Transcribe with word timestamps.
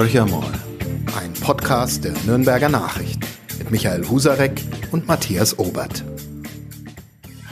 Horcher 0.00 0.24
mal, 0.24 0.50
ein 1.20 1.34
Podcast 1.34 2.04
der 2.04 2.14
Nürnberger 2.24 2.70
Nachrichten 2.70 3.20
mit 3.58 3.70
Michael 3.70 4.08
Husarek 4.08 4.62
und 4.92 5.06
Matthias 5.06 5.58
Obert. 5.58 6.02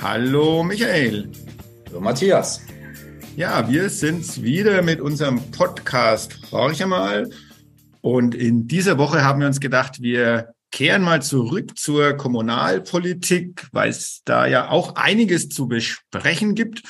Hallo 0.00 0.62
Michael. 0.62 1.30
Hallo 1.88 2.00
Matthias. 2.00 2.62
Ja, 3.36 3.68
wir 3.68 3.90
sind's 3.90 4.40
wieder 4.40 4.80
mit 4.80 4.98
unserem 4.98 5.42
Podcast 5.50 6.38
Horcher 6.50 6.86
mal. 6.86 7.28
Und 8.00 8.34
in 8.34 8.66
dieser 8.66 8.96
Woche 8.96 9.22
haben 9.22 9.40
wir 9.40 9.46
uns 9.46 9.60
gedacht, 9.60 10.00
wir 10.00 10.54
kehren 10.70 11.02
mal 11.02 11.20
zurück 11.20 11.76
zur 11.76 12.14
Kommunalpolitik, 12.14 13.66
weil 13.72 13.90
es 13.90 14.22
da 14.24 14.46
ja 14.46 14.70
auch 14.70 14.94
einiges 14.94 15.50
zu 15.50 15.68
besprechen 15.68 16.54
gibt. 16.54 16.82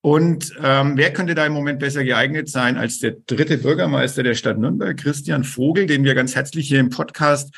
Und 0.00 0.54
ähm, 0.62 0.96
wer 0.96 1.12
könnte 1.12 1.34
da 1.34 1.44
im 1.44 1.52
Moment 1.52 1.80
besser 1.80 2.04
geeignet 2.04 2.48
sein 2.48 2.76
als 2.76 3.00
der 3.00 3.16
dritte 3.26 3.58
Bürgermeister 3.58 4.22
der 4.22 4.34
Stadt 4.34 4.58
Nürnberg, 4.58 4.96
Christian 4.96 5.42
Vogel, 5.44 5.86
den 5.86 6.04
wir 6.04 6.14
ganz 6.14 6.36
herzlich 6.36 6.68
hier 6.68 6.78
im 6.78 6.90
Podcast 6.90 7.52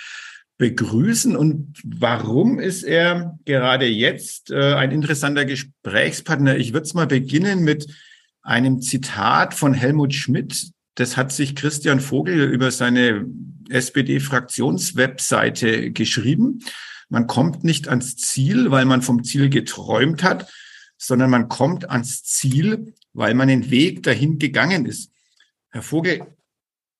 begrüßen. 0.56 1.36
Und 1.36 1.78
warum 1.84 2.58
ist 2.58 2.82
er 2.82 3.38
gerade 3.44 3.86
jetzt 3.86 4.50
äh, 4.50 4.74
ein 4.74 4.90
interessanter 4.90 5.44
Gesprächspartner? 5.44 6.56
Ich 6.56 6.72
würde 6.72 6.84
es 6.84 6.94
mal 6.94 7.06
beginnen 7.06 7.62
mit 7.62 7.86
einem 8.42 8.80
Zitat 8.80 9.52
von 9.54 9.74
Helmut 9.74 10.14
Schmidt. 10.14 10.70
Das 10.94 11.16
hat 11.16 11.32
sich 11.32 11.56
Christian 11.56 11.98
Vogel 12.00 12.50
über 12.50 12.70
seine 12.70 13.26
SPD-Fraktionswebseite 13.70 15.90
geschrieben. 15.92 16.60
Man 17.08 17.26
kommt 17.26 17.64
nicht 17.64 17.88
ans 17.88 18.16
Ziel, 18.16 18.70
weil 18.70 18.84
man 18.84 19.00
vom 19.02 19.24
Ziel 19.24 19.50
geträumt 19.50 20.22
hat, 20.22 20.48
sondern 21.00 21.30
man 21.30 21.48
kommt 21.48 21.88
ans 21.90 22.22
Ziel, 22.22 22.92
weil 23.14 23.34
man 23.34 23.48
den 23.48 23.70
Weg 23.70 24.02
dahin 24.02 24.38
gegangen 24.38 24.84
ist. 24.84 25.10
Herr 25.70 25.82
Vogel, 25.82 26.26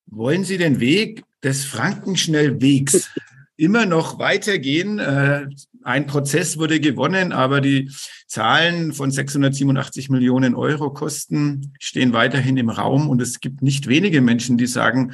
wollen 0.07 0.43
Sie 0.43 0.57
den 0.57 0.79
Weg 0.79 1.23
des 1.43 1.65
Frankenschnellwegs 1.65 3.11
immer 3.57 3.85
noch 3.85 4.17
weitergehen? 4.17 4.97
Äh, 4.97 5.47
ein 5.83 6.07
Prozess 6.07 6.57
wurde 6.57 6.79
gewonnen, 6.79 7.31
aber 7.31 7.61
die 7.61 7.91
Zahlen 8.27 8.91
von 8.91 9.11
687 9.11 10.09
Millionen 10.09 10.55
Euro 10.55 10.91
Kosten 10.91 11.73
stehen 11.79 12.11
weiterhin 12.11 12.57
im 12.57 12.69
Raum 12.69 13.07
und 13.07 13.21
es 13.21 13.39
gibt 13.39 13.61
nicht 13.61 13.87
wenige 13.87 14.21
Menschen, 14.21 14.57
die 14.57 14.67
sagen, 14.67 15.13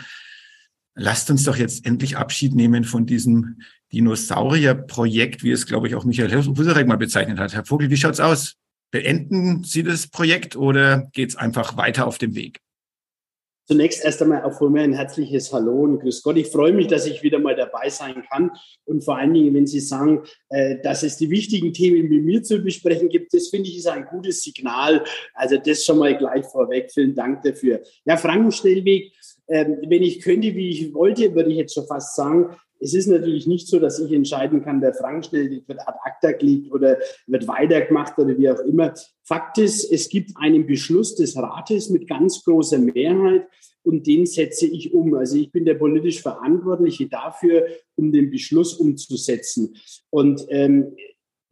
lasst 0.95 1.29
uns 1.29 1.43
doch 1.43 1.57
jetzt 1.57 1.85
endlich 1.85 2.15
Abschied 2.15 2.55
nehmen 2.55 2.85
von 2.85 3.05
diesem 3.05 3.59
Dinosaurierprojekt, 3.91 5.43
wie 5.43 5.51
es, 5.51 5.65
glaube 5.65 5.87
ich, 5.87 5.95
auch 5.95 6.05
Michael 6.05 6.45
Husarek 6.45 6.87
mal 6.87 6.97
bezeichnet 6.97 7.37
hat. 7.37 7.53
Herr 7.53 7.65
Vogel, 7.65 7.89
wie 7.89 7.97
schaut's 7.97 8.19
aus? 8.19 8.57
Beenden 8.91 9.63
Sie 9.63 9.83
das 9.83 10.07
Projekt 10.07 10.55
oder 10.55 11.09
geht 11.13 11.29
es 11.29 11.35
einfach 11.35 11.75
weiter 11.77 12.07
auf 12.07 12.17
dem 12.17 12.35
Weg? 12.35 12.59
Zunächst 13.67 14.05
erst 14.05 14.21
einmal 14.21 14.43
auch 14.43 14.57
von 14.57 14.71
mir 14.71 14.81
ein 14.81 14.93
herzliches 14.93 15.51
Hallo 15.51 15.81
und 15.81 15.99
Grüß 15.99 16.23
Gott. 16.23 16.37
Ich 16.37 16.47
freue 16.47 16.71
mich, 16.71 16.87
dass 16.87 17.05
ich 17.05 17.21
wieder 17.21 17.37
mal 17.37 17.53
dabei 17.53 17.89
sein 17.89 18.23
kann. 18.31 18.51
Und 18.85 19.03
vor 19.03 19.17
allen 19.17 19.33
Dingen, 19.33 19.53
wenn 19.53 19.67
Sie 19.67 19.81
sagen, 19.81 20.23
äh, 20.47 20.77
dass 20.81 21.03
es 21.03 21.17
die 21.17 21.29
wichtigen 21.29 21.73
Themen 21.73 22.07
mit 22.07 22.23
mir 22.23 22.41
zu 22.43 22.59
besprechen 22.59 23.09
gibt, 23.09 23.33
das 23.33 23.49
finde 23.49 23.67
ich 23.67 23.77
ist 23.77 23.87
ein 23.87 24.05
gutes 24.05 24.41
Signal. 24.41 25.03
Also 25.33 25.57
das 25.57 25.83
schon 25.83 25.97
mal 25.97 26.17
gleich 26.17 26.45
vorweg. 26.45 26.89
Vielen 26.93 27.13
Dank 27.13 27.41
dafür. 27.41 27.81
Ja, 28.05 28.15
Frankenstellweg, 28.15 29.11
ähm, 29.49 29.79
wenn 29.85 30.01
ich 30.01 30.21
könnte, 30.21 30.55
wie 30.55 30.69
ich 30.69 30.93
wollte, 30.93 31.35
würde 31.35 31.49
ich 31.51 31.57
jetzt 31.57 31.73
schon 31.73 31.87
fast 31.87 32.15
sagen, 32.15 32.55
es 32.79 32.93
ist 32.93 33.07
natürlich 33.07 33.47
nicht 33.47 33.67
so, 33.67 33.79
dass 33.79 33.99
ich 33.99 34.11
entscheiden 34.11 34.63
kann, 34.63 34.81
der 34.81 34.93
Frankenschnell 34.93 35.63
wird 35.65 35.79
ad 35.87 35.97
acta 36.03 36.31
gelegt 36.31 36.71
oder 36.71 36.97
wird 37.25 37.47
weitergemacht 37.47 38.17
oder 38.17 38.37
wie 38.37 38.49
auch 38.49 38.59
immer. 38.59 38.93
Fakt 39.23 39.57
ist, 39.57 39.91
es 39.91 40.09
gibt 40.09 40.31
einen 40.35 40.65
Beschluss 40.65 41.15
des 41.15 41.35
Rates 41.37 41.89
mit 41.89 42.07
ganz 42.07 42.43
großer 42.43 42.79
Mehrheit 42.79 43.47
und 43.83 44.05
den 44.05 44.25
setze 44.25 44.67
ich 44.67 44.93
um. 44.93 45.13
Also 45.15 45.37
ich 45.37 45.51
bin 45.51 45.65
der 45.65 45.75
politisch 45.75 46.21
Verantwortliche 46.21 47.07
dafür, 47.07 47.67
um 47.95 48.11
den 48.11 48.29
Beschluss 48.29 48.73
umzusetzen. 48.73 49.75
Und 50.09 50.45
ähm, 50.49 50.95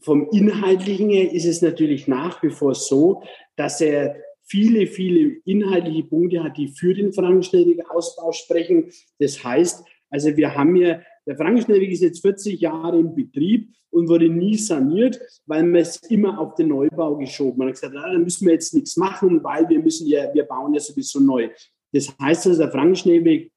vom 0.02 0.30
Inhaltlichen 0.32 1.10
her 1.10 1.32
ist 1.32 1.46
es 1.46 1.62
natürlich 1.62 2.08
nach 2.08 2.44
wie 2.44 2.52
vor 2.52 2.76
so, 2.76 3.24
dass 3.56 3.82
er 3.82 4.16
viele, 4.44 4.88
viele 4.88 5.38
inhaltliche 5.46 6.04
Punkte 6.04 6.44
hat, 6.44 6.58
die 6.58 6.68
für 6.68 6.94
den 6.94 7.12
Frankenschnellweg-Ausbau 7.12 8.32
sprechen. 8.32 8.92
Das 9.18 9.44
heißt, 9.44 9.84
also 10.10 10.38
wir 10.38 10.56
haben 10.56 10.76
hier 10.76 11.02
der 11.26 11.38
Frankenschnellweg 11.38 11.92
ist 11.92 12.02
jetzt 12.02 12.22
40 12.22 12.60
Jahre 12.60 13.00
in 13.00 13.16
Betrieb 13.16 13.74
und 13.90 14.10
wurde 14.10 14.30
nie 14.30 14.58
saniert, 14.58 15.20
weil 15.46 15.64
man 15.64 15.82
es 15.82 15.98
immer 16.10 16.40
auf 16.40 16.56
den 16.56 16.68
Neubau 16.68 17.16
geschoben 17.18 17.52
hat. 17.52 17.58
Man 17.58 17.68
hat 17.70 17.76
gesagt, 17.76 17.96
ah, 17.96 18.12
da 18.12 18.20
müssen 18.20 18.46
wir 18.46 18.54
jetzt 18.54 18.74
nichts 18.74 18.98
machen, 18.98 19.44
weil 19.44 19.68
wir 19.70 19.80
müssen 19.80 20.08
ja, 20.08 20.34
wir 20.34 20.44
bauen 20.44 20.74
ja 20.74 20.80
sowieso 20.80 21.20
neu. 21.20 21.50
Das 21.94 22.14
heißt 22.20 22.48
also, 22.48 22.62
der 22.62 22.72
Frankenschnellweg 22.72 23.52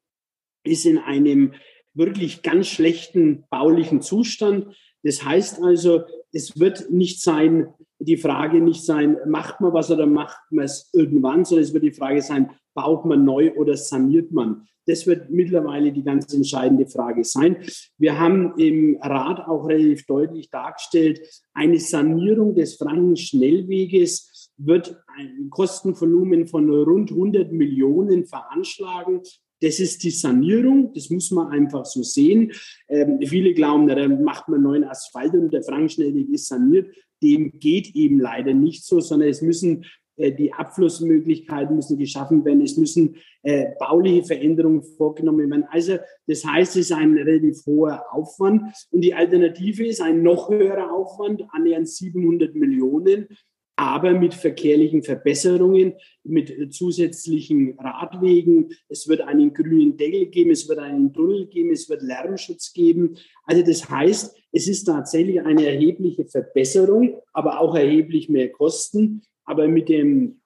ist 0.65 0.87
in 0.87 0.99
einem 0.99 1.55
wirklich 1.95 2.43
ganz 2.43 2.69
schlechten 2.69 3.45
baulichen 3.51 4.01
Zustand. 4.01 4.77
Das 5.03 5.25
heißt 5.25 5.63
also, 5.63 6.03
es 6.33 6.59
wird 6.59 6.91
nicht 6.91 7.21
sein, 7.21 7.67
die 7.99 8.17
Frage 8.17 8.61
nicht 8.61 8.85
sein, 8.85 9.17
macht 9.27 9.61
man 9.61 9.73
was 9.73 9.91
oder 9.91 10.07
macht 10.07 10.41
man 10.51 10.65
es 10.65 10.91
irgendwann, 10.93 11.45
sondern 11.45 11.65
es 11.65 11.73
wird 11.73 11.85
die 11.85 11.93
Frage 11.93 12.23
sein, 12.23 12.51
baut 12.75 13.05
man 13.05 13.25
neu 13.25 13.53
oder 13.55 13.77
saniert 13.77 14.31
man? 14.33 14.67
Das 14.87 15.07
wird 15.07 15.29
mittlerweile 15.31 15.93
die 15.93 16.03
ganz 16.03 16.33
entscheidende 16.33 16.87
Frage 16.87 17.23
sein. 17.23 17.59
Wir 17.99 18.19
haben 18.19 18.55
im 18.57 18.99
Rat 19.03 19.47
auch 19.47 19.69
relativ 19.69 20.07
deutlich 20.07 20.49
dargestellt, 20.51 21.21
eine 21.53 21.79
Sanierung 21.79 22.55
des 22.55 22.77
Frankenschnellweges 22.77 24.53
wird 24.57 24.97
ein 25.17 25.49
Kostenvolumen 25.51 26.47
von 26.47 26.71
rund 26.71 27.11
100 27.11 27.53
Millionen 27.53 28.25
veranschlagen. 28.25 29.21
Das 29.61 29.81
ist 29.81 30.05
die 30.05 30.11
Sanierung, 30.11 30.93
das 30.95 31.11
muss 31.11 31.31
man 31.31 31.49
einfach 31.49 31.85
so 31.85 32.03
sehen. 32.03 32.53
Ähm, 32.89 33.19
viele 33.25 33.55
glauben, 33.55 33.89
da 33.89 34.09
macht 34.09 34.49
man 34.49 34.63
neuen 34.63 34.85
Asphalt 34.85 35.35
und 35.35 35.53
der 35.53 35.63
Frankenschnellweg 35.63 36.29
ist 36.31 36.49
saniert. 36.49 36.95
Dem 37.23 37.59
geht 37.59 37.95
eben 37.97 38.21
leider 38.21 38.55
nicht 38.55 38.85
so, 38.85 39.01
sondern 39.01 39.29
es 39.29 39.43
müssen 39.43 39.85
äh, 40.19 40.33
die 40.33 40.53
Abflussmöglichkeiten 40.53 41.77
müssen 41.77 41.97
geschaffen 41.97 42.45
werden, 42.45 42.61
es 42.61 42.77
müssen 42.77 43.17
äh, 43.43 43.67
bauliche 43.79 44.25
Veränderungen 44.25 44.83
vorgenommen 44.83 45.49
werden. 45.51 45.65
Also 45.71 45.99
das 46.27 46.45
heißt, 46.45 46.77
es 46.77 46.91
ist 46.91 46.93
ein 46.93 47.17
relativ 47.17 47.65
hoher 47.67 48.05
Aufwand 48.11 48.63
und 48.91 49.01
die 49.03 49.15
Alternative 49.15 49.87
ist 49.87 50.01
ein 50.01 50.23
noch 50.23 50.51
höherer 50.51 50.93
Aufwand, 50.93 51.45
annähernd 51.51 51.89
700 51.89 52.55
Millionen, 52.55 53.29
aber 53.79 54.13
mit 54.13 54.35
verkehrlichen 54.35 55.05
Verbesserungen, 55.05 55.95
mit 56.25 56.75
zusätzlichen 56.75 57.79
Radwegen. 57.79 58.71
Es 58.89 59.07
wird 59.07 59.21
einen 59.21 59.55
grünen 59.55 59.97
Deckel 59.97 60.27
geben, 60.27 60.51
es 60.51 60.69
wird 60.69 60.81
einen 60.81 61.13
Tunnel 61.13 61.47
geben, 61.47 61.71
es 61.71 61.89
wird 61.89 62.03
Lärmschutz 62.03 62.73
geben. 62.73 63.17
Also 63.45 63.63
das 63.63 63.89
heißt, 63.89 64.37
es 64.51 64.67
ist 64.67 64.85
tatsächlich 64.85 65.41
eine 65.41 65.65
erhebliche 65.65 66.25
Verbesserung, 66.25 67.21
aber 67.33 67.61
auch 67.61 67.77
erheblich 67.77 68.29
mehr 68.29 68.51
Kosten 68.51 69.23
aber 69.49 69.67
mit 69.67 69.89
dem 69.89 70.38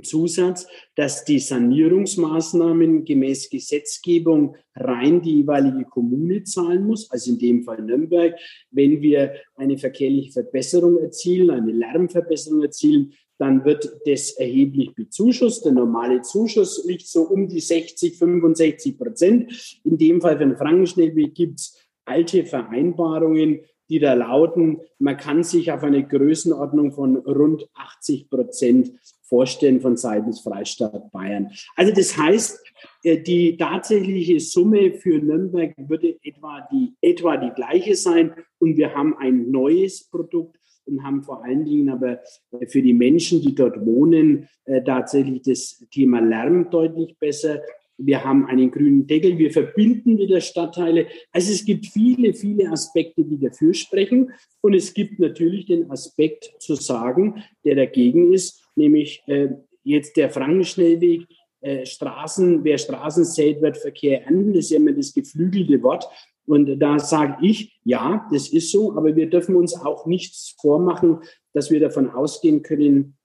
Zusatz, 0.00 0.66
dass 0.94 1.24
die 1.24 1.38
Sanierungsmaßnahmen 1.38 3.04
gemäß 3.04 3.50
Gesetzgebung 3.50 4.56
rein 4.74 5.20
die 5.20 5.38
jeweilige 5.38 5.84
Kommune 5.84 6.44
zahlen 6.44 6.86
muss, 6.86 7.10
also 7.10 7.32
in 7.32 7.38
dem 7.38 7.62
Fall 7.62 7.82
Nürnberg. 7.82 8.34
Wenn 8.70 9.02
wir 9.02 9.34
eine 9.56 9.76
verkehrliche 9.76 10.32
Verbesserung 10.32 10.98
erzielen, 10.98 11.50
eine 11.50 11.72
Lärmverbesserung 11.72 12.62
erzielen, 12.62 13.12
dann 13.38 13.64
wird 13.64 13.90
das 14.06 14.30
erheblich 14.32 14.94
bezuschusst. 14.94 15.64
Der 15.64 15.72
normale 15.72 16.22
Zuschuss 16.22 16.84
liegt 16.86 17.06
so 17.06 17.22
um 17.22 17.48
die 17.48 17.60
60, 17.60 18.16
65 18.16 18.96
Prozent. 18.96 19.80
In 19.84 19.98
dem 19.98 20.20
Fall 20.20 20.38
für 20.38 20.46
den 20.46 20.56
Frankenschnellweg 20.56 21.34
gibt 21.34 21.60
es 21.60 21.76
alte 22.04 22.44
Vereinbarungen, 22.44 23.60
die 23.88 23.98
da 23.98 24.14
lauten, 24.14 24.80
man 24.98 25.16
kann 25.16 25.42
sich 25.42 25.70
auf 25.70 25.82
eine 25.82 26.06
Größenordnung 26.06 26.92
von 26.92 27.16
rund 27.16 27.68
80 27.74 28.30
Prozent 28.30 28.92
vorstellen 29.32 29.80
von 29.80 29.96
seitens 29.96 30.40
Freistaat 30.40 31.10
Bayern. 31.10 31.50
Also 31.74 31.90
das 31.90 32.18
heißt, 32.18 32.60
äh, 33.02 33.18
die 33.22 33.56
tatsächliche 33.56 34.38
Summe 34.40 34.92
für 34.92 35.18
Nürnberg 35.20 35.72
würde 35.78 36.18
etwa 36.22 36.68
die, 36.70 36.92
etwa 37.00 37.38
die 37.38 37.48
gleiche 37.54 37.94
sein 37.94 38.34
und 38.58 38.76
wir 38.76 38.94
haben 38.94 39.16
ein 39.16 39.50
neues 39.50 40.04
Produkt 40.04 40.58
und 40.84 41.02
haben 41.02 41.22
vor 41.22 41.42
allen 41.42 41.64
Dingen 41.64 41.88
aber 41.88 42.20
äh, 42.50 42.66
für 42.66 42.82
die 42.82 42.92
Menschen, 42.92 43.40
die 43.40 43.54
dort 43.54 43.86
wohnen, 43.86 44.50
äh, 44.66 44.82
tatsächlich 44.84 45.40
das 45.40 45.82
Thema 45.90 46.20
Lärm 46.20 46.68
deutlich 46.68 47.16
besser 47.18 47.62
wir 47.98 48.24
haben 48.24 48.46
einen 48.46 48.70
grünen 48.70 49.06
Deckel, 49.06 49.38
wir 49.38 49.50
verbinden 49.50 50.18
wieder 50.18 50.40
Stadtteile. 50.40 51.06
Also 51.30 51.52
es 51.52 51.64
gibt 51.64 51.86
viele, 51.86 52.34
viele 52.34 52.70
Aspekte, 52.70 53.22
die 53.22 53.38
dafür 53.38 53.74
sprechen. 53.74 54.32
Und 54.60 54.74
es 54.74 54.94
gibt 54.94 55.18
natürlich 55.18 55.66
den 55.66 55.90
Aspekt 55.90 56.54
zu 56.58 56.74
sagen, 56.74 57.42
der 57.64 57.76
dagegen 57.76 58.32
ist, 58.32 58.61
nämlich 58.74 59.22
äh, 59.26 59.48
jetzt 59.84 60.16
der 60.16 60.30
Frankenschnellweg, 60.30 61.26
äh, 61.60 61.86
Straßen, 61.86 62.64
wer 62.64 62.78
Straßen 62.78 63.24
sät, 63.24 63.62
wird 63.62 63.78
Verkehr 63.78 64.24
ernten. 64.24 64.52
Das 64.52 64.64
ist 64.64 64.70
ja 64.70 64.78
immer 64.78 64.92
das 64.92 65.14
geflügelte 65.14 65.82
Wort. 65.82 66.08
Und 66.44 66.78
da 66.80 66.98
sage 66.98 67.36
ich, 67.42 67.78
ja, 67.84 68.26
das 68.32 68.48
ist 68.48 68.72
so, 68.72 68.96
aber 68.96 69.14
wir 69.14 69.30
dürfen 69.30 69.54
uns 69.54 69.76
auch 69.76 70.06
nichts 70.06 70.56
vormachen, 70.60 71.20
dass 71.52 71.70
wir 71.70 71.78
davon 71.78 72.10
ausgehen 72.10 72.62
können, 72.62 73.16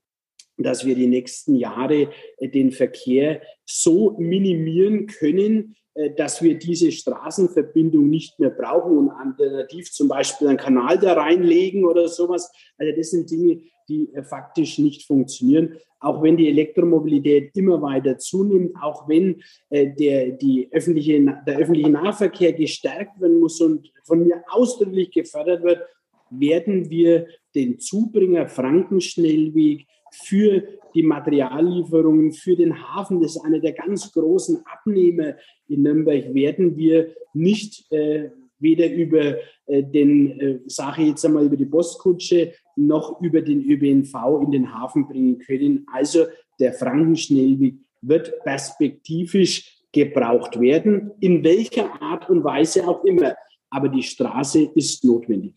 dass 0.57 0.85
wir 0.85 0.95
die 0.95 1.07
nächsten 1.07 1.55
Jahre 1.55 2.09
äh, 2.38 2.49
den 2.49 2.71
Verkehr 2.71 3.41
so 3.65 4.15
minimieren 4.19 5.07
können, 5.07 5.75
äh, 5.94 6.13
dass 6.13 6.41
wir 6.41 6.57
diese 6.57 6.91
Straßenverbindung 6.91 8.09
nicht 8.09 8.39
mehr 8.39 8.49
brauchen 8.49 8.97
und 8.97 9.09
alternativ 9.09 9.91
zum 9.91 10.07
Beispiel 10.07 10.47
einen 10.47 10.57
Kanal 10.57 10.99
da 10.99 11.13
reinlegen 11.13 11.85
oder 11.85 12.07
sowas. 12.07 12.51
Also 12.77 12.95
das 12.95 13.11
sind 13.11 13.29
Dinge, 13.29 13.61
die 13.88 14.13
äh, 14.13 14.24
faktisch 14.24 14.78
nicht 14.80 15.04
funktionieren. 15.04 15.78
Auch 16.00 16.22
wenn 16.22 16.38
die 16.38 16.48
Elektromobilität 16.48 17.56
immer 17.56 17.81
weiter 17.81 18.19
zunimmt, 18.19 18.75
auch 18.80 19.10
wenn 19.10 19.42
der, 19.72 20.30
die 20.30 20.69
öffentliche, 20.72 21.19
der 21.48 21.57
öffentliche 21.57 21.89
Nahverkehr 21.89 22.54
gestärkt 22.54 23.19
werden 23.19 23.39
muss 23.39 23.60
und 23.62 23.92
von 24.04 24.24
mir 24.24 24.44
ausdrücklich 24.51 25.10
gefördert 25.10 25.63
wird, 25.63 25.81
werden 26.30 26.92
wir 26.92 27.25
den 27.56 27.80
Zubringer 27.80 28.48
Frankenschnellweg 28.48 29.88
für 30.12 30.63
die 30.94 31.04
Materiallieferungen, 31.04 32.31
für 32.31 32.56
den 32.56 32.75
Hafen. 32.75 33.22
Das 33.22 33.36
ist 33.36 33.42
einer 33.44 33.60
der 33.60 33.74
ganz 33.74 34.12
großen 34.12 34.63
Abnehmer 34.66 35.36
in 35.68 35.83
Nürnberg. 35.83 36.33
Werden 36.33 36.78
wir 36.78 37.13
nicht 37.33 37.92
äh, 37.92 38.30
weder 38.60 38.92
über 38.92 39.38
äh, 39.66 39.83
den, 39.83 40.40
äh, 40.40 40.60
sage 40.68 41.04
ich 41.04 41.10
jetzt 41.10 41.25
einmal, 41.25 41.45
über 41.45 41.57
die 41.57 41.66
Postkutsche 41.66 42.54
noch 42.77 43.21
über 43.21 43.41
den 43.41 43.62
ÖBNV 43.63 44.13
in 44.44 44.51
den 44.51 44.74
Hafen 44.74 45.07
bringen 45.07 45.39
können. 45.39 45.85
Also 45.91 46.25
der 46.59 46.74
Frankenschnellweg 46.74 47.75
wird 48.01 48.44
perspektivisch 48.44 49.83
gebraucht 49.91 50.59
werden, 50.59 51.12
in 51.19 51.44
welcher 51.44 52.01
Art 52.01 52.29
und 52.29 52.44
Weise 52.44 52.88
auch 52.88 53.03
immer. 53.03 53.35
Aber 53.69 53.89
die 53.89 54.03
Straße 54.03 54.71
ist 54.75 55.03
notwendig 55.03 55.53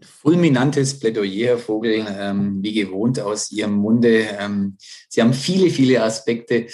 fulminantes 0.00 0.98
Plädoyer, 0.98 1.48
Herr 1.48 1.58
Vogel, 1.58 2.06
ähm, 2.18 2.62
wie 2.62 2.72
gewohnt 2.72 3.20
aus 3.20 3.50
Ihrem 3.50 3.74
Munde. 3.74 4.26
Ähm, 4.38 4.76
Sie 5.08 5.22
haben 5.22 5.32
viele, 5.32 5.70
viele 5.70 6.02
Aspekte 6.02 6.66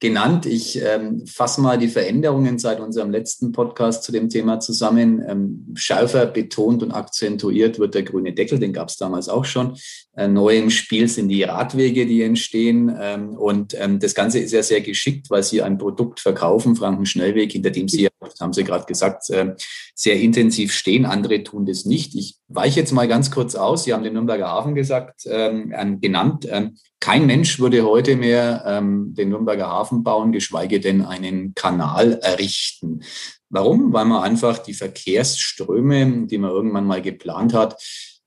genannt. 0.00 0.46
Ich 0.46 0.80
ähm, 0.80 1.26
fasse 1.26 1.60
mal 1.60 1.78
die 1.78 1.88
Veränderungen 1.88 2.58
seit 2.58 2.80
unserem 2.80 3.10
letzten 3.10 3.52
Podcast 3.52 4.04
zu 4.04 4.12
dem 4.12 4.28
Thema 4.28 4.60
zusammen. 4.60 5.24
Ähm, 5.26 5.66
schärfer 5.74 6.26
betont 6.26 6.82
und 6.82 6.92
akzentuiert 6.92 7.78
wird 7.78 7.94
der 7.94 8.04
grüne 8.04 8.32
Deckel, 8.32 8.58
den 8.58 8.72
gab 8.72 8.88
es 8.88 8.96
damals 8.96 9.28
auch 9.28 9.44
schon. 9.44 9.76
Äh, 10.16 10.28
neu 10.28 10.56
im 10.56 10.70
Spiel 10.70 11.08
sind 11.08 11.28
die 11.28 11.42
Radwege, 11.42 12.06
die 12.06 12.22
entstehen. 12.22 12.96
Ähm, 13.00 13.30
und 13.30 13.74
ähm, 13.78 13.98
das 13.98 14.14
Ganze 14.14 14.38
ist 14.38 14.52
ja 14.52 14.62
sehr 14.62 14.80
geschickt, 14.82 15.30
weil 15.30 15.42
Sie 15.42 15.62
ein 15.62 15.78
Produkt 15.78 16.20
verkaufen, 16.20 16.76
Frankenschnellweg, 16.76 17.50
hinter 17.50 17.70
dem 17.70 17.88
Sie, 17.88 18.08
das 18.20 18.40
haben 18.40 18.52
Sie 18.52 18.64
gerade 18.64 18.86
gesagt, 18.86 19.30
äh, 19.30 19.54
sehr 19.94 20.20
intensiv 20.20 20.72
stehen. 20.72 21.06
Andere 21.06 21.42
tun 21.42 21.66
das 21.66 21.84
nicht. 21.84 22.14
Ich 22.14 22.36
weiche 22.48 22.80
jetzt 22.80 22.92
mal 22.92 23.08
ganz 23.08 23.30
kurz 23.30 23.54
aus. 23.54 23.84
Sie 23.84 23.92
haben 23.92 24.02
den 24.02 24.14
Nürnberger 24.14 24.48
Hafen 24.48 24.74
gesagt, 24.74 25.22
ähm, 25.26 26.00
genannt. 26.00 26.46
Ähm, 26.50 26.76
kein 27.00 27.26
Mensch 27.26 27.60
würde 27.60 27.84
heute 27.84 28.16
mehr 28.16 28.64
ähm, 28.66 29.14
den 29.14 29.28
Nürnberger 29.28 29.68
Hafen 29.68 30.02
bauen, 30.02 30.32
geschweige 30.32 30.80
denn 30.80 31.02
einen 31.02 31.54
Kanal 31.54 32.18
errichten. 32.22 33.02
Warum? 33.50 33.92
Weil 33.92 34.04
man 34.04 34.22
einfach 34.22 34.58
die 34.58 34.74
Verkehrsströme, 34.74 36.26
die 36.26 36.38
man 36.38 36.50
irgendwann 36.50 36.86
mal 36.86 37.00
geplant 37.00 37.54
hat, 37.54 37.80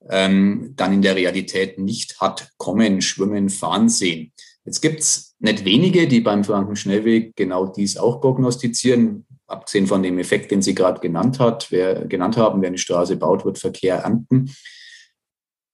ähm, 0.10 0.74
dann 0.76 0.94
in 0.94 1.02
der 1.02 1.16
Realität 1.16 1.78
nicht 1.78 2.20
hat 2.20 2.50
kommen, 2.58 3.02
schwimmen, 3.02 3.50
fahren 3.50 3.90
sehen. 3.90 4.32
Jetzt 4.66 4.82
gibt's 4.82 5.36
nicht 5.40 5.66
wenige, 5.66 6.08
die 6.08 6.22
beim 6.22 6.44
Frankenschnellweg 6.44 7.36
genau 7.36 7.66
dies 7.68 7.98
auch 7.98 8.22
prognostizieren, 8.22 9.26
abgesehen 9.52 9.88
von 9.88 10.02
dem 10.02 10.18
Effekt, 10.18 10.52
den 10.52 10.62
Sie 10.62 10.76
gerade 10.76 11.02
genannt, 11.02 11.40
hat, 11.40 11.72
wer, 11.72 12.06
genannt 12.06 12.38
haben, 12.38 12.62
wer 12.62 12.70
eine 12.70 12.78
Straße 12.78 13.18
baut, 13.18 13.46
wird 13.46 13.60
Verkehr 13.60 13.98
ernten. 13.98 14.54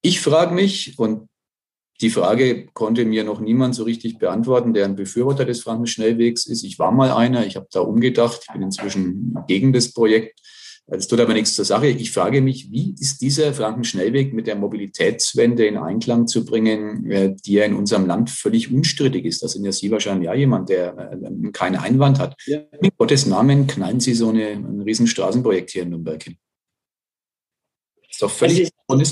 Ich 0.02 0.20
frage 0.20 0.54
mich, 0.54 0.98
und 0.98 1.28
die 2.00 2.10
Frage 2.10 2.66
konnte 2.74 3.04
mir 3.04 3.24
noch 3.24 3.40
niemand 3.40 3.74
so 3.74 3.82
richtig 3.82 4.18
beantworten, 4.18 4.72
der 4.72 4.84
ein 4.84 4.94
Befürworter 4.94 5.44
des 5.44 5.62
Frankenschnellwegs 5.62 6.46
ist. 6.46 6.62
Ich 6.62 6.78
war 6.78 6.92
mal 6.92 7.10
einer, 7.10 7.44
ich 7.46 7.56
habe 7.56 7.66
da 7.72 7.80
umgedacht, 7.80 8.42
ich 8.46 8.52
bin 8.52 8.62
inzwischen 8.62 9.36
gegen 9.48 9.72
das 9.72 9.92
Projekt. 9.92 10.40
Das 10.90 11.06
tut 11.06 11.20
aber 11.20 11.34
nichts 11.34 11.54
zur 11.54 11.66
Sache. 11.66 11.88
Ich 11.88 12.12
frage 12.12 12.40
mich, 12.40 12.70
wie 12.72 12.94
ist 12.98 13.20
dieser 13.20 13.52
Frankenschnellweg 13.52 14.32
mit 14.32 14.46
der 14.46 14.56
Mobilitätswende 14.56 15.66
in 15.66 15.76
Einklang 15.76 16.26
zu 16.26 16.46
bringen, 16.46 17.10
äh, 17.10 17.36
die 17.44 17.52
ja 17.52 17.64
in 17.66 17.74
unserem 17.74 18.06
Land 18.06 18.30
völlig 18.30 18.72
unstrittig 18.72 19.26
ist? 19.26 19.42
Da 19.42 19.48
sind 19.48 19.66
ja 19.66 19.72
Sie 19.72 19.90
wahrscheinlich 19.90 20.26
ja 20.26 20.34
jemand, 20.34 20.70
der 20.70 21.12
äh, 21.12 21.50
keinen 21.52 21.76
Einwand 21.76 22.18
hat. 22.18 22.34
Ja. 22.46 22.60
In 22.80 22.90
Gottes 22.96 23.26
Namen 23.26 23.66
knallen 23.66 24.00
Sie 24.00 24.14
so 24.14 24.30
eine, 24.30 24.48
ein 24.48 24.80
Riesenstraßenprojekt 24.80 25.70
hier 25.70 25.82
in 25.82 25.90
Nürnberg 25.90 26.22
hin. 26.22 26.38
Das 28.00 28.10
ist 28.12 28.22
doch 28.22 28.30
völlig 28.30 28.70
also 28.88 29.04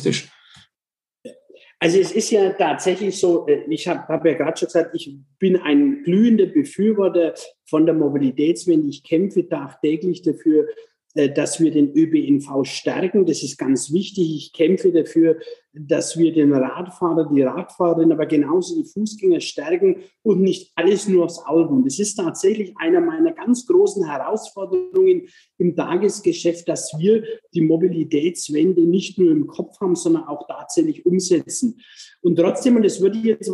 also 1.78 1.98
es 2.00 2.10
ist 2.10 2.30
ja 2.30 2.50
tatsächlich 2.54 3.18
so, 3.18 3.46
äh, 3.46 3.64
ich 3.68 3.86
habe 3.86 4.08
hab 4.08 4.24
ja 4.24 4.32
gerade 4.32 4.56
schon 4.56 4.66
gesagt, 4.66 4.94
ich 4.94 5.14
bin 5.38 5.56
ein 5.58 6.04
glühender 6.04 6.46
Befürworter 6.46 7.34
von 7.66 7.84
der 7.84 7.94
Mobilitätswende. 7.94 8.88
Ich 8.88 9.04
kämpfe 9.04 9.46
tagtäglich 9.46 10.22
dafür, 10.22 10.68
dass 11.16 11.60
wir 11.60 11.70
den 11.70 11.96
ÖBNV 11.96 12.64
stärken. 12.64 13.24
Das 13.24 13.42
ist 13.42 13.56
ganz 13.56 13.90
wichtig. 13.90 14.36
Ich 14.36 14.52
kämpfe 14.52 14.92
dafür, 14.92 15.38
dass 15.72 16.18
wir 16.18 16.32
den 16.32 16.52
Radfahrer, 16.52 17.30
die 17.32 17.40
Radfahrerin, 17.42 18.12
aber 18.12 18.26
genauso 18.26 18.76
die 18.76 18.88
Fußgänger 18.88 19.40
stärken 19.40 20.02
und 20.22 20.42
nicht 20.42 20.72
alles 20.74 21.08
nur 21.08 21.24
aufs 21.24 21.38
Auge. 21.38 21.72
Und 21.72 21.86
das 21.86 21.98
ist 21.98 22.16
tatsächlich 22.16 22.74
einer 22.76 23.00
meiner 23.00 23.32
ganz 23.32 23.66
großen 23.66 24.06
Herausforderungen 24.06 25.28
im 25.56 25.74
Tagesgeschäft, 25.74 26.68
dass 26.68 26.98
wir 26.98 27.24
die 27.54 27.62
Mobilitätswende 27.62 28.82
nicht 28.82 29.18
nur 29.18 29.30
im 29.30 29.46
Kopf 29.46 29.80
haben, 29.80 29.96
sondern 29.96 30.24
auch 30.24 30.46
tatsächlich 30.46 31.06
umsetzen. 31.06 31.80
Und 32.20 32.36
trotzdem, 32.36 32.76
und 32.76 32.84
das 32.84 33.00
würde 33.00 33.16
ich 33.18 33.24
jetzt 33.24 33.50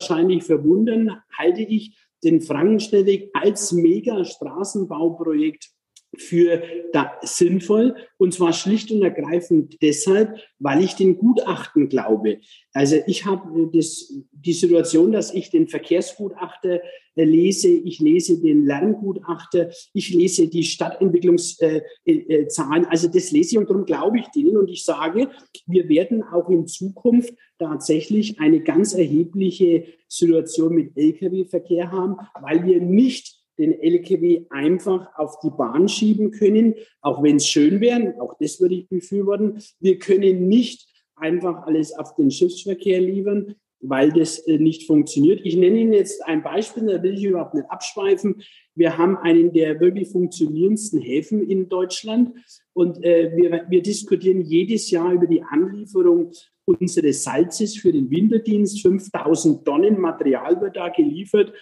wahrscheinlich 0.00 0.44
verwundern, 0.44 1.20
halte 1.36 1.60
ich 1.60 1.94
den 2.24 2.40
Frankenschnellweg 2.40 3.30
als 3.34 3.72
Mega-Straßenbauprojekt 3.72 5.70
für 6.16 6.62
da 6.92 7.12
sinnvoll 7.22 7.94
und 8.18 8.34
zwar 8.34 8.52
schlicht 8.52 8.90
und 8.90 9.02
ergreifend 9.02 9.80
deshalb, 9.80 10.38
weil 10.58 10.82
ich 10.82 10.94
den 10.94 11.16
Gutachten 11.16 11.88
glaube. 11.88 12.40
Also 12.72 12.96
ich 13.06 13.26
habe 13.26 13.70
das, 13.72 14.12
die 14.32 14.52
Situation, 14.52 15.12
dass 15.12 15.32
ich 15.32 15.50
den 15.50 15.68
Verkehrsgutachter 15.68 16.80
äh, 17.14 17.24
lese, 17.24 17.68
ich 17.68 18.00
lese 18.00 18.40
den 18.40 18.66
Lerngutachter, 18.66 19.70
ich 19.94 20.12
lese 20.12 20.48
die 20.48 20.64
Stadtentwicklungszahlen, 20.64 21.82
äh, 22.04 22.16
äh, 22.16 22.86
also 22.88 23.08
das 23.08 23.30
lese 23.30 23.52
ich 23.52 23.58
und 23.58 23.70
darum 23.70 23.84
glaube 23.84 24.18
ich 24.18 24.26
denen 24.28 24.56
und 24.56 24.68
ich 24.68 24.84
sage, 24.84 25.30
wir 25.66 25.88
werden 25.88 26.24
auch 26.24 26.48
in 26.50 26.66
Zukunft 26.66 27.34
tatsächlich 27.58 28.40
eine 28.40 28.60
ganz 28.60 28.94
erhebliche 28.94 29.84
Situation 30.08 30.74
mit 30.74 30.96
Lkw-Verkehr 30.96 31.92
haben, 31.92 32.16
weil 32.40 32.64
wir 32.64 32.80
nicht 32.80 33.39
den 33.60 33.78
LKW 33.78 34.46
einfach 34.48 35.06
auf 35.16 35.38
die 35.40 35.50
Bahn 35.50 35.88
schieben 35.88 36.30
können, 36.30 36.74
auch 37.02 37.22
wenn 37.22 37.36
es 37.36 37.46
schön 37.46 37.80
wäre, 37.80 38.14
auch 38.20 38.34
das 38.40 38.60
würde 38.60 38.74
ich 38.74 38.88
befürworten. 38.88 39.58
Wir 39.78 39.98
können 39.98 40.48
nicht 40.48 40.88
einfach 41.14 41.66
alles 41.66 41.92
auf 41.92 42.16
den 42.16 42.30
Schiffsverkehr 42.30 43.00
liefern, 43.00 43.54
weil 43.80 44.12
das 44.12 44.38
äh, 44.46 44.58
nicht 44.58 44.86
funktioniert. 44.86 45.40
Ich 45.44 45.56
nenne 45.56 45.78
Ihnen 45.78 45.92
jetzt 45.92 46.24
ein 46.24 46.42
Beispiel, 46.42 46.86
da 46.86 47.02
will 47.02 47.14
ich 47.14 47.24
überhaupt 47.24 47.54
nicht 47.54 47.70
abschweifen. 47.70 48.42
Wir 48.74 48.96
haben 48.96 49.16
einen 49.18 49.52
der 49.52 49.78
wirklich 49.78 50.08
funktionierendsten 50.08 51.00
Häfen 51.00 51.42
in 51.42 51.68
Deutschland 51.68 52.32
und 52.72 53.04
äh, 53.04 53.32
wir, 53.36 53.66
wir 53.68 53.82
diskutieren 53.82 54.40
jedes 54.40 54.90
Jahr 54.90 55.12
über 55.12 55.26
die 55.26 55.42
Anlieferung 55.42 56.32
unseres 56.64 57.24
Salzes 57.24 57.76
für 57.76 57.92
den 57.92 58.10
Winterdienst. 58.10 58.80
5000 58.80 59.64
Tonnen 59.64 60.00
Material 60.00 60.60
wird 60.60 60.76
da 60.76 60.88
geliefert 60.88 61.52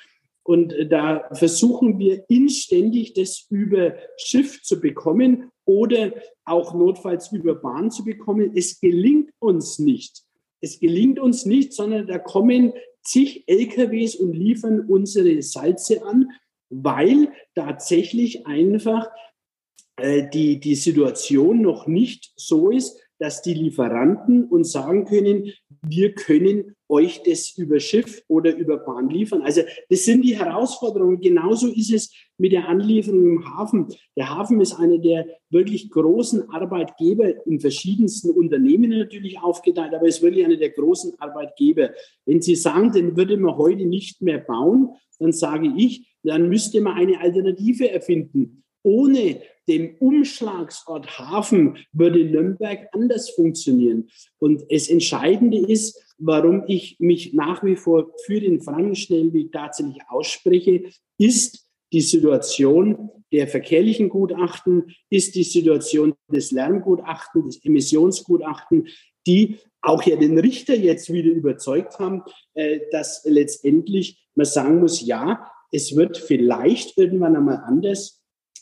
und 0.48 0.74
da 0.88 1.28
versuchen 1.34 1.98
wir 1.98 2.24
inständig, 2.30 3.12
das 3.12 3.46
über 3.50 3.96
Schiff 4.16 4.62
zu 4.62 4.80
bekommen 4.80 5.50
oder 5.66 6.14
auch 6.46 6.72
notfalls 6.72 7.30
über 7.32 7.54
Bahn 7.54 7.90
zu 7.90 8.02
bekommen. 8.02 8.52
Es 8.56 8.80
gelingt 8.80 9.30
uns 9.40 9.78
nicht. 9.78 10.22
Es 10.62 10.80
gelingt 10.80 11.18
uns 11.18 11.44
nicht, 11.44 11.74
sondern 11.74 12.06
da 12.06 12.18
kommen 12.18 12.72
zig 13.02 13.44
LKWs 13.46 14.16
und 14.16 14.32
liefern 14.32 14.86
unsere 14.88 15.42
Salze 15.42 16.02
an, 16.06 16.30
weil 16.70 17.30
tatsächlich 17.54 18.46
einfach 18.46 19.06
äh, 19.98 20.30
die, 20.32 20.60
die 20.60 20.76
Situation 20.76 21.60
noch 21.60 21.86
nicht 21.86 22.32
so 22.36 22.70
ist, 22.70 22.98
dass 23.18 23.42
die 23.42 23.54
Lieferanten 23.54 24.44
uns 24.44 24.72
sagen 24.72 25.04
können, 25.04 25.52
wir 25.82 26.14
können 26.14 26.76
euch 26.88 27.22
das 27.22 27.56
über 27.56 27.80
Schiff 27.80 28.22
oder 28.28 28.56
über 28.56 28.78
Bahn 28.78 29.10
liefern. 29.10 29.42
Also 29.42 29.62
das 29.90 30.04
sind 30.04 30.22
die 30.22 30.38
Herausforderungen. 30.38 31.20
Genauso 31.20 31.68
ist 31.68 31.92
es 31.92 32.12
mit 32.38 32.52
der 32.52 32.68
Anlieferung 32.68 33.24
im 33.24 33.56
Hafen. 33.56 33.88
Der 34.16 34.30
Hafen 34.30 34.60
ist 34.60 34.74
einer 34.74 34.98
der 34.98 35.26
wirklich 35.50 35.90
großen 35.90 36.48
Arbeitgeber 36.50 37.46
in 37.46 37.60
verschiedensten 37.60 38.30
Unternehmen 38.30 38.90
natürlich 38.90 39.38
aufgeteilt, 39.40 39.94
aber 39.94 40.06
ist 40.06 40.22
wirklich 40.22 40.44
einer 40.44 40.56
der 40.56 40.70
großen 40.70 41.14
Arbeitgeber. 41.18 41.90
Wenn 42.24 42.40
Sie 42.40 42.54
sagen, 42.54 42.92
den 42.92 43.16
würde 43.16 43.36
man 43.36 43.56
heute 43.56 43.84
nicht 43.84 44.22
mehr 44.22 44.38
bauen, 44.38 44.90
dann 45.18 45.32
sage 45.32 45.72
ich, 45.76 46.14
dann 46.22 46.48
müsste 46.48 46.80
man 46.80 46.94
eine 46.94 47.20
Alternative 47.20 47.90
erfinden. 47.90 48.64
Ohne 48.82 49.42
dem 49.68 49.96
Umschlagsort 49.98 51.18
Hafen 51.18 51.78
würde 51.92 52.24
Nürnberg 52.24 52.88
anders 52.92 53.30
funktionieren. 53.30 54.08
Und 54.38 54.64
das 54.70 54.88
Entscheidende 54.88 55.58
ist, 55.58 56.02
warum 56.18 56.64
ich 56.66 56.96
mich 56.98 57.34
nach 57.34 57.62
wie 57.62 57.76
vor 57.76 58.12
für 58.24 58.40
den 58.40 58.60
Frankenschnellweg 58.60 59.52
tatsächlich 59.52 60.02
ausspreche, 60.08 60.84
ist 61.18 61.66
die 61.92 62.00
Situation 62.00 63.10
der 63.32 63.46
verkehrlichen 63.46 64.08
Gutachten, 64.08 64.94
ist 65.10 65.34
die 65.34 65.44
Situation 65.44 66.14
des 66.32 66.50
Lärmgutachten, 66.50 67.44
des 67.44 67.64
Emissionsgutachten, 67.64 68.88
die 69.26 69.58
auch 69.82 70.02
ja 70.02 70.16
den 70.16 70.38
Richter 70.38 70.74
jetzt 70.74 71.12
wieder 71.12 71.30
überzeugt 71.30 71.98
haben, 71.98 72.22
äh, 72.54 72.80
dass 72.90 73.22
letztendlich 73.24 74.26
man 74.34 74.46
sagen 74.46 74.80
muss, 74.80 75.04
ja, 75.04 75.50
es 75.70 75.94
wird 75.96 76.16
vielleicht 76.16 76.96
irgendwann 76.96 77.36
einmal 77.36 77.62
anders, 77.66 78.17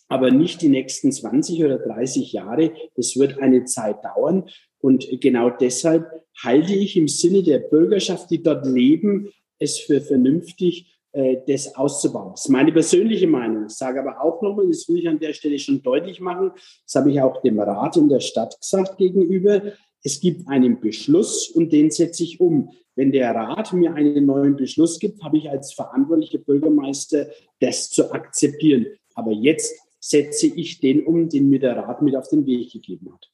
aber 0.09 0.31
nicht 0.31 0.63
die 0.63 0.69
nächsten 0.69 1.13
20 1.13 1.65
oder 1.65 1.79
30 1.79 2.33
Jahre. 2.33 2.73
Es 2.95 3.19
wird 3.19 3.39
eine 3.41 3.65
Zeit 3.65 4.05
dauern. 4.05 4.49
Und 4.79 5.09
genau 5.21 5.51
deshalb 5.51 6.07
halte 6.43 6.75
ich 6.75 6.97
im 6.97 7.09
Sinne 7.09 7.43
der 7.43 7.59
Bürgerschaft, 7.59 8.31
die 8.31 8.43
dort 8.43 8.67
leben, 8.67 9.31
es 9.59 9.79
für 9.79 10.01
vernünftig, 10.01 10.97
äh, 11.13 11.39
das 11.47 11.75
auszubauen. 11.75 12.33
Das 12.33 12.45
ist 12.45 12.51
meine 12.51 12.73
persönliche 12.73 13.27
Meinung. 13.27 13.67
Ich 13.67 13.75
sage 13.75 14.01
aber 14.01 14.21
auch 14.21 14.43
nochmal, 14.43 14.69
das 14.69 14.87
will 14.89 14.99
ich 14.99 15.09
an 15.09 15.19
der 15.19 15.33
Stelle 15.33 15.59
schon 15.59 15.83
deutlich 15.83 16.21
machen, 16.21 16.53
das 16.85 16.95
habe 16.95 17.11
ich 17.11 17.21
auch 17.21 17.41
dem 17.41 17.59
Rat 17.59 17.97
in 17.97 18.09
der 18.09 18.21
Stadt 18.21 18.61
gesagt 18.61 18.99
gegenüber, 18.99 19.63
es 20.03 20.21
gibt 20.21 20.47
einen 20.47 20.79
Beschluss 20.79 21.49
und 21.49 21.73
den 21.73 21.91
setze 21.91 22.23
ich 22.23 22.39
um. 22.39 22.71
Wenn 22.95 23.13
der 23.13 23.35
Rat 23.35 23.73
mir 23.73 23.95
einen 23.95 24.27
neuen 24.27 24.57
Beschluss 24.57 24.99
gibt, 24.99 25.23
habe 25.25 25.39
ich 25.39 25.51
als 25.51 25.73
verantwortlicher 25.73 26.39
Bürgermeister 26.39 27.29
das 27.61 27.91
zu 27.91 28.13
akzeptieren. 28.13 28.87
Aber 29.15 29.33
jetzt 29.33 29.75
setze 30.09 30.47
ich 30.47 30.81
den 30.81 31.05
um, 31.05 31.29
den 31.29 31.51
mir 31.51 31.59
der 31.59 31.77
Rat 31.77 32.03
mit 32.03 32.17
auf 32.17 32.29
den 32.29 32.47
Weg 32.47 32.73
gegeben 32.73 33.13
hat. 33.13 33.31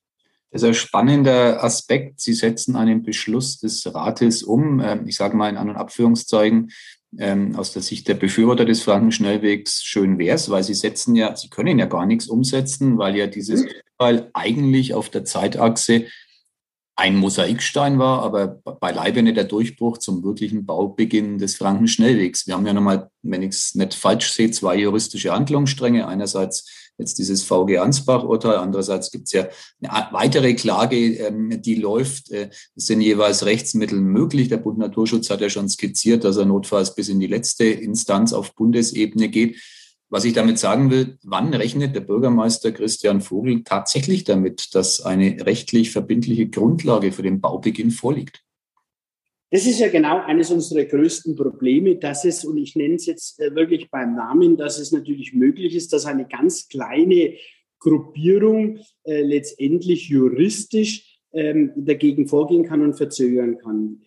Das 0.50 0.62
ist 0.62 0.68
ein 0.68 0.74
spannender 0.74 1.64
Aspekt. 1.64 2.20
Sie 2.20 2.34
setzen 2.34 2.76
einen 2.76 3.02
Beschluss 3.02 3.58
des 3.58 3.92
Rates 3.94 4.42
um. 4.42 4.80
Ähm, 4.80 5.06
ich 5.06 5.16
sage 5.16 5.36
mal 5.36 5.48
in 5.48 5.56
An- 5.56 5.70
und 5.70 5.76
Abführungszeugen 5.76 6.70
ähm, 7.18 7.56
aus 7.56 7.72
der 7.72 7.82
Sicht 7.82 8.08
der 8.08 8.14
Befürworter 8.14 8.64
des 8.64 8.82
Frankenschnellwegs 8.82 9.82
schön 9.82 10.18
wäre 10.18 10.36
es, 10.36 10.50
weil 10.50 10.62
sie 10.62 10.74
setzen 10.74 11.14
ja, 11.14 11.34
sie 11.36 11.48
können 11.48 11.78
ja 11.78 11.86
gar 11.86 12.06
nichts 12.06 12.26
umsetzen, 12.26 12.98
weil 12.98 13.16
ja 13.16 13.26
dieses 13.26 13.66
Fall 13.98 14.30
eigentlich 14.34 14.94
auf 14.94 15.08
der 15.08 15.24
Zeitachse 15.24 16.06
ein 16.94 17.16
Mosaikstein 17.16 17.98
war, 17.98 18.22
aber 18.22 18.48
beileibe 18.48 19.22
nicht 19.22 19.36
der 19.36 19.44
Durchbruch 19.44 19.98
zum 19.98 20.22
wirklichen 20.22 20.66
Baubeginn 20.66 21.38
des 21.38 21.56
Frankenschnellwegs. 21.56 22.46
Wir 22.46 22.54
haben 22.54 22.66
ja 22.66 22.74
nochmal, 22.74 23.10
wenn 23.22 23.42
ich 23.42 23.50
es 23.50 23.74
nicht 23.74 23.94
falsch 23.94 24.32
sehe, 24.32 24.50
zwei 24.50 24.76
juristische 24.76 25.32
Handlungsstränge. 25.32 26.06
Einerseits 26.06 26.68
jetzt 26.98 27.18
dieses 27.18 27.42
VG 27.42 27.78
Ansbach-Urteil, 27.78 28.56
andererseits 28.56 29.10
gibt 29.10 29.26
es 29.26 29.32
ja 29.32 29.48
eine 29.80 30.12
weitere 30.12 30.54
Klage, 30.54 30.96
ähm, 30.96 31.62
die 31.62 31.76
läuft. 31.76 32.30
Äh, 32.30 32.50
es 32.76 32.86
sind 32.86 33.00
jeweils 33.00 33.46
Rechtsmittel 33.46 34.00
möglich. 34.00 34.48
Der 34.48 34.58
Bund 34.58 34.78
Naturschutz 34.78 35.30
hat 35.30 35.40
ja 35.40 35.48
schon 35.48 35.70
skizziert, 35.70 36.24
dass 36.24 36.36
er 36.36 36.44
notfalls 36.44 36.94
bis 36.94 37.08
in 37.08 37.20
die 37.20 37.26
letzte 37.26 37.64
Instanz 37.64 38.34
auf 38.34 38.54
Bundesebene 38.54 39.28
geht. 39.28 39.56
Was 40.12 40.26
ich 40.26 40.34
damit 40.34 40.58
sagen 40.58 40.90
will, 40.90 41.16
wann 41.22 41.54
rechnet 41.54 41.96
der 41.96 42.02
Bürgermeister 42.02 42.70
Christian 42.70 43.22
Vogel 43.22 43.64
tatsächlich 43.64 44.24
damit, 44.24 44.74
dass 44.74 45.00
eine 45.00 45.46
rechtlich 45.46 45.90
verbindliche 45.90 46.48
Grundlage 46.48 47.12
für 47.12 47.22
den 47.22 47.40
Baubeginn 47.40 47.90
vorliegt? 47.90 48.44
Das 49.50 49.64
ist 49.64 49.80
ja 49.80 49.88
genau 49.88 50.20
eines 50.20 50.50
unserer 50.50 50.84
größten 50.84 51.34
Probleme, 51.34 51.96
dass 51.96 52.26
es, 52.26 52.44
und 52.44 52.58
ich 52.58 52.76
nenne 52.76 52.96
es 52.96 53.06
jetzt 53.06 53.40
äh, 53.40 53.54
wirklich 53.54 53.90
beim 53.90 54.14
Namen, 54.14 54.58
dass 54.58 54.78
es 54.78 54.92
natürlich 54.92 55.32
möglich 55.32 55.74
ist, 55.74 55.94
dass 55.94 56.04
eine 56.04 56.28
ganz 56.28 56.68
kleine 56.68 57.32
Gruppierung 57.78 58.80
äh, 59.04 59.22
letztendlich 59.22 60.10
juristisch 60.10 61.20
ähm, 61.32 61.72
dagegen 61.74 62.28
vorgehen 62.28 62.64
kann 62.66 62.82
und 62.82 62.98
verzögern 62.98 63.56
kann 63.56 64.02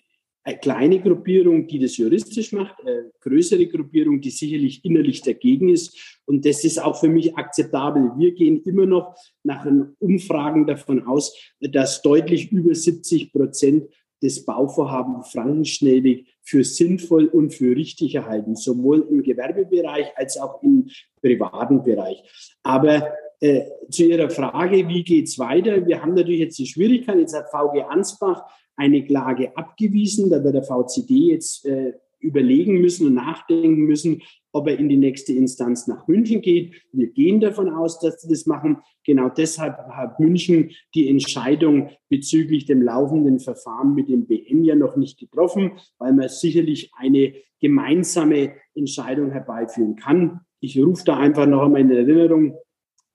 eine 0.45 0.59
kleine 0.59 0.99
Gruppierung, 1.01 1.67
die 1.67 1.79
das 1.79 1.97
juristisch 1.97 2.51
macht, 2.51 2.75
eine 2.81 3.11
größere 3.19 3.65
Gruppierung, 3.65 4.21
die 4.21 4.29
sicherlich 4.29 4.85
innerlich 4.85 5.23
dagegen 5.23 5.69
ist. 5.69 6.19
Und 6.25 6.45
das 6.45 6.63
ist 6.63 6.81
auch 6.81 6.99
für 6.99 7.09
mich 7.09 7.35
akzeptabel. 7.35 8.11
Wir 8.17 8.31
gehen 8.33 8.61
immer 8.61 8.85
noch 8.85 9.15
nach 9.43 9.65
Umfragen 9.97 10.67
davon 10.67 11.07
aus, 11.07 11.35
dass 11.59 12.03
deutlich 12.03 12.51
über 12.51 12.75
70 12.75 13.33
Prozent 13.33 13.89
des 14.21 14.45
Bauvorhaben 14.45 15.23
Frankenschnellweg 15.23 16.27
für 16.43 16.63
sinnvoll 16.63 17.25
und 17.25 17.53
für 17.53 17.75
richtig 17.75 18.13
erhalten, 18.13 18.55
sowohl 18.55 19.05
im 19.09 19.23
Gewerbebereich 19.23 20.15
als 20.15 20.37
auch 20.37 20.61
im 20.61 20.89
privaten 21.21 21.83
Bereich. 21.83 22.23
Aber 22.61 23.13
äh, 23.39 23.65
zu 23.89 24.05
Ihrer 24.05 24.29
Frage, 24.29 24.87
wie 24.87 25.03
geht's 25.03 25.39
weiter? 25.39 25.85
Wir 25.85 26.01
haben 26.01 26.13
natürlich 26.13 26.39
jetzt 26.39 26.59
die 26.59 26.67
Schwierigkeit, 26.67 27.17
jetzt 27.17 27.35
hat 27.35 27.49
VG 27.49 27.83
Ansbach 27.89 28.43
eine 28.75 29.03
Klage 29.03 29.55
abgewiesen. 29.57 30.29
Da 30.29 30.43
wird 30.43 30.55
der 30.55 30.63
VCD 30.63 31.31
jetzt 31.31 31.65
äh, 31.65 31.93
überlegen 32.19 32.81
müssen 32.81 33.07
und 33.07 33.13
nachdenken 33.13 33.81
müssen, 33.81 34.21
ob 34.51 34.67
er 34.67 34.79
in 34.79 34.89
die 34.89 34.97
nächste 34.97 35.33
Instanz 35.33 35.85
nach 35.87 36.07
München 36.07 36.41
geht. 36.41 36.73
Wir 36.91 37.07
gehen 37.07 37.39
davon 37.39 37.69
aus, 37.69 37.99
dass 37.99 38.21
sie 38.21 38.29
das 38.29 38.45
machen. 38.45 38.77
Genau 39.03 39.29
deshalb 39.29 39.77
hat 39.89 40.19
München 40.19 40.71
die 40.95 41.09
Entscheidung 41.09 41.89
bezüglich 42.09 42.65
dem 42.65 42.81
laufenden 42.81 43.39
Verfahren 43.39 43.93
mit 43.93 44.09
dem 44.09 44.25
BM 44.25 44.63
ja 44.63 44.75
noch 44.75 44.95
nicht 44.95 45.19
getroffen, 45.19 45.73
weil 45.97 46.13
man 46.13 46.29
sicherlich 46.29 46.91
eine 46.97 47.33
gemeinsame 47.59 48.53
Entscheidung 48.73 49.31
herbeiführen 49.31 49.95
kann. 49.95 50.41
Ich 50.59 50.79
rufe 50.79 51.03
da 51.05 51.17
einfach 51.17 51.45
noch 51.45 51.63
einmal 51.63 51.81
in 51.81 51.91
Erinnerung, 51.91 52.57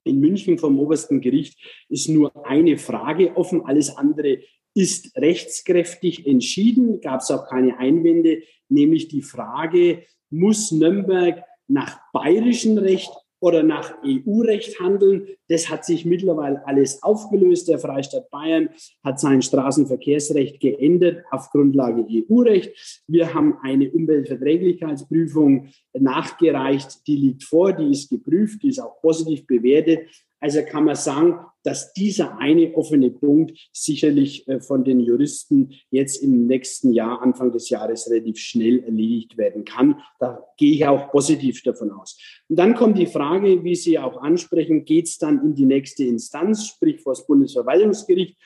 in 0.05 0.21
München 0.21 0.59
vom 0.59 0.79
obersten 0.79 1.21
Gericht 1.21 1.59
ist 1.89 2.09
nur 2.09 2.47
eine 2.47 2.77
Frage 2.79 3.37
offen, 3.37 3.65
alles 3.65 3.97
andere 3.97 4.39
ist 4.75 5.17
rechtskräftig 5.17 6.27
entschieden, 6.27 7.01
gab 7.01 7.21
es 7.21 7.31
auch 7.31 7.49
keine 7.49 7.79
Einwände, 7.79 8.43
nämlich 8.69 9.09
die 9.09 9.23
Frage, 9.23 10.05
muss 10.31 10.71
Nürnberg 10.71 11.43
nach 11.67 11.99
bayerischem 12.13 12.79
Recht 12.79 13.11
oder 13.41 13.63
nach 13.63 13.95
EU-Recht 14.05 14.79
handeln. 14.81 15.27
Das 15.49 15.71
hat 15.71 15.85
sich 15.85 16.05
mittlerweile 16.05 16.65
alles 16.67 17.03
aufgelöst. 17.03 17.69
Der 17.69 17.79
Freistaat 17.79 18.31
Bayern 18.31 18.69
hat 19.03 19.19
sein 19.19 19.41
Straßenverkehrsrecht 19.41 20.61
geändert 20.61 21.25
auf 21.31 21.51
Grundlage 21.51 22.07
EU-Recht. 22.09 23.03
Wir 23.07 23.33
haben 23.33 23.57
eine 23.63 23.91
Umweltverträglichkeitsprüfung 23.91 25.71
nachgereicht. 25.95 27.07
Die 27.07 27.17
liegt 27.17 27.45
vor, 27.45 27.73
die 27.73 27.91
ist 27.91 28.11
geprüft, 28.11 28.63
die 28.63 28.69
ist 28.69 28.81
auch 28.81 29.01
positiv 29.01 29.47
bewertet. 29.47 30.07
Also 30.41 30.63
kann 30.65 30.85
man 30.85 30.97
sagen, 30.97 31.39
dass 31.63 31.93
dieser 31.93 32.39
eine 32.39 32.75
offene 32.75 33.11
Punkt 33.11 33.69
sicherlich 33.73 34.49
äh, 34.49 34.61
von 34.61 34.85
den 34.85 35.01
Juristen 35.01 35.75
jetzt 35.91 36.23
im 36.23 36.47
nächsten 36.47 36.93
Jahr, 36.93 37.21
Anfang 37.21 37.53
des 37.53 37.69
Jahres, 37.69 38.11
relativ 38.11 38.39
schnell 38.39 38.83
erledigt 38.83 39.37
werden 39.37 39.65
kann. 39.65 40.01
Da 40.19 40.43
gehe 40.57 40.73
ich 40.73 40.87
auch 40.87 41.11
positiv 41.11 41.63
davon 41.63 41.91
aus. 41.91 42.19
Und 42.49 42.59
dann 42.59 42.75
kommt 42.75 42.97
die 42.97 43.07
Frage, 43.07 43.63
wie 43.63 43.75
Sie 43.75 43.99
auch 43.99 44.23
ansprechen, 44.23 44.85
geht 44.85 45.07
es 45.07 45.19
dann 45.19 45.43
in 45.45 45.55
die 45.55 45.67
nächste 45.67 46.05
Instanz, 46.05 46.67
sprich 46.67 47.01
vor 47.01 47.13
das 47.13 47.27
Bundesverwaltungsgericht? 47.27 48.39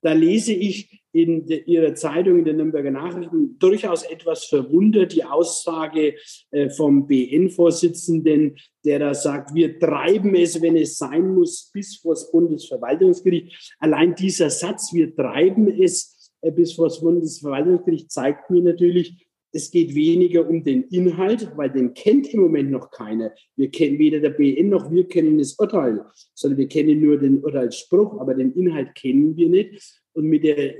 Da 0.00 0.14
lese 0.14 0.52
ich 0.52 1.01
in 1.12 1.46
de, 1.46 1.62
Ihrer 1.64 1.94
Zeitung, 1.94 2.38
in 2.38 2.44
den 2.44 2.56
Nürnberger 2.56 2.90
Nachrichten, 2.90 3.58
durchaus 3.58 4.02
etwas 4.02 4.44
verwundert 4.44 5.14
die 5.14 5.24
Aussage 5.24 6.14
äh, 6.50 6.70
vom 6.70 7.06
BN-Vorsitzenden, 7.06 8.56
der 8.84 8.98
da 8.98 9.14
sagt, 9.14 9.54
wir 9.54 9.78
treiben 9.78 10.34
es, 10.34 10.60
wenn 10.60 10.76
es 10.76 10.96
sein 10.96 11.34
muss, 11.34 11.70
bis 11.72 11.98
vor 11.98 12.14
das 12.14 12.30
Bundesverwaltungsgericht. 12.30 13.74
Allein 13.78 14.14
dieser 14.14 14.50
Satz, 14.50 14.92
wir 14.92 15.14
treiben 15.14 15.68
es 15.68 16.32
äh, 16.40 16.50
bis 16.50 16.72
vor 16.72 16.88
das 16.88 17.00
Bundesverwaltungsgericht, 17.00 18.10
zeigt 18.10 18.50
mir 18.50 18.62
natürlich, 18.62 19.26
es 19.54 19.70
geht 19.70 19.94
weniger 19.94 20.48
um 20.48 20.64
den 20.64 20.84
Inhalt, 20.84 21.52
weil 21.56 21.70
den 21.70 21.92
kennt 21.92 22.32
im 22.32 22.40
Moment 22.40 22.70
noch 22.70 22.90
keiner. 22.90 23.34
Wir 23.54 23.70
kennen 23.70 23.98
weder 23.98 24.18
der 24.18 24.30
BN 24.30 24.70
noch 24.70 24.90
wir 24.90 25.06
kennen 25.06 25.36
das 25.36 25.58
Urteil, 25.58 26.06
sondern 26.34 26.58
wir 26.58 26.68
kennen 26.68 27.02
nur 27.02 27.18
den 27.18 27.44
Urteilsspruch, 27.44 28.18
aber 28.18 28.34
den 28.34 28.52
Inhalt 28.52 28.94
kennen 28.94 29.36
wir 29.36 29.50
nicht. 29.50 30.00
Und 30.14 30.24
mit 30.24 30.44
der 30.44 30.76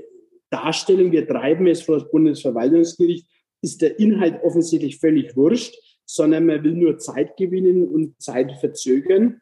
Darstellung, 0.53 1.11
wir 1.11 1.27
treiben 1.27 1.65
es 1.67 1.81
vor 1.81 1.99
das 1.99 2.09
Bundesverwaltungsgericht, 2.11 3.27
ist 3.61 3.81
der 3.81 3.99
Inhalt 3.99 4.43
offensichtlich 4.43 4.99
völlig 4.99 5.35
wurscht, 5.35 5.75
sondern 6.05 6.45
man 6.45 6.63
will 6.63 6.73
nur 6.73 6.99
Zeit 6.99 7.35
gewinnen 7.37 7.87
und 7.87 8.21
Zeit 8.21 8.51
verzögern 8.59 9.41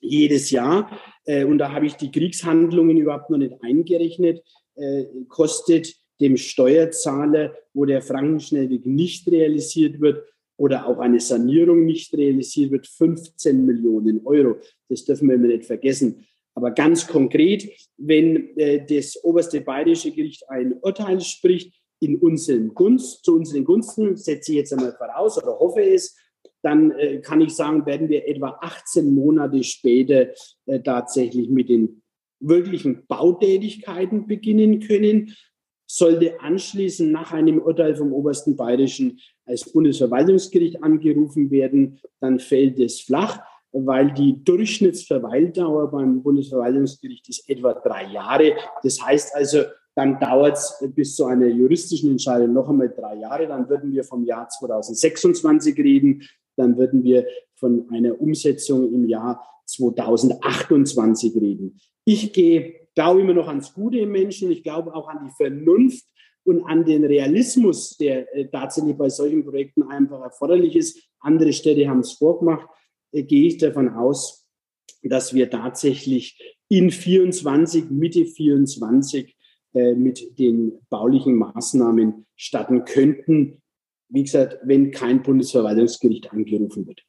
jedes 0.00 0.50
Jahr. 0.50 0.90
Äh, 1.24 1.44
und 1.44 1.58
da 1.58 1.72
habe 1.72 1.86
ich 1.86 1.94
die 1.94 2.12
Kriegshandlungen 2.12 2.96
überhaupt 2.96 3.30
noch 3.30 3.38
nicht 3.38 3.54
eingerechnet. 3.62 4.42
Äh, 4.76 5.04
kostet 5.28 5.94
dem 6.20 6.36
Steuerzahler, 6.36 7.56
wo 7.72 7.84
der 7.84 8.02
Frankenschnellweg 8.02 8.86
nicht 8.86 9.28
realisiert 9.28 10.00
wird 10.00 10.24
oder 10.56 10.86
auch 10.86 10.98
eine 10.98 11.18
Sanierung 11.20 11.84
nicht 11.84 12.14
realisiert 12.14 12.70
wird, 12.70 12.86
15 12.86 13.64
Millionen 13.66 14.24
Euro. 14.24 14.56
Das 14.88 15.04
dürfen 15.04 15.28
wir 15.28 15.34
immer 15.34 15.48
nicht 15.48 15.64
vergessen. 15.64 16.26
Aber 16.54 16.70
ganz 16.70 17.06
konkret, 17.06 17.68
wenn 17.96 18.56
äh, 18.56 18.84
das 18.86 19.22
oberste 19.24 19.60
bayerische 19.60 20.12
Gericht 20.12 20.48
ein 20.48 20.74
Urteil 20.80 21.20
spricht, 21.20 21.74
in 22.00 22.16
unseren 22.18 22.74
Gunst, 22.74 23.24
zu 23.24 23.34
unseren 23.34 23.64
Gunsten, 23.64 24.16
setze 24.16 24.52
ich 24.52 24.58
jetzt 24.58 24.72
einmal 24.72 24.92
voraus 24.92 25.38
oder 25.42 25.58
hoffe 25.58 25.80
es, 25.80 26.16
dann 26.62 26.90
äh, 26.92 27.20
kann 27.20 27.40
ich 27.40 27.54
sagen, 27.54 27.86
werden 27.86 28.08
wir 28.08 28.26
etwa 28.28 28.58
18 28.60 29.14
Monate 29.14 29.62
später 29.64 30.28
äh, 30.66 30.80
tatsächlich 30.80 31.48
mit 31.48 31.68
den 31.68 32.02
wirklichen 32.40 33.06
Bautätigkeiten 33.06 34.26
beginnen 34.26 34.80
können. 34.80 35.34
sollte 35.86 36.40
anschließend 36.40 37.12
nach 37.12 37.32
einem 37.32 37.58
Urteil 37.58 37.94
vom 37.94 38.12
obersten 38.12 38.56
bayerischen 38.56 39.20
als 39.46 39.70
Bundesverwaltungsgericht 39.70 40.82
angerufen 40.82 41.50
werden, 41.50 42.00
dann 42.20 42.40
fällt 42.40 42.80
es 42.80 43.00
flach, 43.00 43.40
weil 43.74 44.12
die 44.12 44.42
Durchschnittsverweildauer 44.44 45.90
beim 45.90 46.22
Bundesverwaltungsgericht 46.22 47.28
ist 47.28 47.48
etwa 47.48 47.74
drei 47.74 48.06
Jahre. 48.12 48.54
Das 48.82 49.04
heißt 49.04 49.34
also, 49.34 49.64
dann 49.96 50.18
dauert 50.20 50.56
es 50.56 50.84
bis 50.94 51.16
zu 51.16 51.24
einer 51.26 51.46
juristischen 51.46 52.10
Entscheidung 52.10 52.52
noch 52.52 52.68
einmal 52.68 52.88
drei 52.88 53.16
Jahre. 53.16 53.46
Dann 53.46 53.68
würden 53.68 53.92
wir 53.92 54.04
vom 54.04 54.24
Jahr 54.24 54.48
2026 54.48 55.76
reden. 55.78 56.22
Dann 56.56 56.76
würden 56.76 57.02
wir 57.02 57.26
von 57.56 57.86
einer 57.90 58.20
Umsetzung 58.20 58.92
im 58.92 59.08
Jahr 59.08 59.44
2028 59.66 61.34
reden. 61.36 61.80
Ich 62.04 62.32
gehe, 62.32 62.88
glaube 62.94 63.22
immer 63.22 63.34
noch 63.34 63.48
ans 63.48 63.72
Gute 63.72 63.98
im 63.98 64.12
Menschen. 64.12 64.50
Ich 64.50 64.62
glaube 64.62 64.94
auch 64.94 65.08
an 65.08 65.26
die 65.26 65.34
Vernunft 65.34 66.04
und 66.44 66.64
an 66.64 66.84
den 66.84 67.04
Realismus, 67.04 67.96
der 67.96 68.32
äh, 68.36 68.46
tatsächlich 68.48 68.96
bei 68.96 69.08
solchen 69.08 69.44
Projekten 69.44 69.82
einfach 69.84 70.20
erforderlich 70.20 70.76
ist. 70.76 71.02
Andere 71.20 71.52
Städte 71.52 71.88
haben 71.88 72.00
es 72.00 72.12
vorgemacht. 72.12 72.68
Äh, 73.14 73.22
gehe 73.22 73.46
ich 73.46 73.58
davon 73.58 73.88
aus, 73.88 74.46
dass 75.02 75.34
wir 75.34 75.50
tatsächlich 75.50 76.38
in 76.68 76.90
24, 76.90 77.90
Mitte 77.90 78.26
24 78.26 79.36
äh, 79.74 79.94
mit 79.94 80.38
den 80.38 80.72
baulichen 80.90 81.36
Maßnahmen 81.36 82.26
starten 82.36 82.84
könnten. 82.84 83.62
Wie 84.08 84.24
gesagt, 84.24 84.58
wenn 84.64 84.90
kein 84.90 85.22
Bundesverwaltungsgericht 85.22 86.32
angerufen 86.32 86.86
wird. 86.86 87.02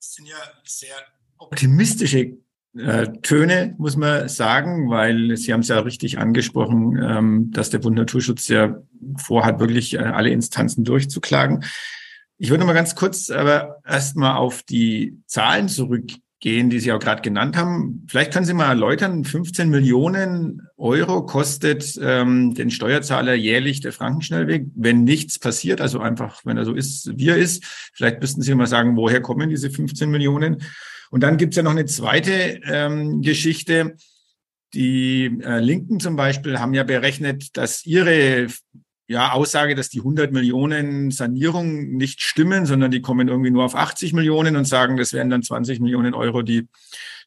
Das 0.00 0.14
sind 0.14 0.28
ja 0.28 0.36
sehr 0.64 0.94
optimistische 1.38 2.38
äh, 2.76 3.08
Töne, 3.22 3.74
muss 3.78 3.96
man 3.96 4.28
sagen, 4.28 4.90
weil 4.90 5.36
Sie 5.36 5.52
haben 5.52 5.60
es 5.60 5.68
ja 5.68 5.80
richtig 5.80 6.18
angesprochen, 6.18 6.98
ähm, 7.02 7.50
dass 7.50 7.70
der 7.70 7.78
Bund 7.78 7.96
Naturschutz 7.96 8.48
ja 8.48 8.82
vorhat, 9.16 9.58
wirklich 9.58 9.94
äh, 9.94 9.98
alle 9.98 10.30
Instanzen 10.30 10.84
durchzuklagen. 10.84 11.64
Ich 12.42 12.48
würde 12.48 12.64
mal 12.64 12.72
ganz 12.72 12.94
kurz 12.94 13.28
aber 13.28 13.82
erstmal 13.86 14.36
auf 14.38 14.62
die 14.62 15.18
Zahlen 15.26 15.68
zurück 15.68 16.10
gehen, 16.40 16.70
die 16.70 16.80
Sie 16.80 16.90
auch 16.90 16.98
gerade 16.98 17.20
genannt 17.20 17.54
haben. 17.54 18.06
Vielleicht 18.08 18.32
können 18.32 18.46
Sie 18.46 18.54
mal 18.54 18.70
erläutern, 18.70 19.24
15 19.24 19.68
Millionen 19.68 20.62
Euro 20.78 21.26
kostet 21.26 22.00
ähm, 22.00 22.54
den 22.54 22.70
Steuerzahler 22.70 23.34
jährlich 23.34 23.82
der 23.82 23.92
Frankenschnellweg, 23.92 24.68
wenn 24.74 25.04
nichts 25.04 25.38
passiert, 25.38 25.82
also 25.82 26.00
einfach, 26.00 26.40
wenn 26.46 26.56
er 26.56 26.64
so 26.64 26.72
ist, 26.72 27.12
wie 27.18 27.28
er 27.28 27.36
ist. 27.36 27.62
Vielleicht 27.92 28.22
müssten 28.22 28.40
Sie 28.40 28.54
mal 28.54 28.66
sagen, 28.66 28.96
woher 28.96 29.20
kommen 29.20 29.50
diese 29.50 29.68
15 29.68 30.10
Millionen? 30.10 30.62
Und 31.10 31.22
dann 31.22 31.36
gibt's 31.36 31.58
ja 31.58 31.62
noch 31.62 31.72
eine 31.72 31.84
zweite 31.84 32.62
ähm, 32.64 33.20
Geschichte. 33.20 33.96
Die 34.72 35.40
äh, 35.42 35.58
Linken 35.58 36.00
zum 36.00 36.16
Beispiel 36.16 36.58
haben 36.58 36.72
ja 36.72 36.84
berechnet, 36.84 37.54
dass 37.58 37.84
ihre 37.84 38.46
ja, 39.10 39.32
Aussage, 39.32 39.74
dass 39.74 39.88
die 39.88 39.98
100 39.98 40.30
Millionen 40.30 41.10
Sanierung 41.10 41.96
nicht 41.96 42.22
stimmen, 42.22 42.64
sondern 42.64 42.92
die 42.92 43.02
kommen 43.02 43.26
irgendwie 43.26 43.50
nur 43.50 43.64
auf 43.64 43.74
80 43.74 44.12
Millionen 44.12 44.54
und 44.54 44.66
sagen, 44.66 44.96
das 44.96 45.12
wären 45.12 45.30
dann 45.30 45.42
20 45.42 45.80
Millionen 45.80 46.14
Euro, 46.14 46.42
die 46.42 46.68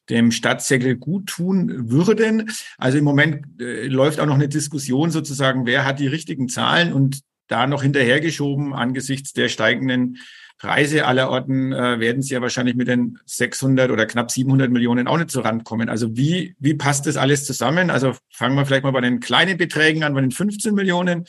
dem 0.08 0.32
Stadtsäckel 0.32 0.96
gut 0.96 1.26
tun 1.26 1.90
würden. 1.90 2.50
Also 2.78 2.96
im 2.96 3.04
Moment 3.04 3.60
äh, 3.60 3.86
läuft 3.86 4.18
auch 4.18 4.24
noch 4.24 4.36
eine 4.36 4.48
Diskussion 4.48 5.10
sozusagen, 5.10 5.66
wer 5.66 5.84
hat 5.84 5.98
die 5.98 6.06
richtigen 6.06 6.48
Zahlen 6.48 6.94
und 6.94 7.20
da 7.48 7.66
noch 7.66 7.82
hinterhergeschoben 7.82 8.72
angesichts 8.72 9.34
der 9.34 9.50
steigenden 9.50 10.16
Preise 10.56 11.04
aller 11.04 11.28
Orten 11.28 11.72
äh, 11.72 12.00
werden 12.00 12.22
sie 12.22 12.32
ja 12.32 12.40
wahrscheinlich 12.40 12.76
mit 12.76 12.88
den 12.88 13.18
600 13.26 13.90
oder 13.90 14.06
knapp 14.06 14.30
700 14.30 14.70
Millionen 14.70 15.06
auch 15.06 15.18
nicht 15.18 15.30
zur 15.30 15.44
Rand 15.44 15.64
kommen. 15.64 15.90
Also 15.90 16.16
wie, 16.16 16.56
wie 16.58 16.72
passt 16.72 17.04
das 17.04 17.18
alles 17.18 17.44
zusammen? 17.44 17.90
Also 17.90 18.14
fangen 18.30 18.56
wir 18.56 18.64
vielleicht 18.64 18.84
mal 18.84 18.92
bei 18.92 19.02
den 19.02 19.20
kleinen 19.20 19.58
Beträgen 19.58 20.02
an, 20.02 20.14
bei 20.14 20.22
den 20.22 20.30
15 20.30 20.74
Millionen. 20.74 21.26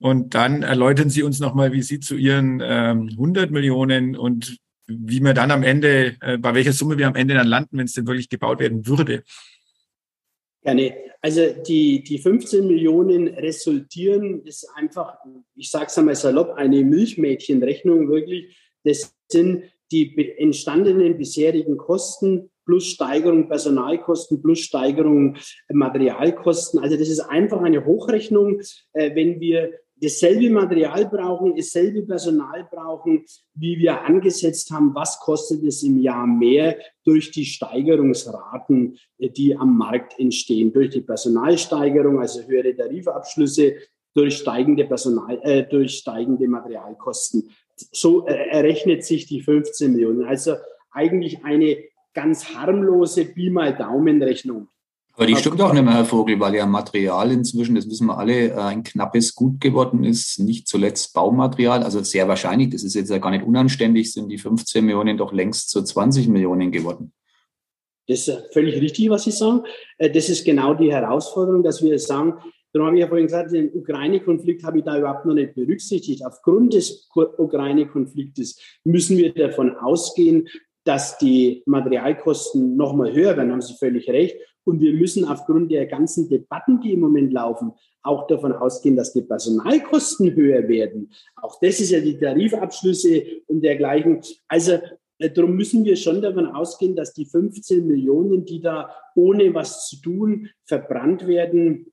Und 0.00 0.34
dann 0.34 0.62
erläutern 0.62 1.10
Sie 1.10 1.22
uns 1.22 1.40
nochmal, 1.40 1.72
wie 1.72 1.82
Sie 1.82 2.00
zu 2.00 2.16
Ihren 2.16 2.60
ähm, 2.64 3.10
100 3.10 3.50
Millionen 3.50 4.16
und 4.16 4.56
wie 4.86 5.20
wir 5.20 5.34
dann 5.34 5.50
am 5.50 5.62
Ende, 5.62 6.16
äh, 6.20 6.38
bei 6.38 6.54
welcher 6.54 6.72
Summe 6.72 6.98
wir 6.98 7.06
am 7.06 7.14
Ende 7.14 7.34
dann 7.34 7.46
landen, 7.46 7.78
wenn 7.78 7.84
es 7.84 7.92
denn 7.92 8.06
wirklich 8.06 8.28
gebaut 8.28 8.58
werden 8.60 8.86
würde. 8.86 9.22
Gerne. 10.62 10.94
Also 11.22 11.42
die, 11.66 12.02
die 12.02 12.18
15 12.18 12.66
Millionen 12.66 13.28
resultieren, 13.28 14.42
ist 14.44 14.66
einfach, 14.74 15.18
ich 15.54 15.70
sage 15.70 15.86
es 15.86 15.98
einmal 15.98 16.14
salopp, 16.14 16.54
eine 16.54 16.82
Milchmädchenrechnung 16.82 18.08
wirklich. 18.08 18.56
Das 18.84 19.14
sind 19.28 19.64
die 19.92 20.34
entstandenen 20.38 21.18
bisherigen 21.18 21.76
Kosten 21.76 22.50
plus 22.64 22.86
Steigerung 22.86 23.48
Personalkosten 23.48 24.40
plus 24.40 24.60
Steigerung 24.60 25.36
Materialkosten. 25.70 26.80
Also 26.80 26.96
das 26.96 27.08
ist 27.08 27.20
einfach 27.20 27.60
eine 27.60 27.84
Hochrechnung. 27.84 28.60
Äh, 28.92 29.14
wenn 29.14 29.40
wir 29.40 29.72
dasselbe 30.00 30.50
Material 30.50 31.06
brauchen, 31.06 31.54
dasselbe 31.56 32.02
Personal 32.02 32.66
brauchen, 32.70 33.24
wie 33.54 33.78
wir 33.78 34.02
angesetzt 34.02 34.70
haben, 34.70 34.94
was 34.94 35.18
kostet 35.20 35.62
es 35.64 35.82
im 35.82 35.98
Jahr 35.98 36.26
mehr 36.26 36.78
durch 37.04 37.30
die 37.30 37.44
Steigerungsraten, 37.44 38.98
die 39.18 39.56
am 39.56 39.76
Markt 39.76 40.18
entstehen, 40.18 40.72
durch 40.72 40.90
die 40.90 41.02
Personalsteigerung, 41.02 42.20
also 42.20 42.46
höhere 42.46 42.74
Tarifabschlüsse, 42.74 43.74
durch 44.14 44.38
steigende 44.38 44.84
Personal, 44.84 45.38
äh, 45.42 45.64
durch 45.68 45.98
steigende 45.98 46.48
Materialkosten. 46.48 47.50
So 47.92 48.26
äh, 48.26 48.48
errechnet 48.50 49.04
sich 49.04 49.26
die 49.26 49.40
15 49.40 49.92
Millionen. 49.92 50.24
Also 50.24 50.56
eigentlich 50.90 51.44
eine 51.44 51.78
ganz 52.12 52.54
harmlose 52.54 53.24
Pi 53.24 53.50
mal 53.50 53.76
Daumenrechnung. 53.76 54.68
Aber 55.14 55.26
die 55.26 55.36
stimmt 55.36 55.60
auch 55.60 55.72
nicht 55.72 55.82
mehr, 55.82 55.94
Herr 55.94 56.04
Vogel, 56.04 56.40
weil 56.40 56.54
ja 56.54 56.66
Material 56.66 57.30
inzwischen, 57.30 57.74
das 57.74 57.88
wissen 57.88 58.06
wir 58.06 58.16
alle, 58.16 58.50
äh, 58.50 58.54
ein 58.54 58.82
knappes 58.82 59.34
Gut 59.34 59.60
geworden 59.60 60.04
ist. 60.04 60.38
Nicht 60.38 60.66
zuletzt 60.66 61.12
Baumaterial. 61.12 61.82
Also 61.82 62.02
sehr 62.02 62.26
wahrscheinlich, 62.28 62.70
das 62.70 62.84
ist 62.84 62.94
jetzt 62.94 63.10
ja 63.10 63.18
gar 63.18 63.30
nicht 63.30 63.44
unanständig, 63.44 64.12
sind 64.12 64.28
die 64.28 64.38
15 64.38 64.84
Millionen 64.84 65.18
doch 65.18 65.32
längst 65.32 65.70
zu 65.70 65.82
20 65.82 66.28
Millionen 66.28 66.70
geworden. 66.72 67.12
Das 68.06 68.26
ist 68.26 68.52
völlig 68.52 68.80
richtig, 68.80 69.10
was 69.10 69.24
Sie 69.24 69.30
sagen. 69.30 69.62
Äh, 69.98 70.10
das 70.10 70.28
ist 70.28 70.44
genau 70.44 70.74
die 70.74 70.92
Herausforderung, 70.92 71.62
dass 71.62 71.82
wir 71.82 71.98
sagen, 71.98 72.34
darum 72.72 72.88
habe 72.88 72.96
ich 72.96 73.02
ja 73.02 73.08
vorhin 73.08 73.26
gesagt, 73.26 73.52
den 73.52 73.72
Ukraine-Konflikt 73.74 74.64
habe 74.64 74.78
ich 74.78 74.84
da 74.84 74.98
überhaupt 74.98 75.26
noch 75.26 75.34
nicht 75.34 75.54
berücksichtigt. 75.54 76.24
Aufgrund 76.24 76.72
des 76.72 77.08
Ukraine-Konfliktes 77.14 78.58
müssen 78.84 79.16
wir 79.16 79.34
davon 79.34 79.76
ausgehen, 79.76 80.48
dass 80.84 81.18
die 81.18 81.62
Materialkosten 81.66 82.76
noch 82.76 82.94
mal 82.94 83.12
höher 83.12 83.36
werden, 83.36 83.52
haben 83.52 83.60
Sie 83.60 83.74
völlig 83.74 84.08
recht. 84.08 84.36
Und 84.64 84.80
wir 84.80 84.92
müssen 84.92 85.24
aufgrund 85.24 85.70
der 85.70 85.86
ganzen 85.86 86.28
Debatten, 86.28 86.80
die 86.80 86.92
im 86.92 87.00
Moment 87.00 87.32
laufen, 87.32 87.72
auch 88.02 88.26
davon 88.26 88.52
ausgehen, 88.52 88.96
dass 88.96 89.12
die 89.12 89.22
Personalkosten 89.22 90.34
höher 90.34 90.68
werden. 90.68 91.10
Auch 91.36 91.58
das 91.60 91.80
ist 91.80 91.90
ja 91.90 92.00
die 92.00 92.18
Tarifabschlüsse 92.18 93.22
und 93.46 93.62
dergleichen. 93.62 94.20
Also 94.48 94.78
äh, 95.18 95.30
darum 95.30 95.54
müssen 95.54 95.84
wir 95.84 95.96
schon 95.96 96.22
davon 96.22 96.46
ausgehen, 96.46 96.96
dass 96.96 97.12
die 97.12 97.26
15 97.26 97.86
Millionen, 97.86 98.44
die 98.44 98.60
da 98.60 98.90
ohne 99.14 99.54
was 99.54 99.88
zu 99.88 100.00
tun 100.00 100.48
verbrannt 100.64 101.26
werden, 101.26 101.92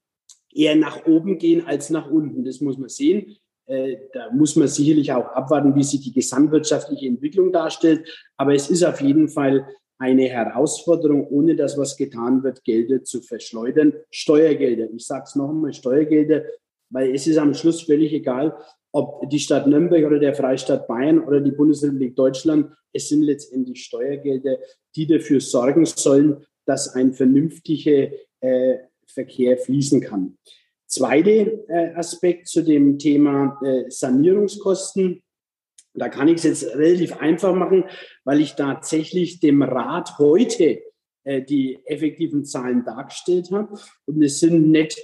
eher 0.53 0.75
nach 0.75 1.05
oben 1.05 1.37
gehen 1.37 1.67
als 1.67 1.89
nach 1.89 2.09
unten. 2.09 2.43
Das 2.43 2.61
muss 2.61 2.77
man 2.77 2.89
sehen. 2.89 3.37
Äh, 3.65 3.97
da 4.13 4.31
muss 4.31 4.55
man 4.55 4.69
sicherlich 4.69 5.11
auch 5.11 5.27
abwarten, 5.27 5.75
wie 5.75 5.83
sich 5.83 6.01
die 6.01 6.13
gesamtwirtschaftliche 6.13 7.07
Entwicklung 7.07 7.51
darstellt. 7.51 8.07
Aber 8.37 8.53
es 8.53 8.69
ist 8.69 8.83
auf 8.83 9.01
jeden 9.01 9.27
Fall 9.27 9.67
eine 9.99 10.27
Herausforderung, 10.27 11.27
ohne 11.27 11.55
dass 11.55 11.77
was 11.77 11.97
getan 11.97 12.43
wird, 12.43 12.63
Gelder 12.63 13.03
zu 13.03 13.21
verschleudern. 13.21 13.93
Steuergelder, 14.11 14.89
ich 14.93 15.05
sage 15.05 15.23
es 15.25 15.35
noch 15.35 15.49
einmal, 15.49 15.73
Steuergelder, 15.73 16.43
weil 16.89 17.13
es 17.13 17.27
ist 17.27 17.37
am 17.37 17.53
Schluss 17.53 17.81
völlig 17.81 18.13
egal, 18.13 18.55
ob 18.91 19.29
die 19.29 19.39
Stadt 19.39 19.67
Nürnberg 19.67 20.05
oder 20.05 20.19
der 20.19 20.33
Freistaat 20.33 20.87
Bayern 20.87 21.19
oder 21.19 21.41
die 21.41 21.51
Bundesrepublik 21.51 22.15
Deutschland, 22.15 22.71
es 22.93 23.09
sind 23.09 23.21
letztendlich 23.21 23.83
Steuergelder, 23.83 24.57
die 24.95 25.07
dafür 25.07 25.41
sorgen 25.41 25.85
sollen, 25.85 26.45
dass 26.65 26.95
ein 26.95 27.13
vernünftiger 27.13 28.09
äh, 28.39 28.77
Verkehr 29.05 29.57
fließen 29.57 30.01
kann. 30.01 30.37
Zweiter 30.87 31.69
äh, 31.69 31.93
Aspekt 31.95 32.47
zu 32.47 32.63
dem 32.63 32.97
Thema 32.97 33.59
äh, 33.63 33.89
Sanierungskosten. 33.89 35.21
Da 35.97 36.09
kann 36.09 36.27
ich 36.27 36.37
es 36.37 36.43
jetzt 36.43 36.75
relativ 36.75 37.17
einfach 37.17 37.55
machen, 37.55 37.83
weil 38.23 38.39
ich 38.39 38.53
tatsächlich 38.53 39.39
dem 39.39 39.63
Rat 39.63 40.17
heute 40.19 40.81
äh, 41.23 41.41
die 41.41 41.79
effektiven 41.85 42.45
Zahlen 42.45 42.85
dargestellt 42.85 43.49
habe. 43.51 43.77
Und 44.05 44.21
es 44.21 44.39
sind 44.39 44.69
nicht 44.69 44.97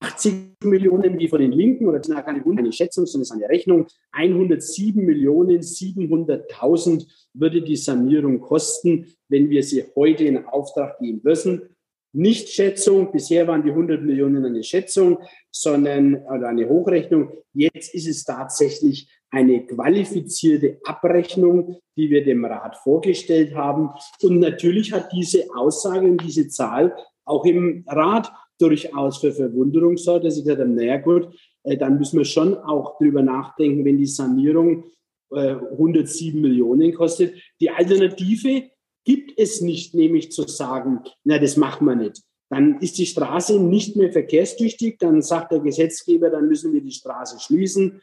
80 0.00 0.56
Millionen 0.64 1.18
wie 1.18 1.28
von 1.28 1.40
den 1.40 1.52
Linken, 1.52 1.88
oder 1.88 1.98
das 1.98 2.08
ist 2.08 2.24
keine 2.24 2.72
Schätzung, 2.72 3.06
sondern 3.06 3.22
es 3.22 3.30
ist 3.30 3.36
eine 3.36 3.48
Rechnung. 3.48 3.86
107 4.12 5.04
Millionen 5.04 5.60
700.000 5.60 7.06
würde 7.34 7.62
die 7.62 7.76
Sanierung 7.76 8.40
kosten, 8.40 9.06
wenn 9.28 9.50
wir 9.50 9.62
sie 9.62 9.84
heute 9.94 10.24
in 10.24 10.44
Auftrag 10.44 10.98
geben 10.98 11.20
müssen. 11.22 11.75
Nicht 12.18 12.48
Schätzung, 12.48 13.12
bisher 13.12 13.46
waren 13.46 13.62
die 13.62 13.68
100 13.68 14.00
Millionen 14.02 14.42
eine 14.42 14.64
Schätzung, 14.64 15.18
sondern 15.50 16.14
oder 16.14 16.48
eine 16.48 16.66
Hochrechnung. 16.66 17.30
Jetzt 17.52 17.94
ist 17.94 18.08
es 18.08 18.24
tatsächlich 18.24 19.06
eine 19.28 19.66
qualifizierte 19.66 20.78
Abrechnung, 20.84 21.76
die 21.94 22.08
wir 22.08 22.24
dem 22.24 22.46
Rat 22.46 22.78
vorgestellt 22.78 23.54
haben. 23.54 23.90
Und 24.22 24.38
natürlich 24.38 24.94
hat 24.94 25.12
diese 25.12 25.44
Aussage 25.54 26.06
und 26.06 26.22
diese 26.24 26.48
Zahl 26.48 26.96
auch 27.26 27.44
im 27.44 27.84
Rat 27.86 28.32
durchaus 28.58 29.18
für 29.18 29.32
Verwunderung 29.32 29.98
sorgt, 29.98 30.24
dass 30.24 30.38
ich 30.38 30.44
gesagt 30.44 30.62
habe, 30.62 30.70
naja 30.70 30.96
gut, 30.96 31.28
äh, 31.64 31.76
dann 31.76 31.98
müssen 31.98 32.16
wir 32.16 32.24
schon 32.24 32.54
auch 32.54 32.96
drüber 32.96 33.20
nachdenken, 33.20 33.84
wenn 33.84 33.98
die 33.98 34.06
Sanierung 34.06 34.84
äh, 35.32 35.50
107 35.50 36.40
Millionen 36.40 36.94
kostet. 36.94 37.34
Die 37.60 37.68
Alternative 37.68 38.70
gibt 39.06 39.32
es 39.38 39.62
nicht, 39.62 39.94
nämlich 39.94 40.30
zu 40.32 40.42
sagen, 40.42 41.00
na, 41.24 41.38
das 41.38 41.56
machen 41.56 41.86
wir 41.86 41.96
nicht. 41.96 42.22
Dann 42.50 42.78
ist 42.80 42.98
die 42.98 43.06
Straße 43.06 43.58
nicht 43.58 43.96
mehr 43.96 44.12
verkehrstüchtig, 44.12 44.98
dann 44.98 45.22
sagt 45.22 45.52
der 45.52 45.60
Gesetzgeber, 45.60 46.28
dann 46.28 46.46
müssen 46.46 46.74
wir 46.74 46.82
die 46.82 46.92
Straße 46.92 47.40
schließen 47.40 48.02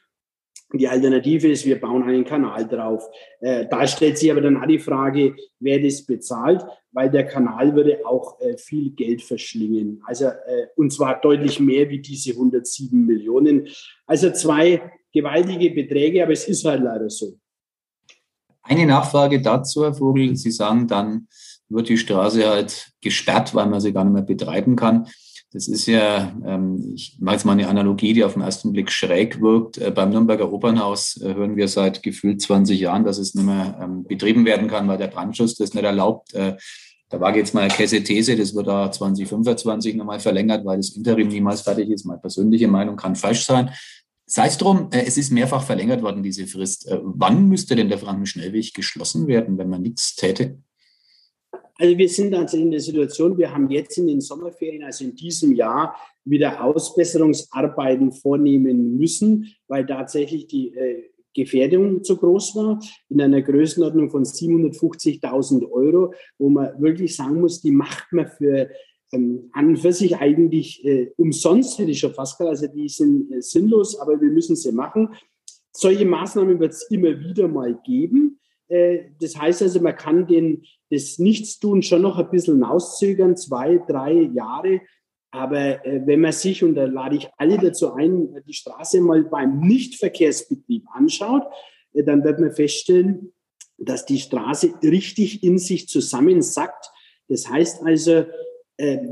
die 0.74 0.88
Alternative 0.88 1.50
ist, 1.50 1.66
wir 1.66 1.80
bauen 1.80 2.04
einen 2.04 2.26
Kanal 2.26 2.68
drauf. 2.68 3.08
Äh, 3.42 3.68
da 3.70 3.86
stellt 3.86 4.18
sich 4.18 4.32
aber 4.32 4.42
dann 4.42 4.58
auch 4.58 4.66
die 4.66 4.80
Frage, 4.80 5.36
wer 5.60 5.80
das 5.80 6.06
bezahlt, 6.06 6.64
weil 6.92 7.10
der 7.10 7.26
Kanal 7.26 7.76
würde 7.76 8.06
auch 8.06 8.40
äh, 8.42 8.58
viel 8.58 8.92
Geld 8.92 9.22
verschlingen. 9.22 10.02
Also, 10.06 10.26
äh, 10.26 10.68
und 10.76 10.92
zwar 10.92 11.22
deutlich 11.22 11.60
mehr 11.60 11.90
wie 11.90 12.00
diese 12.00 12.32
107 12.32 13.06
Millionen. 13.06 13.68
Also 14.08 14.32
zwei 14.32 14.92
gewaltige 15.14 15.70
Beträge, 15.70 16.24
aber 16.24 16.34
es 16.34 16.48
ist 16.48 16.66
halt 16.66 16.82
leider 16.82 17.10
so. 17.10 17.38
Eine 18.64 18.86
Nachfrage 18.86 19.42
dazu, 19.42 19.84
Herr 19.84 19.94
Vogel. 19.94 20.36
Sie 20.36 20.52
sagen, 20.52 20.88
dann 20.88 21.28
wird 21.70 21.90
die 21.90 21.98
Straße 21.98 22.48
halt 22.48 22.92
gesperrt, 23.02 23.54
weil 23.54 23.68
man 23.68 23.82
sie 23.82 23.94
gar 23.94 24.06
nicht 24.06 24.14
mehr 24.14 24.24
betreiben 24.24 24.76
kann. 24.76 25.08
Das 25.52 25.68
ist 25.68 25.86
ja, 25.86 26.36
ähm, 26.46 26.94
ich 26.96 27.18
mache 27.20 27.36
jetzt 27.36 27.46
mal 27.46 27.52
eine 27.52 27.68
Analogie, 27.68 28.14
die 28.14 28.24
auf 28.24 28.34
den 28.34 28.42
ersten 28.42 28.72
Blick 28.72 28.90
schräg 28.90 29.40
wirkt. 29.40 29.78
Äh, 29.78 29.92
beim 29.92 30.10
Nürnberger 30.10 30.52
Opernhaus 30.52 31.22
äh, 31.22 31.36
hören 31.36 31.56
wir 31.56 31.68
seit 31.68 32.02
gefühlt 32.02 32.42
20 32.42 32.80
Jahren, 32.80 33.04
dass 33.04 33.20
es 33.20 33.36
nicht 33.36 33.46
mehr 33.46 33.78
ähm, 33.80 34.04
betrieben 34.04 34.46
werden 34.46 34.68
kann, 34.68 34.88
weil 34.88 34.98
der 34.98 35.08
Brandschutz 35.08 35.56
das 35.56 35.76
nicht 35.76 35.84
erlaubt. 35.84 36.34
Äh, 36.34 36.58
da 37.10 37.20
wage 37.20 37.38
jetzt 37.38 37.54
mal 37.54 37.62
eine 37.62 37.74
Käse-These, 37.74 38.36
das 38.36 38.56
wird 38.56 38.66
da 38.66 38.92
2025 38.92 39.96
nochmal 39.96 40.20
verlängert, 40.20 40.66
weil 40.66 40.78
das 40.78 40.90
Interim 40.96 41.28
niemals 41.28 41.62
fertig 41.62 41.92
ist. 41.92 42.06
Meine 42.06 42.20
persönliche 42.20 42.68
Meinung 42.68 42.96
kann 42.96 43.16
falsch 43.16 43.46
sein. 43.46 43.70
Sei 44.36 44.48
es 44.48 44.58
drum, 44.58 44.90
äh, 44.92 45.04
es 45.06 45.16
ist 45.16 45.32
mehrfach 45.32 45.62
verlängert 45.62 46.02
worden, 46.02 46.24
diese 46.24 46.48
Frist. 46.48 46.88
Äh, 46.88 46.98
wann 47.04 47.48
müsste 47.50 47.76
denn 47.76 47.90
der 47.90 48.00
Frankenschnellweg 48.00 48.74
geschlossen 48.74 49.28
werden, 49.28 49.60
wenn 49.60 49.70
man 49.70 49.84
nichts 49.84 50.16
täte? 50.16 50.58
Also 51.78 51.96
wir 51.96 52.10
sind 52.10 52.34
also 52.34 52.58
in 52.58 52.72
der 52.72 52.80
Situation, 52.80 53.38
wir 53.38 53.54
haben 53.54 53.70
jetzt 53.70 53.96
in 54.00 54.08
den 54.08 54.22
Sommerferien, 54.22 54.84
also 54.86 55.04
in 55.04 55.16
diesem 55.16 55.54
Jahr, 55.54 55.96
wieder 56.26 56.64
Ausbesserungsarbeiten 56.64 58.12
vornehmen 58.12 58.98
müssen, 58.98 59.54
weil 59.68 59.86
tatsächlich 59.86 60.48
die 60.48 60.74
äh, 60.74 61.04
Gefährdung 61.36 62.04
zu 62.04 62.18
groß 62.18 62.56
war, 62.56 62.80
in 63.10 63.22
einer 63.22 63.44
Größenordnung 63.44 64.10
von 64.10 64.24
750.000 64.24 65.70
Euro, 65.70 66.12
wo 66.40 66.50
man 66.50 66.82
wirklich 66.82 67.16
sagen 67.16 67.40
muss, 67.40 67.62
die 67.62 67.72
macht 67.72 68.12
man 68.12 68.28
für 68.28 68.72
ähm, 69.14 69.50
an 69.54 69.78
für 69.78 69.94
sich 69.94 70.18
eigentlich 70.18 70.84
äh, 70.86 71.12
umsonst, 71.18 71.78
hätte 71.78 71.92
ich 71.92 72.00
schon 72.00 72.14
fast 72.14 72.38
gesagt, 72.38 72.50
also 72.50 72.68
die 72.68 72.90
sind 72.90 73.32
äh, 73.32 73.42
sinnlos, 73.42 74.00
aber 74.00 74.20
wir 74.20 74.30
müssen 74.30 74.56
sie 74.56 74.72
machen. 74.72 75.10
Solche 75.72 76.06
Maßnahmen 76.06 76.60
wird 76.60 76.74
es 76.74 76.90
immer 76.90 77.20
wieder 77.20 77.48
mal 77.48 77.80
geben. 77.86 78.40
Äh, 78.68 79.12
das 79.20 79.38
heißt 79.38 79.62
also, 79.62 79.80
man 79.82 79.96
kann 79.96 80.28
den, 80.28 80.64
das 80.90 81.20
Nichtstun 81.20 81.82
schon 81.84 82.02
noch 82.02 82.18
ein 82.18 82.30
bisschen 82.30 82.64
auszögern, 82.64 83.38
zwei, 83.38 83.80
drei 83.88 84.14
Jahre. 84.34 84.82
Aber 85.32 85.86
äh, 85.86 86.02
wenn 86.06 86.22
man 86.22 86.32
sich, 86.32 86.64
und 86.64 86.76
da 86.76 86.86
lade 86.86 87.16
ich 87.16 87.30
alle 87.38 87.58
dazu 87.58 87.94
ein, 87.94 88.36
die 88.48 88.54
Straße 88.54 89.02
mal 89.02 89.24
beim 89.24 89.60
Nichtverkehrsbetrieb 89.60 90.86
anschaut, 90.94 91.44
äh, 91.94 92.04
dann 92.04 92.24
wird 92.24 92.40
man 92.40 92.52
feststellen, 92.52 93.34
dass 93.78 94.06
die 94.06 94.20
Straße 94.20 94.74
richtig 94.84 95.44
in 95.44 95.58
sich 95.58 95.88
zusammensackt. 95.88 96.92
Das 97.28 97.50
heißt 97.50 97.84
also, 97.84 98.26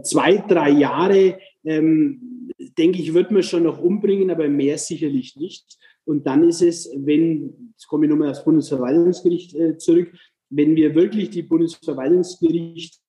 zwei, 0.04 0.38
drei 0.38 0.70
Jahre, 0.72 1.40
ähm, 1.64 2.50
denke 2.78 3.00
ich, 3.00 3.14
wird 3.14 3.32
man 3.32 3.44
schon 3.44 3.64
noch 3.64 3.80
umbringen, 3.82 4.32
aber 4.32 4.48
mehr 4.48 4.78
sicherlich 4.78 5.36
nicht. 5.36 5.78
Und 6.06 6.26
dann 6.26 6.48
ist 6.48 6.62
es, 6.62 6.92
wenn, 6.96 7.72
jetzt 7.72 7.88
komme 7.88 8.06
ich 8.06 8.10
nochmal 8.10 8.32
aufs 8.32 8.44
Bundesverwaltungsgericht 8.44 9.56
äh, 9.56 9.78
zurück, 9.78 10.12
wenn 10.50 10.76
wir 10.76 10.96
wirklich 10.96 11.30
die 11.30 11.44
Bundesverwaltungsgericht 11.44 13.00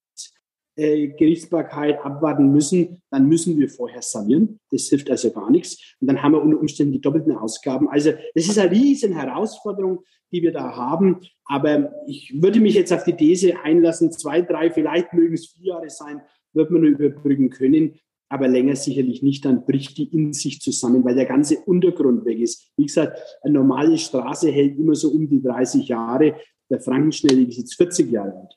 äh, 0.77 1.09
Gerichtsbarkeit 1.09 2.03
abwarten 2.03 2.51
müssen, 2.51 3.03
dann 3.11 3.27
müssen 3.29 3.59
wir 3.59 3.69
vorher 3.69 4.01
sanieren. 4.01 4.59
Das 4.71 4.89
hilft 4.89 5.11
also 5.11 5.31
gar 5.31 5.51
nichts. 5.51 5.97
Und 6.01 6.07
dann 6.07 6.23
haben 6.23 6.33
wir 6.33 6.43
unter 6.43 6.59
Umständen 6.59 6.93
die 6.93 7.01
doppelten 7.01 7.37
Ausgaben. 7.37 7.89
Also 7.89 8.13
das 8.35 8.49
ist 8.49 8.59
eine 8.59 8.71
riesen 8.71 9.13
Herausforderung, 9.13 10.03
die 10.33 10.43
wir 10.43 10.53
da 10.53 10.75
haben. 10.75 11.21
Aber 11.45 11.93
ich 12.07 12.33
würde 12.41 12.61
mich 12.61 12.75
jetzt 12.75 12.93
auf 12.93 13.05
die 13.05 13.17
These 13.17 13.61
einlassen, 13.63 14.13
zwei, 14.13 14.41
drei, 14.41 14.71
vielleicht 14.71 15.13
mögen 15.13 15.35
es 15.35 15.49
vier 15.49 15.75
Jahre 15.75 15.91
sein, 15.91 16.23
wird 16.55 16.71
man 16.71 16.83
nur 16.83 16.91
überbrücken 16.91 17.51
können 17.51 17.99
aber 18.33 18.49
länger 18.49 18.77
sicherlich 18.77 19.23
nicht, 19.23 19.45
dann 19.45 19.67
bricht 19.67 19.99
die 19.99 20.05
in 20.05 20.33
sich 20.33 20.63
zusammen, 20.63 21.05
weil 21.05 21.15
der 21.15 21.27
ganze 21.27 21.59
Untergrund 21.59 22.25
weg 22.25 22.39
ist. 22.39 22.73
Wie 22.79 22.87
gesagt, 22.87 23.19
eine 23.43 23.53
normale 23.53 23.99
Straße 23.99 24.51
hält 24.51 24.79
immer 24.79 24.95
so 24.95 25.11
um 25.11 25.29
die 25.29 25.43
30 25.43 25.87
Jahre. 25.87 26.37
Der 26.71 26.81
Frankenschnellweg 26.81 27.49
ist 27.49 27.59
jetzt 27.59 27.75
40 27.75 28.11
Jahre 28.11 28.33
alt. 28.33 28.55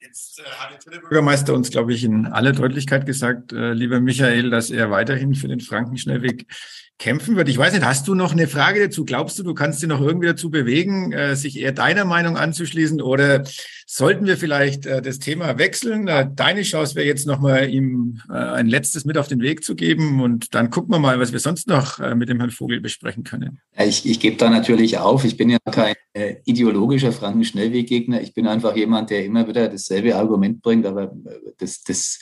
Jetzt 0.00 0.38
äh, 0.38 0.44
hat 0.44 0.86
der 0.86 1.00
Bürgermeister 1.00 1.54
uns, 1.54 1.70
glaube 1.72 1.92
ich, 1.92 2.04
in 2.04 2.26
aller 2.26 2.52
Deutlichkeit 2.52 3.04
gesagt, 3.04 3.52
äh, 3.52 3.72
lieber 3.72 4.00
Michael, 4.00 4.48
dass 4.48 4.70
er 4.70 4.92
weiterhin 4.92 5.34
für 5.34 5.48
den 5.48 5.60
Frankenschnellweg 5.60 6.46
kämpfen 6.98 7.34
wird. 7.34 7.48
Ich 7.48 7.58
weiß 7.58 7.72
nicht, 7.72 7.84
hast 7.84 8.06
du 8.06 8.14
noch 8.14 8.30
eine 8.30 8.46
Frage 8.46 8.80
dazu? 8.80 9.04
Glaubst 9.04 9.38
du, 9.40 9.42
du 9.42 9.54
kannst 9.54 9.82
dich 9.82 9.88
noch 9.88 10.00
irgendwie 10.00 10.28
dazu 10.28 10.50
bewegen, 10.50 11.12
äh, 11.12 11.34
sich 11.34 11.58
eher 11.58 11.72
deiner 11.72 12.04
Meinung 12.04 12.36
anzuschließen 12.36 13.02
oder 13.02 13.42
sollten 13.92 14.24
wir 14.26 14.36
vielleicht 14.36 14.86
äh, 14.86 15.02
das 15.02 15.18
Thema 15.18 15.58
wechseln? 15.58 16.06
Äh, 16.06 16.28
deine 16.32 16.62
Chance 16.62 16.94
wäre 16.94 17.06
jetzt 17.06 17.26
nochmal 17.26 17.68
ihm 17.68 18.20
äh, 18.28 18.34
ein 18.34 18.68
letztes 18.68 19.04
mit 19.04 19.18
auf 19.18 19.26
den 19.26 19.40
Weg 19.40 19.64
zu 19.64 19.74
geben 19.74 20.22
und 20.22 20.54
dann 20.54 20.70
gucken 20.70 20.94
wir 20.94 21.00
mal, 21.00 21.18
was 21.18 21.32
wir 21.32 21.40
sonst 21.40 21.66
noch 21.66 21.98
äh, 21.98 22.14
mit 22.14 22.28
dem 22.28 22.38
Herrn 22.38 22.52
Vogel 22.52 22.80
besprechen 22.80 23.24
können. 23.24 23.58
Ich, 23.76 24.08
ich 24.08 24.20
gebe 24.20 24.36
da 24.36 24.48
natürlich 24.48 24.98
auf. 24.98 25.24
Ich 25.24 25.36
bin 25.36 25.50
ja 25.50 25.58
kein 25.72 25.94
äh, 26.12 26.36
ideologischer 26.44 27.10
Franken-Schnellweggegner. 27.10 28.20
Ich 28.20 28.32
bin 28.32 28.46
einfach 28.46 28.76
jemand, 28.76 29.10
der 29.10 29.24
immer 29.24 29.48
wieder 29.48 29.68
dasselbe 29.68 30.14
Argument 30.14 30.62
bringt, 30.62 30.86
aber 30.86 31.12
das, 31.58 31.82
das 31.82 32.20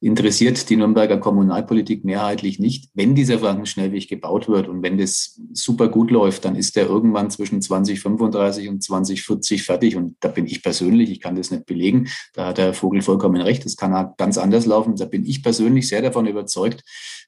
interessiert 0.00 0.70
die 0.70 0.76
Nürnberger 0.76 1.18
Kommunalpolitik 1.18 2.04
mehrheitlich 2.04 2.58
nicht. 2.58 2.90
Wenn 2.94 3.14
dieser 3.14 3.40
Franken-Schnellweg 3.40 4.08
gebaut 4.08 4.48
wird 4.48 4.68
und 4.68 4.82
wenn 4.82 4.98
das 4.98 5.40
super 5.52 5.88
gut 5.88 6.10
läuft, 6.10 6.44
dann 6.44 6.54
ist 6.54 6.76
der 6.76 6.86
irgendwann 6.86 7.30
zwischen 7.30 7.60
2035 7.60 8.68
und 8.68 8.82
2040 8.82 9.62
fertig. 9.62 9.96
Und 9.96 10.16
da 10.20 10.28
bin 10.28 10.46
ich 10.46 10.62
persönlich, 10.62 11.07
ich 11.08 11.20
kann 11.20 11.36
das 11.36 11.50
nicht 11.50 11.66
belegen, 11.66 12.08
da 12.34 12.46
hat 12.46 12.58
der 12.58 12.74
Vogel 12.74 13.02
vollkommen 13.02 13.40
recht, 13.40 13.64
das 13.64 13.76
kann 13.76 14.14
ganz 14.16 14.38
anders 14.38 14.66
laufen. 14.66 14.96
Da 14.96 15.04
bin 15.04 15.24
ich 15.24 15.42
persönlich 15.42 15.88
sehr 15.88 16.02
davon 16.02 16.26
überzeugt, 16.26 16.84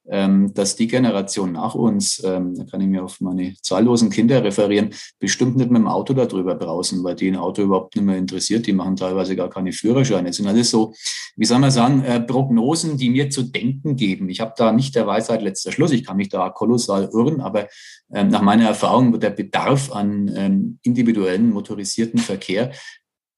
ähm, 0.09 0.53
dass 0.55 0.77
die 0.77 0.89
Generation 0.89 1.53
nach 1.53 1.75
uns, 1.75 2.23
ähm, 2.25 2.55
da 2.55 2.65
kann 2.65 2.81
ich 2.81 2.89
mir 2.89 3.05
auf 3.05 3.21
meine 3.21 3.55
zahllosen 3.61 4.11
Kinder 4.11 4.43
referieren, 4.43 4.91
bestimmt 5.19 5.57
nicht 5.57 5.71
mit 5.71 5.79
dem 5.79 5.87
Auto 5.89 6.15
darüber 6.15 6.55
brausen, 6.55 7.05
weil 7.05 7.15
die 7.15 7.29
ein 7.29 7.37
Auto 7.37 7.63
überhaupt 7.63 7.95
nicht 7.95 8.05
mehr 8.05 8.17
interessiert. 8.17 8.67
Die 8.67 8.73
machen 8.73 8.97
teilweise 8.97 9.37
gar 9.37 9.51
keine 9.51 9.73
Führerscheine. 9.73 10.29
Das 10.29 10.37
sind 10.37 10.47
alles 10.47 10.71
so, 10.71 10.95
wie 11.37 11.45
soll 11.45 11.59
man 11.59 11.71
sagen, 11.71 12.03
äh, 12.03 12.21
Prognosen, 12.21 12.97
die 12.97 13.11
mir 13.11 13.31
zu 13.31 13.43
denken 13.43 13.95
geben. 13.97 14.31
Ich 14.31 14.41
habe 14.41 14.55
da 14.57 14.73
nicht 14.73 14.95
der 14.95 15.07
Weisheit 15.07 15.43
letzter 15.43 15.71
Schluss. 15.71 15.93
Ich 15.93 16.05
kann 16.05 16.17
mich 16.17 16.31
da 16.31 16.49
kolossal 16.49 17.11
irren, 17.13 17.41
aber 17.41 17.69
ähm, 18.13 18.29
nach 18.29 18.43
meiner 18.43 18.67
Erfahrung 18.67 19.13
wird 19.13 19.23
der 19.23 19.31
Bedarf 19.31 19.93
an 19.93 20.79
individuellen 20.83 21.51
motorisierten 21.51 22.19
Verkehr 22.19 22.73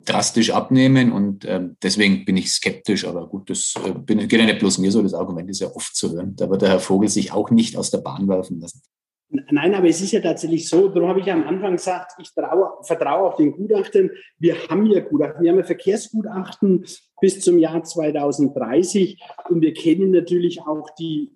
drastisch 0.04 0.50
abnehmen 0.50 1.12
und 1.12 1.44
äh, 1.44 1.60
deswegen 1.82 2.24
bin 2.24 2.36
ich 2.36 2.50
skeptisch. 2.50 3.06
Aber 3.06 3.28
gut, 3.28 3.50
das 3.50 3.74
äh, 3.84 3.92
bin, 3.92 4.18
geht 4.18 4.32
ja 4.40 4.44
nicht 4.44 4.58
bloß 4.58 4.78
mir 4.78 4.90
so, 4.90 5.02
das 5.02 5.14
Argument 5.14 5.48
ist 5.50 5.60
ja 5.60 5.68
oft 5.74 5.94
zu 5.94 6.12
hören. 6.12 6.34
Da 6.36 6.48
wird 6.50 6.62
der 6.62 6.70
Herr 6.70 6.80
Vogel 6.80 7.08
sich 7.08 7.32
auch 7.32 7.50
nicht 7.50 7.76
aus 7.76 7.90
der 7.90 7.98
Bahn 7.98 8.28
werfen 8.28 8.60
lassen. 8.60 8.82
Nein, 9.50 9.74
aber 9.74 9.88
es 9.88 10.02
ist 10.02 10.12
ja 10.12 10.20
tatsächlich 10.20 10.68
so, 10.68 10.88
darum 10.88 11.08
habe 11.08 11.20
ich 11.20 11.26
ja 11.26 11.32
am 11.32 11.46
Anfang 11.46 11.76
gesagt, 11.76 12.12
ich 12.20 12.34
traue, 12.34 12.70
vertraue 12.82 13.28
auf 13.28 13.36
den 13.36 13.52
Gutachten. 13.52 14.10
Wir 14.38 14.56
haben 14.68 14.84
ja 14.86 15.00
Gutachten, 15.00 15.42
wir 15.42 15.50
haben 15.50 15.58
ja 15.58 15.64
Verkehrsgutachten 15.64 16.84
bis 17.18 17.40
zum 17.40 17.56
Jahr 17.56 17.82
2030 17.82 19.18
und 19.48 19.62
wir 19.62 19.72
kennen 19.72 20.10
natürlich 20.10 20.60
auch 20.60 20.90
die, 20.98 21.30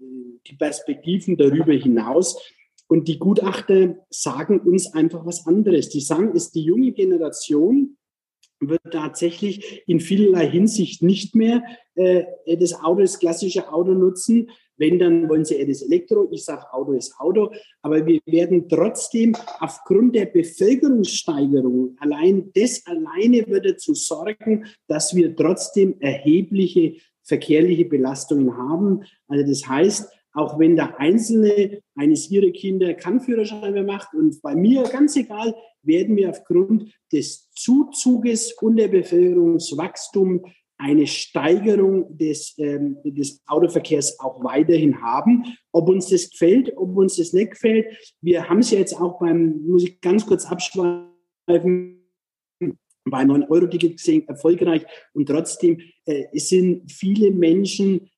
die 0.47 0.57
Perspektiven 0.57 1.39
darüber 1.39 1.73
hinaus. 1.73 2.39
Und 2.87 3.09
die 3.09 3.19
Gutachter 3.19 3.97
sagen 4.11 4.61
uns 4.61 4.93
einfach 4.93 5.25
was 5.25 5.47
anderes. 5.47 5.89
Die 5.89 6.01
sagen, 6.01 6.33
ist 6.33 6.55
die 6.55 6.63
junge 6.63 6.93
Generation, 6.93 7.97
wird 8.61 8.81
tatsächlich 8.91 9.83
in 9.87 10.01
vielerlei 10.01 10.49
Hinsicht 10.49 11.03
nicht 11.03 11.35
mehr 11.35 11.63
äh, 11.95 12.25
das 12.59 12.75
Auto, 12.75 13.01
das 13.01 13.19
klassische 13.19 13.73
Auto 13.73 13.93
nutzen. 13.93 14.51
Wenn, 14.79 14.99
dann 14.99 15.29
wollen 15.29 15.45
sie 15.45 15.55
eher 15.55 15.67
das 15.67 15.83
Elektro. 15.83 16.29
Ich 16.33 16.45
sage, 16.45 16.73
Auto 16.73 16.93
ist 16.93 17.15
Auto. 17.19 17.51
Aber 17.83 18.05
wir 18.07 18.21
werden 18.27 18.69
trotzdem 18.69 19.35
aufgrund 19.61 20.15
der 20.15 20.27
Bevölkerungssteigerung, 20.27 21.97
allein 21.99 22.51
das 22.55 22.85
alleine 22.87 23.47
wird 23.47 23.65
dazu 23.65 23.95
sorgen, 23.95 24.67
dass 24.87 25.15
wir 25.15 25.35
trotzdem 25.35 25.97
erhebliche 26.01 26.97
verkehrliche 27.27 27.85
Belastungen 27.85 28.57
haben. 28.57 29.03
Also 29.29 29.47
das 29.47 29.67
heißt, 29.67 30.13
auch 30.37 30.59
wenn 30.59 30.77
der 30.77 31.01
Einzelne 31.01 31.81
eines 31.95 32.31
ihrer 32.31 32.51
Kinder 32.51 32.93
keinen 32.93 33.21
Führerschein 33.21 33.73
mehr 33.73 33.85
macht 33.85 34.13
und 34.13 34.41
bei 34.43 34.55
mir 34.55 34.83
ganz 34.83 35.17
egal, 35.17 35.55
werden 35.83 36.15
wir 36.17 36.29
aufgrund 36.29 36.93
des 37.11 37.51
Zuzuges 37.53 38.53
und 38.61 38.77
der 38.77 38.89
Bevölkerungswachstum 38.89 40.45
eine 40.79 41.07
Steigerung 41.07 42.19
des, 42.19 42.55
ähm, 42.59 42.99
des 43.03 43.43
Autoverkehrs 43.47 44.21
auch 44.21 44.45
weiterhin 44.45 45.01
haben. 45.01 45.45
Ob 45.73 45.89
uns 45.89 46.09
das 46.09 46.31
gefällt, 46.31 46.77
ob 46.77 46.95
uns 46.99 47.17
das 47.17 47.33
nicht 47.33 47.53
gefällt. 47.53 47.87
Wir 48.21 48.47
haben 48.47 48.59
es 48.59 48.71
ja 48.73 48.79
jetzt 48.79 49.01
auch 49.01 49.19
beim, 49.19 49.63
muss 49.67 49.85
ich 49.85 50.03
ganz 50.03 50.27
kurz 50.27 50.45
abschweifen, 50.45 52.03
bei 53.09 53.23
9-Euro-Ticket 53.23 53.97
gesehen, 53.97 54.29
erfolgreich. 54.29 54.85
Und 55.15 55.27
trotzdem 55.31 55.81
äh, 56.05 56.25
sind 56.39 56.91
viele 56.93 57.31
Menschen 57.31 58.11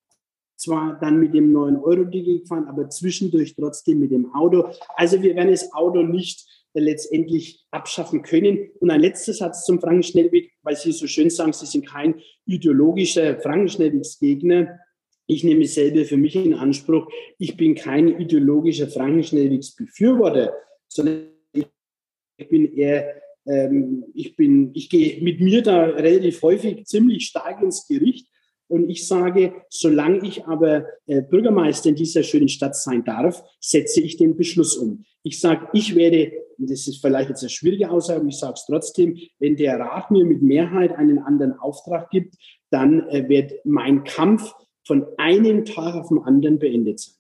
zwar 0.58 0.98
dann 1.00 1.18
mit 1.18 1.34
dem 1.34 1.54
9-Euro-Ticket 1.54 2.42
gefahren, 2.42 2.66
aber 2.66 2.90
zwischendurch 2.90 3.54
trotzdem 3.54 4.00
mit 4.00 4.10
dem 4.10 4.34
Auto. 4.34 4.68
Also 4.96 5.22
wir 5.22 5.34
werden 5.34 5.50
das 5.50 5.72
Auto 5.72 6.02
nicht 6.02 6.46
letztendlich 6.74 7.64
abschaffen 7.70 8.22
können. 8.22 8.70
Und 8.80 8.90
ein 8.90 9.00
letzter 9.00 9.32
Satz 9.32 9.64
zum 9.64 9.80
Frankenschnellweg, 9.80 10.52
weil 10.62 10.76
Sie 10.76 10.92
so 10.92 11.06
schön 11.06 11.30
sagen, 11.30 11.52
Sie 11.52 11.66
sind 11.66 11.86
kein 11.86 12.20
ideologischer 12.46 13.40
Frankenschnellwegsgegner. 13.40 14.78
Ich 15.26 15.44
nehme 15.44 15.66
selber 15.66 16.04
für 16.04 16.16
mich 16.16 16.36
in 16.36 16.54
Anspruch, 16.54 17.10
ich 17.38 17.56
bin 17.56 17.74
kein 17.74 18.20
ideologischer 18.20 18.88
Frankenschnellwegsbefürworter, 18.88 20.54
sondern 20.88 21.28
ich 21.52 22.48
bin 22.48 22.72
eher, 22.74 23.20
ähm, 23.46 24.04
ich 24.14 24.36
bin, 24.36 24.70
ich 24.74 24.88
gehe 24.88 25.22
mit 25.22 25.40
mir 25.40 25.62
da 25.62 25.84
relativ 25.84 26.40
häufig 26.42 26.86
ziemlich 26.86 27.26
stark 27.26 27.62
ins 27.62 27.86
Gericht, 27.86 28.27
und 28.68 28.88
ich 28.88 29.08
sage, 29.08 29.54
solange 29.70 30.26
ich 30.26 30.46
aber 30.46 30.84
äh, 31.06 31.22
Bürgermeister 31.22 31.88
in 31.88 31.96
dieser 31.96 32.22
schönen 32.22 32.48
Stadt 32.48 32.76
sein 32.76 33.04
darf, 33.04 33.42
setze 33.60 34.00
ich 34.00 34.16
den 34.16 34.36
Beschluss 34.36 34.76
um. 34.76 35.04
Ich 35.22 35.40
sage, 35.40 35.68
ich 35.72 35.94
werde, 35.94 36.32
und 36.58 36.70
das 36.70 36.86
ist 36.86 37.00
vielleicht 37.00 37.30
jetzt 37.30 37.42
eine 37.42 37.50
schwierige 37.50 37.90
Aussage, 37.90 38.26
ich 38.28 38.38
sage 38.38 38.54
es 38.54 38.66
trotzdem, 38.66 39.18
wenn 39.38 39.56
der 39.56 39.80
Rat 39.80 40.10
mir 40.10 40.24
mit 40.24 40.42
Mehrheit 40.42 40.92
einen 40.92 41.18
anderen 41.18 41.58
Auftrag 41.58 42.10
gibt, 42.10 42.36
dann 42.70 43.08
äh, 43.08 43.28
wird 43.28 43.52
mein 43.64 44.04
Kampf 44.04 44.52
von 44.86 45.06
einem 45.16 45.64
Tag 45.64 45.94
auf 45.94 46.08
den 46.08 46.22
anderen 46.22 46.58
beendet 46.58 47.00
sein. 47.00 47.14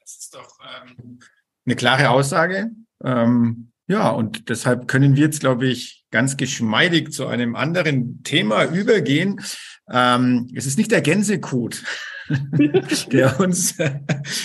Das 0.00 0.16
ist 0.16 0.34
doch 0.34 0.58
ähm, 0.82 1.20
eine 1.66 1.76
klare 1.76 2.10
Aussage. 2.10 2.70
Ähm, 3.04 3.69
ja, 3.90 4.08
und 4.08 4.48
deshalb 4.48 4.86
können 4.86 5.16
wir 5.16 5.24
jetzt, 5.24 5.40
glaube 5.40 5.66
ich, 5.66 6.04
ganz 6.12 6.36
geschmeidig 6.36 7.12
zu 7.12 7.26
einem 7.26 7.56
anderen 7.56 8.22
Thema 8.22 8.64
übergehen. 8.64 9.40
Ähm, 9.92 10.48
es 10.54 10.64
ist 10.64 10.78
nicht 10.78 10.92
der 10.92 11.00
Gänsekot, 11.00 11.82
der 13.12 13.40
uns, 13.40 13.74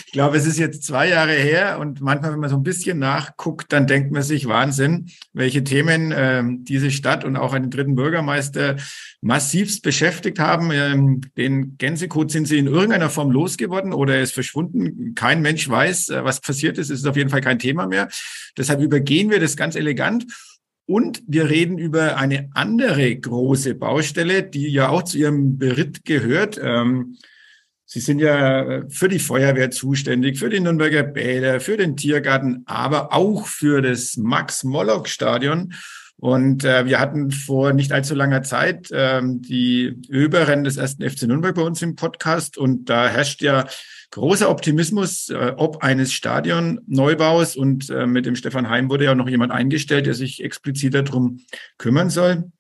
ich 0.06 0.12
glaube, 0.12 0.38
es 0.38 0.46
ist 0.46 0.58
jetzt 0.58 0.84
zwei 0.84 1.10
Jahre 1.10 1.34
her 1.34 1.80
und 1.80 2.02
manchmal, 2.02 2.34
wenn 2.34 2.40
man 2.40 2.50
so 2.50 2.56
ein 2.56 2.64
bisschen 2.64 3.00
nachguckt, 3.00 3.72
dann 3.72 3.88
denkt 3.88 4.12
man 4.12 4.24
sich 4.24 4.48
Wahnsinn, 4.48 5.08
welche 5.34 5.64
Themen 5.64 6.14
ähm, 6.16 6.64
diese 6.64 6.92
Stadt 6.92 7.24
und 7.24 7.38
auch 7.38 7.54
einen 7.54 7.70
dritten 7.70 7.96
Bürgermeister 7.96 8.78
massivst 9.22 9.84
beschäftigt 9.84 10.40
haben. 10.40 10.72
Ähm, 10.72 11.22
den 11.38 11.78
Gänsekot 11.78 12.32
sind 12.32 12.48
sie 12.48 12.58
in 12.58 12.68
irgendeiner 12.68 13.10
Form 13.10 13.32
losgeworden 13.32 13.94
oder 13.94 14.16
er 14.16 14.24
ist 14.24 14.34
verschwunden. 14.34 15.16
Kein 15.16 15.42
Mensch 15.42 15.68
weiß, 15.70 16.10
äh, 16.10 16.24
was 16.24 16.42
passiert 16.42 16.78
ist. 16.78 16.90
Es 16.90 17.00
ist 17.00 17.08
auf 17.08 17.18
jeden 17.18 17.30
Fall 17.30 17.42
kein 17.42 17.60
Thema 17.60 17.88
mehr. 17.88 18.08
Deshalb 18.58 18.82
übergehen 18.82 19.30
wir 19.30 19.40
das 19.40 19.58
ganz 19.58 19.76
elegant. 19.76 20.26
Und 20.88 21.24
wir 21.28 21.50
reden 21.50 21.80
über 21.80 22.18
eine 22.18 22.50
andere 22.54 23.16
große 23.16 23.74
Baustelle, 23.74 24.44
die 24.44 24.68
ja 24.68 24.90
auch 24.90 25.04
zu 25.04 25.18
Ihrem 25.18 25.58
Beritt 25.58 26.06
gehört. 26.06 26.60
Ähm, 26.62 27.18
Sie 27.96 28.02
sind 28.02 28.20
ja 28.20 28.82
für 28.90 29.08
die 29.08 29.20
Feuerwehr 29.20 29.72
zuständig, 29.72 30.38
für 30.38 30.50
die 30.50 30.60
Nürnberger 30.60 31.04
Bäder, 31.04 31.62
für 31.62 31.78
den 31.78 31.96
Tiergarten, 31.96 32.64
aber 32.66 33.14
auch 33.14 33.48
für 33.48 33.82
das 33.82 34.18
Max-Mollock-Stadion. 34.18 35.74
Und 36.18 36.66
äh, 36.66 36.86
wir 36.88 37.00
hatten 37.00 37.32
vor 37.32 37.72
nicht 37.72 37.94
allzu 37.94 38.14
langer 38.14 38.44
Zeit 38.44 38.90
ähm, 38.92 39.42
die 39.42 39.96
Öberin 40.10 40.66
des 40.66 40.76
ersten 40.76 41.10
FC 41.10 41.22
Nürnberg 41.22 41.56
bei 41.56 41.62
uns 41.62 41.82
im 41.82 41.96
Podcast. 41.96 42.58
Und 42.58 42.90
da 42.90 43.08
herrscht 43.08 43.42
ja 43.42 43.66
großer 44.12 44.50
Optimismus 44.50 45.30
äh, 45.30 45.54
ob 45.56 45.82
eines 45.82 46.12
Stadionneubaus. 46.12 47.56
Und 47.56 47.90
äh, 47.90 48.08
mit 48.08 48.26
dem 48.26 48.36
Stefan 48.36 48.70
Heim 48.70 48.90
wurde 48.90 49.06
ja 49.06 49.16
noch 49.16 49.30
jemand 49.30 49.54
eingestellt, 49.54 50.06
der 50.06 50.16
sich 50.16 50.44
explizit 50.44 50.96
darum 50.96 51.40
kümmern 51.78 52.10
soll. 52.10 52.52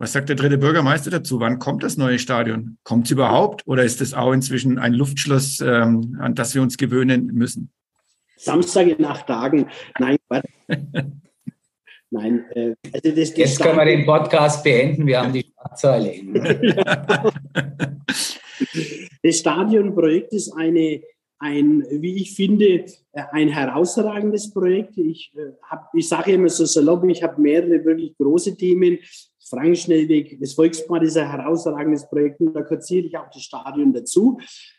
Was 0.00 0.14
sagt 0.14 0.30
der 0.30 0.36
dritte 0.36 0.56
Bürgermeister 0.56 1.10
dazu? 1.10 1.40
Wann 1.40 1.58
kommt 1.58 1.82
das 1.82 1.98
neue 1.98 2.18
Stadion? 2.18 2.78
Kommt 2.84 3.04
es 3.04 3.10
überhaupt 3.10 3.66
oder 3.66 3.84
ist 3.84 4.00
es 4.00 4.14
auch 4.14 4.32
inzwischen 4.32 4.78
ein 4.78 4.94
Luftschloss, 4.94 5.60
ähm, 5.60 6.16
an 6.18 6.34
das 6.34 6.54
wir 6.54 6.62
uns 6.62 6.78
gewöhnen 6.78 7.26
müssen? 7.26 7.70
Samstag 8.38 8.86
in 8.86 9.04
acht 9.04 9.26
Tagen. 9.26 9.68
Nein, 9.98 10.16
Nein, 12.10 12.46
äh, 12.54 12.74
also 12.94 13.10
das, 13.10 13.28
das 13.28 13.36
Jetzt 13.36 13.60
können 13.60 13.76
wir 13.76 13.84
den 13.84 14.06
Podcast 14.06 14.64
beenden. 14.64 15.06
Wir 15.06 15.20
haben 15.20 15.34
die 15.34 15.44
Schlagzeile. 15.44 16.14
das 19.22 19.36
Stadionprojekt 19.36 20.32
ist 20.32 20.50
eine, 20.56 21.02
ein, 21.40 21.84
wie 21.90 22.16
ich 22.16 22.36
finde, 22.36 22.84
ein 23.12 23.48
herausragendes 23.48 24.52
Projekt. 24.52 24.96
Ich, 24.98 25.32
äh, 25.34 25.52
ich 25.94 26.08
sage 26.08 26.32
immer 26.32 26.50
so 26.50 26.66
salopp, 26.66 27.02
ich 27.08 27.22
habe 27.22 27.40
mehrere 27.40 27.84
wirklich 27.84 28.16
große 28.16 28.56
Themen. 28.56 28.98
Frankenschnellweg, 29.48 30.38
das 30.38 30.52
Volksbad 30.52 31.02
ist 31.02 31.16
ein 31.16 31.28
herausragendes 31.28 32.08
Projekt 32.08 32.40
und 32.40 32.52
da 32.52 32.62
kurziere 32.62 33.06
ich 33.06 33.18
auch 33.18 33.28
das 33.32 33.42
Stadion 33.42 33.92
dazu. 33.92 34.38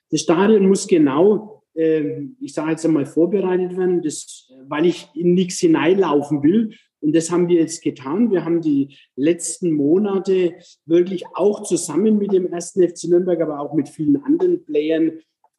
Das 0.09 0.21
Stadion 0.21 0.67
muss 0.67 0.87
genau, 0.87 1.63
äh, 1.73 2.21
ich 2.39 2.53
sage 2.53 2.71
jetzt 2.71 2.85
einmal, 2.85 3.05
vorbereitet 3.05 3.75
werden, 3.75 4.01
das, 4.01 4.49
weil 4.67 4.85
ich 4.85 5.09
in 5.13 5.33
nichts 5.33 5.59
hineinlaufen 5.59 6.41
will. 6.41 6.73
Und 7.01 7.15
das 7.15 7.31
haben 7.31 7.49
wir 7.49 7.59
jetzt 7.59 7.81
getan. 7.81 8.29
Wir 8.29 8.45
haben 8.45 8.61
die 8.61 8.95
letzten 9.15 9.71
Monate 9.71 10.53
wirklich 10.85 11.25
auch 11.33 11.63
zusammen 11.63 12.19
mit 12.19 12.31
dem 12.31 12.45
ersten 12.53 12.87
FC 12.87 13.05
Nürnberg, 13.05 13.41
aber 13.41 13.59
auch 13.59 13.73
mit 13.73 13.89
vielen 13.89 14.23
anderen 14.23 14.63
Playern 14.63 15.13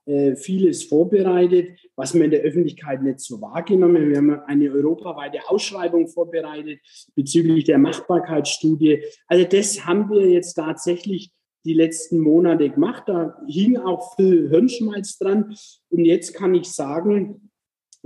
äh, 0.05 0.35
vieles 0.35 0.85
vorbereitet, 0.85 1.79
was 1.95 2.15
wir 2.15 2.25
in 2.25 2.33
der 2.33 2.41
Öffentlichkeit 2.41 3.03
nicht 3.03 3.21
so 3.21 3.41
wahrgenommen 3.41 3.97
haben. 3.97 4.11
Wir 4.11 4.17
haben 4.17 4.41
eine 4.47 4.71
europaweite 4.71 5.39
Ausschreibung 5.49 6.09
vorbereitet 6.09 6.81
bezüglich 7.15 7.65
der 7.65 7.79
Machbarkeitsstudie. 7.79 9.05
Also 9.29 9.45
das 9.45 9.87
haben 9.87 10.11
wir 10.11 10.29
jetzt 10.29 10.55
tatsächlich 10.55 11.31
die 11.65 11.75
letzten 11.75 12.19
Monate 12.19 12.69
gemacht. 12.71 13.05
Da 13.07 13.37
hing 13.47 13.77
auch 13.77 14.17
viel 14.17 14.49
Hirnschmalz 14.49 15.19
dran. 15.19 15.57
Und 15.91 16.05
jetzt 16.05 16.35
kann 16.35 16.55
ich 16.55 16.65
sagen, 16.65 17.51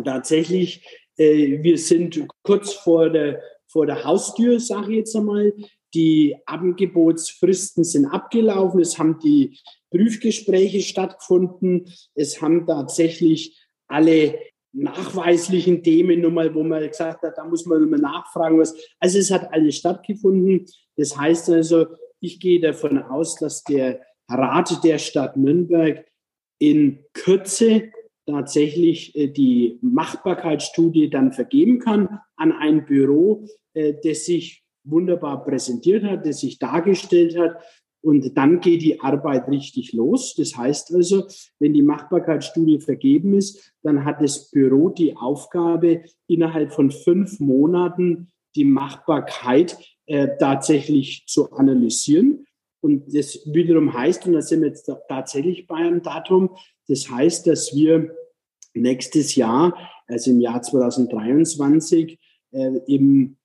tatsächlich, 0.05 0.87
äh, 1.17 1.63
wir 1.63 1.79
sind 1.79 2.27
kurz 2.43 2.73
vor 2.75 3.09
der, 3.09 3.41
vor 3.67 3.87
der 3.87 4.05
Haustür, 4.05 4.61
sage 4.61 4.93
ich 4.93 4.99
jetzt 4.99 5.17
einmal. 5.17 5.53
Die 5.95 6.37
Angebotsfristen 6.47 7.85
sind 7.85 8.07
abgelaufen. 8.07 8.81
Es 8.81 8.99
haben 8.99 9.19
die 9.19 9.59
Prüfgespräche 9.91 10.81
stattgefunden. 10.81 11.93
Es 12.15 12.43
haben 12.43 12.67
tatsächlich 12.67 13.59
alle 13.89 14.39
nachweislichen 14.73 15.83
Themen 15.83 16.21
nochmal, 16.21 16.55
wo 16.55 16.63
man 16.63 16.87
gesagt 16.87 17.23
hat, 17.23 17.39
da 17.39 17.45
muss 17.45 17.65
man 17.65 17.81
nochmal 17.81 18.01
nachfragen, 18.01 18.59
was. 18.59 18.75
Also 19.01 19.19
es 19.19 19.31
hat 19.31 19.53
alles 19.53 19.77
stattgefunden. 19.77 20.67
Das 20.97 21.17
heißt 21.17 21.51
also, 21.51 21.87
ich 22.21 22.41
gehe 22.41 22.61
davon 22.61 22.99
aus, 22.99 23.37
dass 23.37 23.65
der 23.65 24.01
Rat 24.29 24.83
der 24.85 24.99
Stadt 24.99 25.37
Nürnberg 25.37 26.05
in 26.59 27.05
Kürze 27.13 27.91
tatsächlich 28.27 29.15
äh, 29.15 29.29
die 29.29 29.79
Machbarkeitsstudie 29.83 31.11
dann 31.11 31.33
vergeben 31.33 31.79
kann 31.79 32.21
an 32.37 32.53
ein 32.53 32.85
Büro, 32.85 33.47
äh, 33.75 33.95
das 34.03 34.25
sich 34.25 34.65
wunderbar 34.87 35.45
präsentiert 35.45 36.05
hat, 36.05 36.27
das 36.27 36.41
sich 36.41 36.59
dargestellt 36.59 37.39
hat 37.39 37.59
und 38.07 38.37
dann 38.37 38.61
geht 38.61 38.83
die 38.83 39.01
Arbeit 39.01 39.49
richtig 39.49 39.93
los. 39.93 40.37
Das 40.37 40.57
heißt 40.57 40.95
also, 40.95 41.27
wenn 41.59 41.75
die 41.75 41.83
Machbarkeitsstudie 41.83 42.79
vergeben 42.79 43.35
ist, 43.35 43.73
dann 43.83 44.05
hat 44.05 44.23
das 44.23 44.49
Büro 44.51 44.91
die 44.91 45.17
Aufgabe, 45.17 46.05
innerhalb 46.29 46.73
von 46.73 46.93
fünf 46.93 47.41
Monaten 47.41 48.29
die 48.55 48.65
Machbarkeit 48.65 49.77
äh, 50.07 50.29
tatsächlich 50.39 51.25
zu 51.27 51.51
analysieren. 51.51 52.47
Und 52.81 53.13
das 53.13 53.41
wiederum 53.45 53.93
heißt, 53.93 54.25
und 54.27 54.35
da 54.35 54.41
sind 54.41 54.61
wir 54.61 54.69
jetzt 54.69 54.89
tatsächlich 55.09 55.67
bei 55.67 55.75
einem 55.75 56.01
Datum, 56.01 56.51
das 56.87 57.11
heißt, 57.11 57.49
dass 57.49 57.75
wir 57.75 58.15
nächstes 58.73 59.35
Jahr, 59.35 59.77
also 60.07 60.31
im 60.31 60.41
Jahr 60.41 60.63
2023, 60.63 62.21
äh, 62.53 62.71
im 62.87 63.37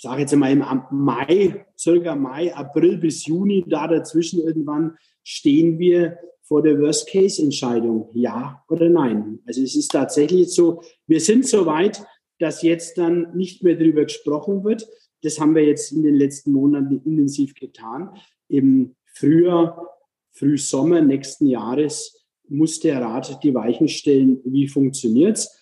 sage 0.00 0.22
jetzt 0.22 0.34
mal 0.34 0.50
im 0.50 0.64
Mai, 0.90 1.66
circa 1.78 2.14
Mai, 2.14 2.54
April 2.54 2.98
bis 2.98 3.26
Juni, 3.26 3.64
da 3.68 3.86
dazwischen 3.86 4.40
irgendwann 4.40 4.96
stehen 5.22 5.78
wir 5.78 6.18
vor 6.42 6.62
der 6.62 6.80
Worst-Case-Entscheidung, 6.80 8.08
ja 8.12 8.64
oder 8.68 8.88
nein. 8.88 9.38
Also 9.46 9.62
es 9.62 9.76
ist 9.76 9.92
tatsächlich 9.92 10.52
so, 10.52 10.82
wir 11.06 11.20
sind 11.20 11.46
so 11.46 11.66
weit, 11.66 12.02
dass 12.38 12.62
jetzt 12.62 12.98
dann 12.98 13.36
nicht 13.36 13.62
mehr 13.62 13.76
darüber 13.76 14.04
gesprochen 14.04 14.64
wird. 14.64 14.88
Das 15.22 15.38
haben 15.38 15.54
wir 15.54 15.64
jetzt 15.64 15.92
in 15.92 16.02
den 16.02 16.16
letzten 16.16 16.52
Monaten 16.52 17.02
intensiv 17.04 17.54
getan. 17.54 18.10
Im 18.48 18.96
Frühjahr, 19.04 19.86
Frühsommer 20.32 21.02
nächsten 21.02 21.46
Jahres 21.46 22.24
muss 22.48 22.80
der 22.80 23.00
Rat 23.00 23.38
die 23.44 23.54
Weichen 23.54 23.88
stellen, 23.88 24.40
wie 24.44 24.66
funktioniert's. 24.66 25.59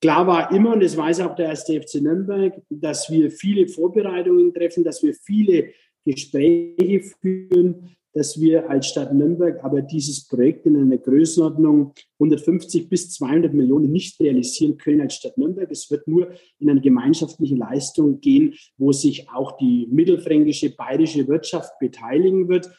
Klar 0.00 0.26
war 0.26 0.50
immer, 0.52 0.72
und 0.72 0.82
das 0.82 0.96
weiß 0.96 1.20
auch 1.20 1.34
der 1.34 1.46
erste 1.46 1.80
FC 1.80 1.96
Nürnberg, 2.00 2.54
dass 2.70 3.10
wir 3.10 3.30
viele 3.30 3.68
Vorbereitungen 3.68 4.54
treffen, 4.54 4.82
dass 4.82 5.02
wir 5.02 5.14
viele 5.14 5.70
Gespräche 6.06 7.02
führen, 7.20 7.96
dass 8.12 8.40
wir 8.40 8.68
als 8.68 8.88
Stadt 8.88 9.14
Nürnberg 9.14 9.62
aber 9.62 9.82
dieses 9.82 10.26
Projekt 10.26 10.66
in 10.66 10.76
einer 10.76 10.98
Größenordnung 10.98 11.92
150 12.18 12.88
bis 12.88 13.12
200 13.12 13.54
Millionen 13.54 13.92
nicht 13.92 14.18
realisieren 14.20 14.78
können 14.78 15.02
als 15.02 15.14
Stadt 15.14 15.38
Nürnberg. 15.38 15.70
Es 15.70 15.90
wird 15.90 16.08
nur 16.08 16.30
in 16.58 16.70
eine 16.70 16.80
gemeinschaftliche 16.80 17.54
Leistung 17.54 18.20
gehen, 18.20 18.54
wo 18.78 18.92
sich 18.92 19.28
auch 19.30 19.56
die 19.58 19.86
mittelfränkische, 19.90 20.74
bayerische 20.74 21.28
Wirtschaft 21.28 21.78
beteiligen 21.78 22.48
wird. 22.48 22.70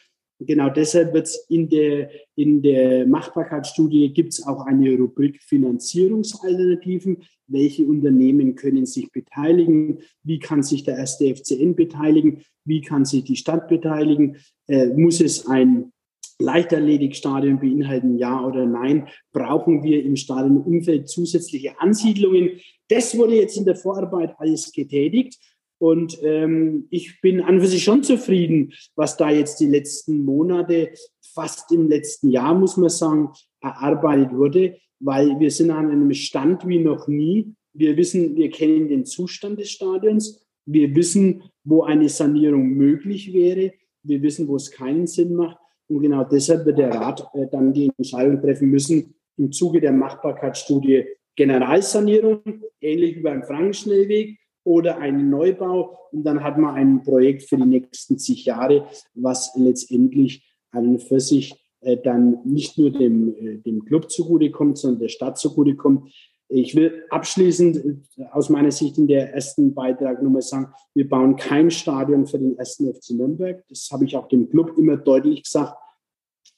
Genau 0.43 0.69
deshalb 0.69 1.13
wird 1.13 1.27
es 1.27 1.45
in 1.49 1.69
der, 1.69 2.09
in 2.35 2.63
der 2.63 3.05
Machbarkeitsstudie 3.05 4.11
gibt 4.11 4.33
es 4.33 4.45
auch 4.45 4.65
eine 4.65 4.97
Rubrik 4.97 5.41
Finanzierungsalternativen. 5.43 7.23
Welche 7.47 7.85
Unternehmen 7.85 8.55
können 8.55 8.87
sich 8.87 9.11
beteiligen? 9.11 9.99
Wie 10.23 10.39
kann 10.39 10.63
sich 10.63 10.83
der 10.83 10.97
erste 10.97 11.35
FCN 11.35 11.75
beteiligen? 11.75 12.41
Wie 12.65 12.81
kann 12.81 13.05
sich 13.05 13.23
die 13.23 13.35
Stadt 13.35 13.67
beteiligen? 13.67 14.37
Äh, 14.67 14.87
muss 14.87 15.21
es 15.21 15.45
ein 15.45 15.91
Leichtathletikstadion 16.39 17.59
beinhalten, 17.59 18.17
ja 18.17 18.43
oder 18.43 18.65
nein? 18.65 19.07
Brauchen 19.31 19.83
wir 19.83 20.03
im 20.03 20.15
Stadionumfeld 20.15 21.07
zusätzliche 21.07 21.79
Ansiedlungen? 21.79 22.59
Das 22.89 23.15
wurde 23.15 23.35
jetzt 23.35 23.57
in 23.57 23.65
der 23.65 23.75
Vorarbeit 23.75 24.33
alles 24.39 24.71
getätigt. 24.71 25.37
Und 25.81 26.19
ähm, 26.21 26.85
ich 26.91 27.21
bin 27.21 27.41
an 27.41 27.59
für 27.59 27.65
sich 27.65 27.83
schon 27.83 28.03
zufrieden, 28.03 28.71
was 28.95 29.17
da 29.17 29.31
jetzt 29.31 29.59
die 29.59 29.65
letzten 29.65 30.23
Monate, 30.23 30.91
fast 31.33 31.71
im 31.71 31.89
letzten 31.89 32.29
Jahr, 32.29 32.53
muss 32.53 32.77
man 32.77 32.91
sagen, 32.91 33.29
erarbeitet 33.61 34.31
wurde, 34.31 34.77
weil 34.99 35.39
wir 35.39 35.49
sind 35.49 35.71
an 35.71 35.89
einem 35.89 36.13
Stand 36.13 36.67
wie 36.67 36.77
noch 36.77 37.07
nie. 37.07 37.55
Wir 37.73 37.97
wissen, 37.97 38.35
wir 38.35 38.51
kennen 38.51 38.89
den 38.89 39.05
Zustand 39.05 39.59
des 39.59 39.71
Stadions. 39.71 40.45
Wir 40.67 40.93
wissen, 40.93 41.41
wo 41.63 41.81
eine 41.81 42.09
Sanierung 42.09 42.69
möglich 42.73 43.33
wäre. 43.33 43.73
Wir 44.03 44.21
wissen, 44.21 44.47
wo 44.47 44.57
es 44.57 44.69
keinen 44.69 45.07
Sinn 45.07 45.33
macht. 45.33 45.57
Und 45.87 46.03
genau 46.03 46.25
deshalb 46.25 46.63
wird 46.67 46.77
der 46.77 46.93
Rat 46.93 47.27
äh, 47.33 47.47
dann 47.51 47.73
die 47.73 47.89
Entscheidung 47.97 48.39
treffen 48.39 48.69
müssen, 48.69 49.15
im 49.37 49.51
Zuge 49.51 49.81
der 49.81 49.93
Machbarkeitsstudie 49.93 51.05
Generalsanierung, 51.35 52.43
ähnlich 52.81 53.15
wie 53.15 53.21
beim 53.21 53.41
Frankenschnellweg, 53.41 54.37
oder 54.63 54.97
einen 54.97 55.29
Neubau. 55.29 55.97
Und 56.11 56.23
dann 56.23 56.43
hat 56.43 56.57
man 56.57 56.75
ein 56.75 57.03
Projekt 57.03 57.43
für 57.43 57.57
die 57.57 57.65
nächsten 57.65 58.17
zig 58.17 58.45
Jahre, 58.45 58.87
was 59.13 59.51
letztendlich 59.55 60.43
an 60.71 60.87
und 60.87 61.03
für 61.03 61.19
sich 61.19 61.55
äh, 61.81 61.97
dann 61.97 62.39
nicht 62.45 62.77
nur 62.77 62.91
dem, 62.91 63.35
äh, 63.35 63.57
dem 63.57 63.85
Club 63.85 64.11
zugutekommt, 64.11 64.77
sondern 64.77 64.99
der 64.99 65.07
Stadt 65.09 65.37
zugutekommt. 65.37 66.11
Ich 66.47 66.75
will 66.75 67.05
abschließend 67.09 67.77
äh, 68.17 68.23
aus 68.31 68.49
meiner 68.49 68.71
Sicht 68.71 68.97
in 68.97 69.07
der 69.07 69.33
ersten 69.33 69.73
Beitrag 69.73 70.21
nochmal 70.21 70.41
sagen, 70.41 70.67
wir 70.93 71.09
bauen 71.09 71.35
kein 71.35 71.71
Stadion 71.71 72.27
für 72.27 72.39
den 72.39 72.57
ersten 72.57 72.93
FC 72.93 73.11
Nürnberg. 73.11 73.63
Das 73.69 73.89
habe 73.91 74.05
ich 74.05 74.15
auch 74.15 74.27
dem 74.27 74.49
Club 74.49 74.77
immer 74.77 74.97
deutlich 74.97 75.43
gesagt. 75.43 75.75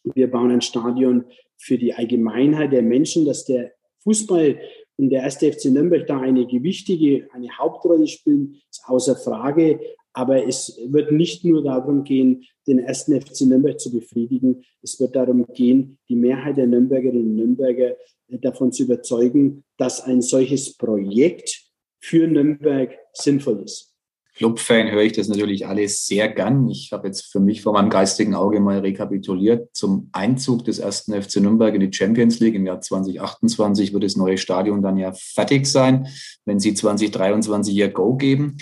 Wir 0.04 0.30
bauen 0.30 0.52
ein 0.52 0.62
Stadion 0.62 1.26
für 1.58 1.78
die 1.78 1.94
Allgemeinheit 1.94 2.74
der 2.74 2.82
Menschen, 2.82 3.26
dass 3.26 3.46
der 3.46 3.72
Fußball 4.04 4.60
und 5.04 5.10
der 5.10 5.24
erste 5.24 5.52
FC 5.52 5.66
Nürnberg 5.66 6.08
da 6.08 6.22
eine 6.22 6.48
gewichtige, 6.48 7.28
eine 7.34 7.50
Hauptrolle 7.58 8.08
spielen, 8.08 8.62
ist 8.72 8.84
außer 8.86 9.18
Frage. 9.18 9.82
Aber 10.14 10.48
es 10.48 10.80
wird 10.88 11.12
nicht 11.12 11.44
nur 11.44 11.62
darum 11.62 12.06
gehen, 12.06 12.46
den 12.68 12.80
ersten 12.80 13.20
FC 13.20 13.42
Nürnberg 13.42 13.80
zu 13.80 13.92
befriedigen. 13.92 14.64
Es 14.82 15.00
wird 15.02 15.16
darum 15.16 15.46
gehen, 15.54 15.98
die 16.08 16.16
Mehrheit 16.16 16.56
der 16.56 16.68
Nürnbergerinnen 16.68 17.28
und 17.32 17.36
Nürnberger 17.36 17.98
äh, 18.30 18.40
davon 18.40 18.72
zu 18.72 18.84
überzeugen, 18.84 19.66
dass 19.78 20.02
ein 20.02 20.22
solches 20.22 20.78
Projekt 20.78 21.70
für 22.00 22.26
Nürnberg 22.26 22.98
sinnvoll 23.12 23.64
ist. 23.66 23.93
Clubfan 24.36 24.90
höre 24.90 25.04
ich 25.04 25.14
das 25.14 25.28
natürlich 25.28 25.68
alles 25.68 26.08
sehr 26.08 26.28
gern. 26.28 26.68
Ich 26.68 26.92
habe 26.92 27.08
jetzt 27.08 27.32
für 27.32 27.40
mich 27.40 27.62
vor 27.62 27.74
meinem 27.74 27.92
geistigen 27.92 28.34
Auge 28.34 28.60
mal 28.60 28.80
rekapituliert. 28.80 29.70
Zum 29.74 30.10
Einzug 30.12 30.66
des 30.66 30.80
ersten 30.80 31.14
FC 31.14 31.38
Nürnberg 31.38 31.76
in 31.76 31.82
die 31.82 31.96
Champions 31.96 32.40
League 32.40 32.56
im 32.56 32.66
Jahr 32.66 32.82
2028 32.82 33.94
wird 33.94 34.04
das 34.04 34.16
neue 34.16 34.40
Stadion 34.40 34.82
dann 34.82 34.98
ja 34.98 35.14
fertig 35.14 35.68
sein, 35.68 36.08
wenn 36.46 36.60
sie 36.60 36.74
2023 36.74 37.76
ihr 37.76 37.90
Go 37.90 38.16
geben. 38.16 38.58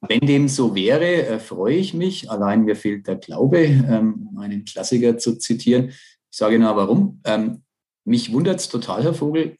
Wenn 0.00 0.20
dem 0.20 0.48
so 0.48 0.74
wäre, 0.74 1.26
äh, 1.26 1.38
freue 1.38 1.76
ich 1.76 1.94
mich. 1.94 2.30
Allein 2.30 2.64
mir 2.64 2.76
fehlt 2.76 3.06
der 3.06 3.16
Glaube, 3.16 3.58
ähm, 3.58 4.28
um 4.30 4.38
einen 4.38 4.64
Klassiker 4.64 5.16
zu 5.16 5.36
zitieren. 5.36 5.90
Ich 5.90 6.36
sage 6.36 6.56
Ihnen 6.56 6.64
aber 6.64 6.82
warum. 6.82 7.20
Ähm, 7.24 7.62
mich 8.04 8.32
wundert 8.32 8.60
es 8.60 8.68
total, 8.68 9.04
Herr 9.04 9.14
Vogel, 9.14 9.56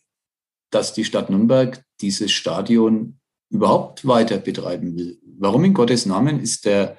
dass 0.71 0.93
die 0.93 1.05
Stadt 1.05 1.31
Nürnberg 1.31 1.83
dieses 2.01 2.33
Stadion 2.33 3.19
überhaupt 3.51 4.07
weiter 4.07 4.39
betreiben 4.39 4.97
will. 4.97 5.19
Warum 5.41 5.65
in 5.65 5.75
Gottes 5.75 6.05
Namen 6.07 6.41
ist 6.41 6.65
der 6.65 6.97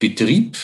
Betrieb, 0.00 0.56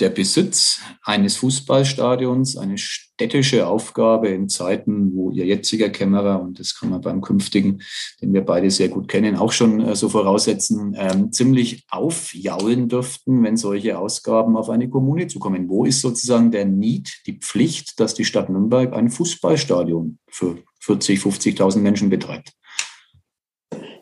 der 0.00 0.10
Besitz 0.10 0.80
eines 1.02 1.36
Fußballstadions 1.36 2.56
eine 2.56 2.78
städtische 2.78 3.68
Aufgabe 3.68 4.28
in 4.28 4.48
Zeiten, 4.48 5.14
wo 5.14 5.30
Ihr 5.30 5.46
jetziger 5.46 5.88
Kämmerer, 5.90 6.42
und 6.42 6.58
das 6.58 6.76
kann 6.76 6.90
man 6.90 7.00
beim 7.00 7.20
künftigen, 7.20 7.80
den 8.20 8.32
wir 8.32 8.40
beide 8.40 8.72
sehr 8.72 8.88
gut 8.88 9.06
kennen, 9.06 9.36
auch 9.36 9.52
schon 9.52 9.80
äh, 9.80 9.94
so 9.94 10.08
voraussetzen, 10.08 10.96
ähm, 10.98 11.30
ziemlich 11.30 11.84
aufjaulen 11.88 12.88
dürften, 12.88 13.44
wenn 13.44 13.56
solche 13.56 13.96
Ausgaben 13.96 14.56
auf 14.56 14.68
eine 14.68 14.90
Kommune 14.90 15.28
zukommen. 15.28 15.68
Wo 15.68 15.84
ist 15.84 16.00
sozusagen 16.00 16.50
der 16.50 16.64
Need, 16.64 17.22
die 17.26 17.38
Pflicht, 17.38 18.00
dass 18.00 18.14
die 18.14 18.24
Stadt 18.24 18.50
Nürnberg 18.50 18.92
ein 18.92 19.10
Fußballstadion 19.10 20.18
für 20.28 20.58
40, 20.80 21.20
50.000 21.20 21.78
Menschen 21.78 22.10
betreibt? 22.10 22.52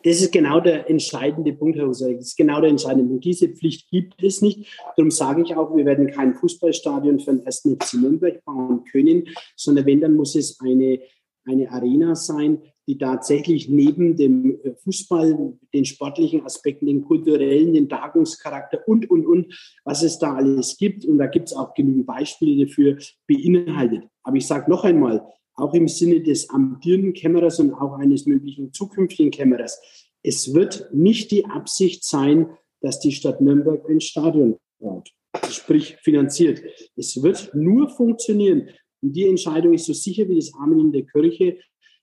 Das 0.04 0.20
ist 0.20 0.32
genau 0.32 0.60
der 0.60 0.88
entscheidende 0.88 1.52
Punkt, 1.52 1.78
Herr 1.78 1.86
Husarek. 1.86 2.18
Das 2.18 2.28
ist 2.28 2.36
genau 2.36 2.60
der 2.60 2.70
entscheidende 2.70 3.08
Punkt. 3.08 3.24
Diese 3.24 3.48
Pflicht 3.48 3.90
gibt 3.90 4.22
es 4.22 4.42
nicht. 4.42 4.66
Darum 4.96 5.10
sage 5.10 5.42
ich 5.42 5.54
auch, 5.54 5.74
wir 5.76 5.84
werden 5.84 6.10
kein 6.10 6.34
Fußballstadion 6.34 7.20
für 7.20 7.32
den 7.32 7.46
ersten 7.46 7.76
FC 7.76 7.94
Nürnberg 7.94 8.44
bauen 8.44 8.84
können, 8.90 9.28
sondern 9.56 9.86
wenn, 9.86 10.00
dann 10.00 10.16
muss 10.16 10.34
es 10.34 10.58
eine, 10.60 11.00
eine 11.44 11.70
Arena 11.70 12.14
sein, 12.14 12.58
die 12.88 12.98
tatsächlich 12.98 13.68
neben 13.68 14.16
dem 14.16 14.58
Fußball, 14.82 15.56
den 15.72 15.84
sportlichen 15.84 16.44
Aspekten, 16.44 16.86
den 16.86 17.04
kulturellen, 17.04 17.74
den 17.74 17.88
Tagungscharakter 17.88 18.80
und, 18.86 19.08
und, 19.08 19.24
und, 19.24 19.80
was 19.84 20.02
es 20.02 20.18
da 20.18 20.34
alles 20.34 20.76
gibt, 20.76 21.04
und 21.04 21.18
da 21.18 21.26
gibt 21.26 21.48
es 21.48 21.56
auch 21.56 21.74
genügend 21.74 22.06
Beispiele 22.06 22.66
dafür, 22.66 22.98
beinhaltet. 23.28 24.04
Aber 24.24 24.36
ich 24.36 24.46
sage 24.46 24.68
noch 24.68 24.84
einmal, 24.84 25.24
auch 25.54 25.74
im 25.74 25.88
Sinne 25.88 26.20
des 26.20 26.50
amtierenden 26.50 27.12
Kämmerers 27.12 27.60
und 27.60 27.72
auch 27.72 27.94
eines 27.94 28.26
möglichen 28.26 28.72
zukünftigen 28.72 29.30
Kämmerers. 29.30 29.80
Es 30.22 30.54
wird 30.54 30.88
nicht 30.92 31.30
die 31.30 31.46
Absicht 31.46 32.04
sein, 32.04 32.46
dass 32.80 33.00
die 33.00 33.12
Stadt 33.12 33.40
Nürnberg 33.40 33.88
ein 33.88 34.00
Stadion 34.00 34.58
baut, 34.78 35.10
sprich 35.48 35.96
finanziert. 36.02 36.62
Es 36.96 37.22
wird 37.22 37.54
nur 37.54 37.88
funktionieren. 37.88 38.68
Und 39.00 39.14
die 39.14 39.26
Entscheidung 39.26 39.74
ist 39.74 39.86
so 39.86 39.92
sicher 39.92 40.28
wie 40.28 40.36
das 40.36 40.52
Amen 40.54 40.80
in 40.80 40.92
der 40.92 41.04
Kirche. 41.06 41.58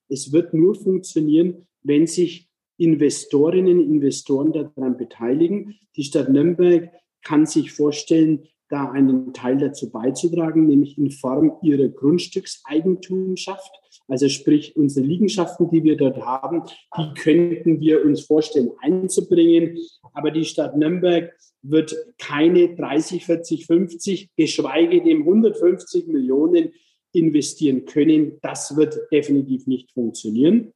Es 0.10 0.32
wird 0.32 0.54
nur 0.54 0.76
funktionieren, 0.76 1.68
wenn 1.84 2.08
sich 2.08 2.50
Investorinnen, 2.78 3.80
Investoren 3.80 4.54
daran 4.54 4.98
beteiligen. 4.98 5.78
Die 5.96 6.04
Stadt 6.04 6.30
Nürnberg 6.30 6.92
kann 7.24 7.46
sich 7.46 7.72
vorstellen, 7.72 8.48
da 8.70 8.92
einen 8.92 9.34
Teil 9.34 9.58
dazu 9.58 9.92
beizutragen, 9.92 10.68
nämlich 10.68 10.98
in 10.98 11.12
Form 11.12 11.54
ihrer 11.62 11.88
Grundstückseigentumschaft. 11.88 13.72
Also 14.08 14.30
sprich, 14.30 14.76
unsere 14.76 15.06
Liegenschaften, 15.06 15.70
die 15.70 15.84
wir 15.84 15.98
dort 15.98 16.20
haben, 16.22 16.64
die 16.98 17.14
könnten 17.22 17.80
wir 17.80 18.04
uns 18.06 18.22
vorstellen 18.22 18.72
einzubringen. 18.82 19.78
Aber 20.14 20.32
die 20.32 20.46
Stadt 20.46 20.76
Nürnberg 20.78 21.32
wird 21.62 21.96
keine 22.18 22.76
30, 22.76 23.26
40, 23.26 23.66
50, 23.66 24.30
geschweige 24.36 25.04
denn 25.04 25.20
150 25.20 26.08
Millionen 26.08 26.72
investieren 27.12 27.86
können. 27.86 28.40
Das 28.42 28.76
wird 28.76 28.98
definitiv 29.12 29.68
nicht 29.68 29.92
funktionieren. 29.92 30.74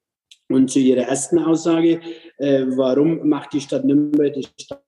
Und 0.50 0.70
zu 0.70 0.80
Ihrer 0.80 1.04
ersten 1.04 1.40
Aussage, 1.40 2.02
äh, 2.38 2.66
warum 2.76 3.28
macht 3.28 3.54
die 3.54 3.62
Stadt 3.62 3.86
Nürnberg 3.86 4.34
die 4.34 4.46
Stadt 4.60 4.83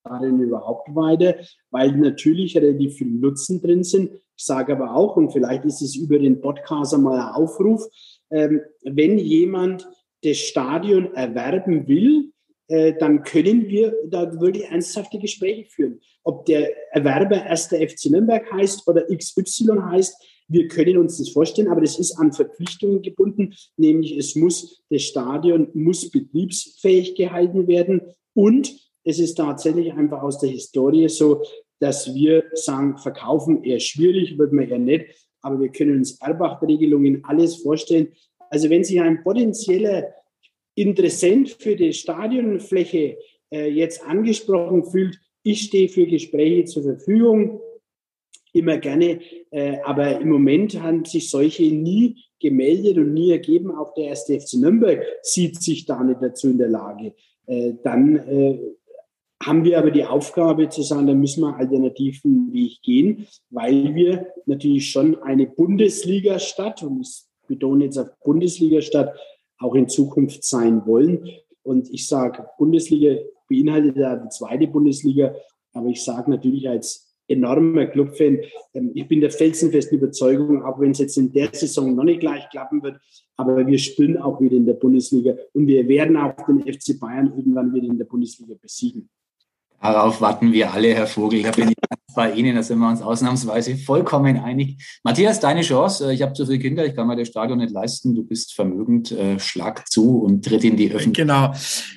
Stadien 0.00 0.40
überhaupt 0.40 0.94
weiter, 0.94 1.36
weil 1.70 1.92
natürlich 1.92 2.56
relativ 2.56 2.94
viel 2.94 3.10
Nutzen 3.10 3.60
drin 3.60 3.84
sind. 3.84 4.12
Ich 4.36 4.44
sage 4.44 4.72
aber 4.72 4.94
auch, 4.94 5.16
und 5.16 5.32
vielleicht 5.32 5.64
ist 5.64 5.82
es 5.82 5.96
über 5.96 6.18
den 6.18 6.40
Podcast 6.40 6.94
einmal 6.94 7.18
ein 7.18 7.34
Aufruf, 7.34 7.84
ähm, 8.30 8.62
wenn 8.84 9.18
jemand 9.18 9.88
das 10.22 10.38
Stadion 10.38 11.14
erwerben 11.14 11.86
will, 11.86 12.32
äh, 12.68 12.94
dann 12.98 13.22
können 13.24 13.68
wir 13.68 13.94
da 14.08 14.40
wirklich 14.40 14.64
ernsthafte 14.64 15.18
Gespräche 15.18 15.68
führen. 15.68 16.00
Ob 16.22 16.46
der 16.46 16.70
Erwerber 16.94 17.44
erster 17.44 17.76
FC 17.76 18.10
Nürnberg 18.10 18.50
heißt 18.52 18.86
oder 18.86 19.06
XY 19.06 19.80
heißt, 19.90 20.14
wir 20.48 20.68
können 20.68 20.98
uns 20.98 21.18
das 21.18 21.30
vorstellen, 21.30 21.68
aber 21.68 21.80
das 21.80 21.98
ist 21.98 22.18
an 22.18 22.32
Verpflichtungen 22.32 23.02
gebunden, 23.02 23.54
nämlich 23.76 24.16
es 24.16 24.34
muss, 24.34 24.82
das 24.90 25.02
Stadion 25.02 25.68
muss 25.74 26.10
betriebsfähig 26.10 27.14
gehalten 27.14 27.68
werden 27.68 28.02
und 28.34 28.89
es 29.04 29.18
ist 29.18 29.34
tatsächlich 29.34 29.92
einfach 29.92 30.22
aus 30.22 30.38
der 30.38 30.50
Historie 30.50 31.08
so, 31.08 31.42
dass 31.78 32.14
wir 32.14 32.44
sagen, 32.52 32.98
verkaufen 32.98 33.64
eher 33.64 33.80
schwierig, 33.80 34.38
wird 34.38 34.52
man 34.52 34.68
eher 34.68 34.78
nicht, 34.78 35.06
aber 35.40 35.60
wir 35.60 35.70
können 35.70 35.96
uns 35.96 36.20
Erbach-Regelungen 36.20 37.24
alles 37.24 37.56
vorstellen. 37.56 38.08
Also 38.50 38.68
wenn 38.68 38.84
sich 38.84 39.00
ein 39.00 39.22
potenzieller 39.22 40.12
Interessent 40.74 41.50
für 41.50 41.76
die 41.76 41.92
Stadionfläche 41.92 43.16
äh, 43.50 43.68
jetzt 43.70 44.04
angesprochen 44.04 44.84
fühlt, 44.84 45.18
ich 45.42 45.62
stehe 45.62 45.88
für 45.88 46.06
Gespräche 46.06 46.66
zur 46.66 46.82
Verfügung, 46.82 47.60
immer 48.52 48.78
gerne, 48.78 49.20
äh, 49.50 49.78
aber 49.84 50.20
im 50.20 50.28
Moment 50.28 50.80
haben 50.80 51.04
sich 51.04 51.30
solche 51.30 51.64
nie 51.64 52.16
gemeldet 52.40 52.98
und 52.98 53.14
nie 53.14 53.30
ergeben. 53.30 53.70
Auch 53.70 53.94
der 53.94 54.08
erste 54.08 54.38
FC 54.38 54.54
Nürnberg 54.54 55.04
sieht 55.22 55.62
sich 55.62 55.86
da 55.86 56.02
nicht 56.02 56.20
dazu 56.20 56.48
in 56.48 56.58
der 56.58 56.68
Lage. 56.68 57.14
Äh, 57.46 57.74
dann 57.82 58.16
äh, 58.16 58.58
haben 59.42 59.64
wir 59.64 59.78
aber 59.78 59.90
die 59.90 60.04
Aufgabe 60.04 60.68
zu 60.68 60.82
sagen, 60.82 61.06
da 61.06 61.14
müssen 61.14 61.42
wir 61.42 61.56
alternativen 61.56 62.52
Weg 62.52 62.82
gehen, 62.82 63.26
weil 63.48 63.94
wir 63.94 64.26
natürlich 64.46 64.90
schon 64.90 65.20
eine 65.22 65.46
Bundesliga-Stadt, 65.46 66.82
und 66.82 67.00
ich 67.00 67.22
betone 67.48 67.84
jetzt 67.84 67.98
auf 67.98 68.08
Bundesliga-Stadt, 68.22 69.18
auch 69.58 69.74
in 69.74 69.88
Zukunft 69.88 70.44
sein 70.44 70.86
wollen. 70.86 71.28
Und 71.62 71.90
ich 71.90 72.06
sage, 72.06 72.46
Bundesliga 72.58 73.16
beinhaltet 73.48 73.96
ja 73.96 74.16
die 74.16 74.28
zweite 74.28 74.66
Bundesliga, 74.66 75.34
aber 75.72 75.88
ich 75.88 76.02
sage 76.02 76.30
natürlich 76.30 76.68
als 76.68 77.10
enormer 77.28 77.86
Clubfan, 77.86 78.40
ähm, 78.74 78.90
ich 78.94 79.06
bin 79.06 79.20
der 79.20 79.30
felsenfesten 79.30 79.98
Überzeugung, 79.98 80.64
auch 80.64 80.80
wenn 80.80 80.90
es 80.90 80.98
jetzt 80.98 81.16
in 81.16 81.32
der 81.32 81.48
Saison 81.52 81.94
noch 81.94 82.04
nicht 82.04 82.20
gleich 82.20 82.48
klappen 82.50 82.82
wird, 82.82 83.00
aber 83.36 83.66
wir 83.66 83.78
spielen 83.78 84.18
auch 84.18 84.40
wieder 84.40 84.56
in 84.56 84.66
der 84.66 84.74
Bundesliga 84.74 85.34
und 85.52 85.66
wir 85.66 85.86
werden 85.88 86.16
auch 86.16 86.34
den 86.46 86.60
FC 86.60 86.98
Bayern 86.98 87.32
irgendwann 87.36 87.72
wieder 87.72 87.86
in 87.86 87.98
der 87.98 88.04
Bundesliga 88.04 88.54
besiegen. 88.60 89.08
Darauf 89.80 90.20
warten 90.20 90.52
wir 90.52 90.72
alle, 90.72 90.94
Herr 90.94 91.06
Vogel. 91.06 91.42
Da 91.42 91.52
bin 91.52 91.70
ich 91.70 91.76
bei 92.14 92.32
Ihnen, 92.32 92.56
da 92.56 92.62
sind 92.62 92.78
wir 92.78 92.88
uns 92.88 93.02
ausnahmsweise 93.02 93.76
vollkommen 93.76 94.38
einig. 94.38 95.00
Matthias, 95.04 95.40
deine 95.40 95.62
Chance. 95.62 96.12
Ich 96.12 96.22
habe 96.22 96.32
zu 96.32 96.44
viele 96.44 96.58
Kinder, 96.58 96.84
ich 96.84 96.94
kann 96.94 97.06
mir 97.06 97.16
das 97.16 97.28
Stadion 97.28 97.58
nicht 97.58 97.72
leisten. 97.72 98.14
Du 98.14 98.24
bist 98.24 98.54
vermögend, 98.54 99.12
äh, 99.12 99.38
schlag 99.38 99.88
zu 99.88 100.20
und 100.20 100.44
tritt 100.44 100.64
in 100.64 100.76
die 100.76 100.92
Öffentlichkeit. 100.92 101.16
Genau, 101.16 101.54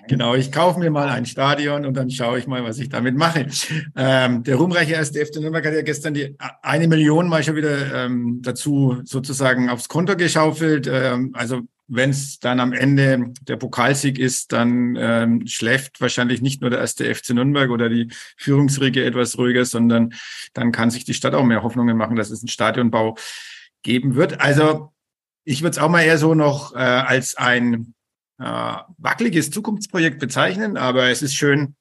genau. 0.08 0.36
Ich 0.36 0.52
kaufe 0.52 0.80
mir 0.80 0.92
mal 0.92 1.10
ein 1.10 1.26
Stadion 1.26 1.86
und 1.86 1.96
dann 1.96 2.10
schaue 2.10 2.40
ich 2.40 2.48
mal, 2.48 2.64
was 2.64 2.80
ich 2.80 2.90
damit 2.90 3.18
mache. 3.18 3.48
Ähm, 3.96 4.44
der 4.44 4.56
ruhmreiche 4.56 4.94
erste 4.94 5.26
FC 5.26 5.38
Nürnberg 5.38 5.66
hat 5.66 5.74
ja 5.74 5.82
gestern 5.82 6.14
die 6.14 6.36
eine 6.62 6.88
Million 6.88 7.28
mal 7.28 7.44
schon 7.44 7.56
wieder 7.56 8.06
ähm, 8.06 8.40
dazu 8.42 8.98
sozusagen 9.04 9.70
aufs 9.70 9.88
Konto 9.88 10.16
geschaufelt. 10.16 10.88
Ähm, 10.92 11.32
also 11.34 11.62
wenn 11.96 12.10
es 12.10 12.40
dann 12.40 12.60
am 12.60 12.74
Ende 12.74 13.34
der 13.42 13.58
Pokalsieg 13.58 14.18
ist, 14.18 14.52
dann 14.52 14.96
ähm, 15.00 15.46
schläft 15.48 16.02
wahrscheinlich 16.02 16.42
nicht 16.42 16.62
nur 16.62 16.70
der 16.70 16.80
erste 16.80 17.14
FC 17.14 17.32
Nürnberg 17.32 17.70
oder 17.70 17.90
die 17.90 18.12
Führungsriege 18.38 19.06
etwas 19.06 19.38
ruhiger, 19.38 19.64
sondern 19.66 20.14
dann 20.54 20.72
kann 20.72 20.90
sich 20.90 21.06
die 21.06 21.14
Stadt 21.14 21.36
auch 21.36 21.46
mehr 21.46 21.64
Hoffnungen 21.64 21.96
machen, 21.96 22.16
dass 22.16 22.32
es 22.32 22.42
einen 22.42 22.48
Stadionbau 22.48 23.16
geben 23.84 24.16
wird. 24.16 24.42
Also 24.42 24.92
ich 25.44 25.62
würde 25.62 25.72
es 25.72 25.78
auch 25.78 25.90
mal 25.90 26.02
eher 26.02 26.18
so 26.18 26.34
noch 26.34 26.74
äh, 26.74 26.80
als 26.80 27.36
ein 27.36 27.94
äh, 28.40 28.76
wackeliges 28.98 29.52
Zukunftsprojekt 29.52 30.20
bezeichnen, 30.20 30.78
aber 30.78 31.10
es 31.10 31.22
ist 31.22 31.36
schön, 31.36 31.76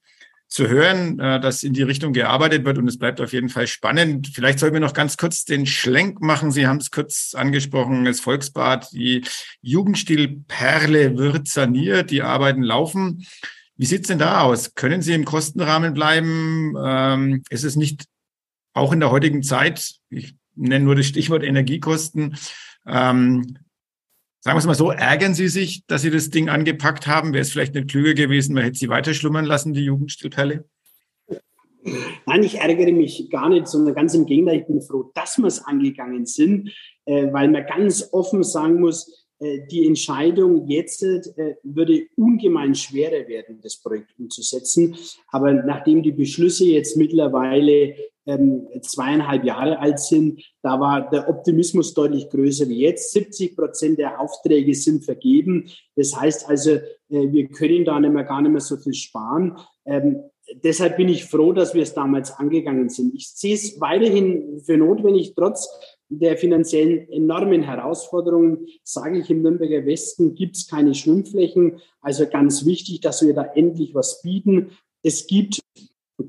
zu 0.52 0.68
hören, 0.68 1.18
äh, 1.18 1.40
dass 1.40 1.62
in 1.62 1.72
die 1.72 1.82
Richtung 1.82 2.12
gearbeitet 2.12 2.66
wird 2.66 2.76
und 2.76 2.86
es 2.86 2.98
bleibt 2.98 3.22
auf 3.22 3.32
jeden 3.32 3.48
Fall 3.48 3.66
spannend. 3.66 4.28
Vielleicht 4.34 4.58
sollten 4.58 4.74
wir 4.74 4.80
noch 4.80 4.92
ganz 4.92 5.16
kurz 5.16 5.46
den 5.46 5.64
Schlenk 5.64 6.20
machen. 6.20 6.50
Sie 6.50 6.66
haben 6.66 6.76
es 6.76 6.90
kurz 6.90 7.34
angesprochen, 7.34 8.04
das 8.04 8.20
Volksbad, 8.20 8.92
die 8.92 9.24
Jugendstilperle 9.62 11.16
wird 11.16 11.48
saniert, 11.48 12.10
die 12.10 12.20
Arbeiten 12.20 12.62
laufen. 12.62 13.26
Wie 13.76 13.86
sieht's 13.86 14.08
denn 14.08 14.18
da 14.18 14.42
aus? 14.42 14.74
Können 14.74 15.00
Sie 15.00 15.14
im 15.14 15.24
Kostenrahmen 15.24 15.94
bleiben? 15.94 16.74
Ähm, 16.84 17.42
ist 17.48 17.64
es 17.64 17.76
nicht 17.76 18.04
auch 18.74 18.92
in 18.92 19.00
der 19.00 19.10
heutigen 19.10 19.42
Zeit, 19.42 19.94
ich 20.10 20.34
nenne 20.54 20.84
nur 20.84 20.96
das 20.96 21.06
Stichwort 21.06 21.44
Energiekosten, 21.44 22.36
ähm, 22.86 23.56
Sagen 24.44 24.56
wir 24.56 24.58
es 24.58 24.66
mal 24.66 24.74
so, 24.74 24.90
ärgern 24.90 25.34
Sie 25.34 25.46
sich, 25.46 25.86
dass 25.86 26.02
Sie 26.02 26.10
das 26.10 26.30
Ding 26.30 26.48
angepackt 26.48 27.06
haben? 27.06 27.32
Wäre 27.32 27.42
es 27.42 27.52
vielleicht 27.52 27.76
nicht 27.76 27.88
klüger 27.88 28.14
gewesen, 28.14 28.54
man 28.54 28.64
hätte 28.64 28.76
Sie 28.76 28.88
weiter 28.88 29.14
schlummern 29.14 29.44
lassen, 29.44 29.72
die 29.72 29.84
Jugendstillperle? 29.84 30.64
Nein, 32.26 32.42
ich 32.42 32.58
ärgere 32.58 32.90
mich 32.90 33.30
gar 33.30 33.48
nicht, 33.48 33.68
sondern 33.68 33.94
ganz 33.94 34.14
im 34.14 34.26
Gegenteil, 34.26 34.58
ich 34.58 34.66
bin 34.66 34.82
froh, 34.82 35.12
dass 35.14 35.38
wir 35.38 35.46
es 35.46 35.64
angegangen 35.64 36.26
sind, 36.26 36.72
äh, 37.04 37.32
weil 37.32 37.50
man 37.50 37.64
ganz 37.66 38.08
offen 38.10 38.42
sagen 38.42 38.80
muss, 38.80 39.21
die 39.70 39.86
Entscheidung 39.86 40.68
jetzt 40.68 41.02
äh, 41.02 41.56
würde 41.62 42.06
ungemein 42.16 42.74
schwerer 42.74 43.26
werden, 43.28 43.60
das 43.62 43.76
Projekt 43.76 44.10
umzusetzen. 44.18 44.96
Aber 45.28 45.52
nachdem 45.52 46.02
die 46.02 46.12
Beschlüsse 46.12 46.64
jetzt 46.66 46.96
mittlerweile 46.96 47.94
ähm, 48.26 48.68
zweieinhalb 48.82 49.44
Jahre 49.44 49.78
alt 49.78 49.98
sind, 49.98 50.42
da 50.62 50.78
war 50.78 51.10
der 51.10 51.28
Optimismus 51.28 51.92
deutlich 51.94 52.28
größer 52.30 52.68
wie 52.68 52.80
jetzt. 52.80 53.12
70 53.12 53.56
Prozent 53.56 53.98
der 53.98 54.20
Aufträge 54.20 54.74
sind 54.74 55.04
vergeben. 55.04 55.68
Das 55.96 56.14
heißt 56.14 56.48
also, 56.48 56.70
äh, 56.72 56.82
wir 57.08 57.48
können 57.48 57.84
da 57.84 57.98
nicht 57.98 58.12
mehr, 58.12 58.24
gar 58.24 58.42
nicht 58.42 58.52
mehr 58.52 58.60
so 58.60 58.76
viel 58.76 58.94
sparen. 58.94 59.56
Ähm, 59.84 60.22
deshalb 60.62 60.96
bin 60.96 61.08
ich 61.08 61.24
froh, 61.24 61.52
dass 61.52 61.74
wir 61.74 61.82
es 61.82 61.94
damals 61.94 62.30
angegangen 62.30 62.88
sind. 62.88 63.14
Ich 63.14 63.28
sehe 63.30 63.54
es 63.54 63.80
weiterhin 63.80 64.60
für 64.64 64.76
notwendig, 64.76 65.34
trotz 65.34 65.68
der 66.18 66.36
finanziellen 66.36 67.08
enormen 67.10 67.62
Herausforderungen, 67.62 68.66
sage 68.84 69.20
ich, 69.20 69.30
im 69.30 69.42
Nürnberger 69.42 69.86
Westen 69.86 70.34
gibt 70.34 70.56
es 70.56 70.68
keine 70.68 70.94
Schwimmflächen. 70.94 71.80
Also 72.00 72.26
ganz 72.26 72.64
wichtig, 72.66 73.00
dass 73.00 73.24
wir 73.24 73.34
da 73.34 73.44
endlich 73.54 73.94
was 73.94 74.22
bieten. 74.22 74.70
Es 75.02 75.26
gibt 75.26 75.60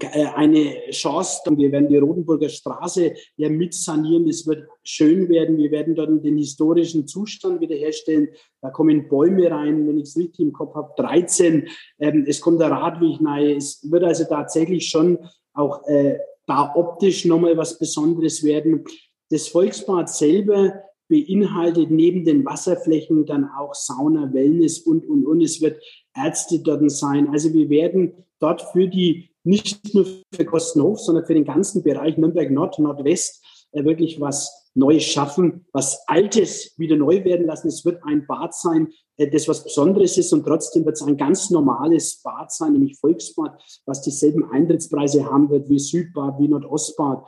äh, 0.02 0.26
eine 0.36 0.90
Chance. 0.92 1.42
Wir 1.56 1.72
werden 1.72 1.90
die 1.90 1.98
Rotenburger 1.98 2.50
Straße 2.50 3.14
ja 3.36 3.50
mit 3.50 3.74
sanieren. 3.74 4.26
Das 4.26 4.48
wird 4.48 4.68
schön 4.84 5.30
werden. 5.30 5.58
Wir 5.58 5.72
werden 5.72 5.96
dort 5.96 6.24
den 6.24 6.38
historischen 6.38 7.08
Zustand 7.08 7.62
wiederherstellen. 7.62 8.30
Da 8.62 8.70
kommen 8.70 9.10
Bäume 9.10 9.52
rein, 9.52 9.88
wenn 9.88 9.98
ich 9.98 10.10
es 10.10 10.18
richtig 10.18 10.40
im 10.40 10.54
Kopf 10.54 10.76
habe, 10.76 10.94
13. 10.98 11.68
Ähm, 12.00 12.26
es 12.28 12.42
kommt 12.42 12.62
der 12.62 12.72
Radweg 12.72 13.20
rein. 13.22 13.58
Es 13.58 13.80
wird 13.90 14.04
also 14.04 14.24
tatsächlich 14.24 14.88
schon 14.88 15.20
auch 15.54 15.86
äh, 15.88 16.18
da 16.46 16.74
optisch 16.76 17.26
nochmal 17.26 17.58
was 17.58 17.78
Besonderes 17.78 18.44
werden. 18.44 18.86
Das 19.30 19.48
Volksbad 19.48 20.10
selber 20.10 20.74
beinhaltet 21.10 21.92
neben 21.92 22.26
den 22.26 22.46
Wasserflächen 22.46 23.26
dann 23.26 23.50
auch 23.50 23.74
Sauna, 23.74 24.34
Wellness 24.34 24.80
und, 24.80 25.08
und, 25.08 25.26
und. 25.26 25.42
Es 25.42 25.62
wird 25.62 25.82
Ärzte 26.16 26.60
dort 26.60 26.90
sein. 26.92 27.30
Also 27.30 27.54
wir 27.54 27.70
werden 27.70 28.14
dort 28.40 28.62
für 28.72 28.88
die 28.88 29.30
nicht 29.44 29.94
nur 29.94 30.06
für 30.34 30.46
Kostenhof, 30.46 31.00
sondern 31.00 31.26
für 31.26 31.34
den 31.34 31.46
ganzen 31.46 31.84
Bereich 31.84 32.18
Nürnberg 32.18 32.50
Nord, 32.50 32.80
Nordwest 32.80 33.44
äh, 33.74 33.84
wirklich 33.84 34.20
was 34.22 34.72
Neues 34.76 35.04
schaffen, 35.04 35.66
was 35.72 36.08
Altes 36.08 36.74
wieder 36.78 36.96
neu 36.96 37.24
werden 37.24 37.46
lassen. 37.46 37.68
Es 37.68 37.86
wird 37.86 38.02
ein 38.06 38.26
Bad 38.26 38.56
sein, 38.56 38.88
äh, 39.18 39.30
das 39.30 39.48
was 39.48 39.64
Besonderes 39.64 40.18
ist 40.18 40.34
und 40.34 40.46
trotzdem 40.46 40.86
wird 40.86 40.96
es 40.96 41.04
ein 41.04 41.18
ganz 41.18 41.50
normales 41.50 42.22
Bad 42.24 42.52
sein, 42.52 42.74
nämlich 42.74 42.98
Volksbad, 43.00 43.62
was 43.86 44.02
dieselben 44.02 44.50
Eintrittspreise 44.52 45.26
haben 45.26 45.50
wird 45.50 45.70
wie 45.70 45.80
Südbad, 45.80 46.40
wie 46.40 46.48
Nordostbad. 46.48 47.24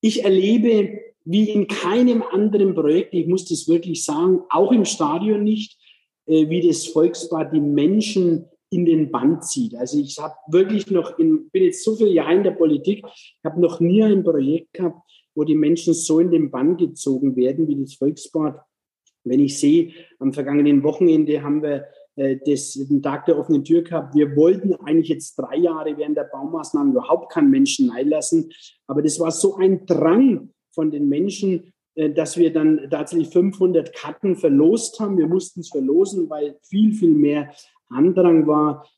Ich 0.00 0.24
erlebe 0.24 1.00
wie 1.24 1.50
in 1.50 1.66
keinem 1.66 2.22
anderen 2.22 2.74
Projekt, 2.74 3.14
ich 3.14 3.26
muss 3.26 3.46
das 3.46 3.68
wirklich 3.68 4.04
sagen, 4.04 4.40
auch 4.50 4.72
im 4.72 4.84
Stadion 4.84 5.42
nicht, 5.42 5.78
äh, 6.26 6.48
wie 6.48 6.66
das 6.66 6.86
Volksbad 6.86 7.52
die 7.52 7.60
Menschen 7.60 8.46
in 8.70 8.84
den 8.84 9.10
Band 9.10 9.44
zieht. 9.44 9.74
Also 9.76 9.98
ich 9.98 10.18
habe 10.18 10.34
wirklich 10.48 10.90
noch, 10.90 11.18
in, 11.18 11.48
bin 11.50 11.62
jetzt 11.62 11.84
so 11.84 11.94
viele 11.96 12.10
Jahre 12.10 12.34
in 12.34 12.44
der 12.44 12.50
Politik, 12.50 13.04
habe 13.44 13.60
noch 13.60 13.80
nie 13.80 14.02
ein 14.02 14.24
Projekt 14.24 14.72
gehabt, 14.74 14.98
wo 15.34 15.44
die 15.44 15.54
Menschen 15.54 15.94
so 15.94 16.20
in 16.20 16.30
den 16.30 16.50
Bann 16.50 16.76
gezogen 16.76 17.36
werden 17.36 17.68
wie 17.68 17.80
das 17.80 17.94
Volksbad. 17.94 18.60
Wenn 19.24 19.40
ich 19.40 19.58
sehe, 19.58 19.92
am 20.18 20.32
vergangenen 20.32 20.82
Wochenende 20.82 21.42
haben 21.42 21.62
wir 21.62 21.86
äh, 22.16 22.36
das, 22.44 22.72
den 22.74 23.02
Tag 23.02 23.26
der 23.26 23.38
offenen 23.38 23.64
Tür 23.64 23.82
gehabt. 23.82 24.14
Wir 24.14 24.36
wollten 24.36 24.74
eigentlich 24.74 25.08
jetzt 25.08 25.36
drei 25.36 25.56
Jahre 25.56 25.96
während 25.96 26.16
der 26.16 26.28
Baumaßnahmen 26.32 26.92
überhaupt 26.92 27.32
keinen 27.32 27.50
Menschen 27.50 27.90
einlassen. 27.90 28.50
Aber 28.86 29.02
das 29.02 29.18
war 29.18 29.30
so 29.30 29.56
ein 29.56 29.86
Drang 29.86 30.50
von 30.74 30.90
den 30.90 31.08
Menschen, 31.08 31.72
äh, 31.94 32.10
dass 32.10 32.36
wir 32.36 32.52
dann 32.52 32.88
tatsächlich 32.90 33.28
500 33.28 33.94
Karten 33.94 34.36
verlost 34.36 35.00
haben. 35.00 35.18
Wir 35.18 35.28
mussten 35.28 35.60
es 35.60 35.70
verlosen, 35.70 36.28
weil 36.28 36.56
viel, 36.62 36.92
viel 36.92 37.14
mehr 37.14 37.52
Andrang 37.88 38.46
war. 38.46 38.88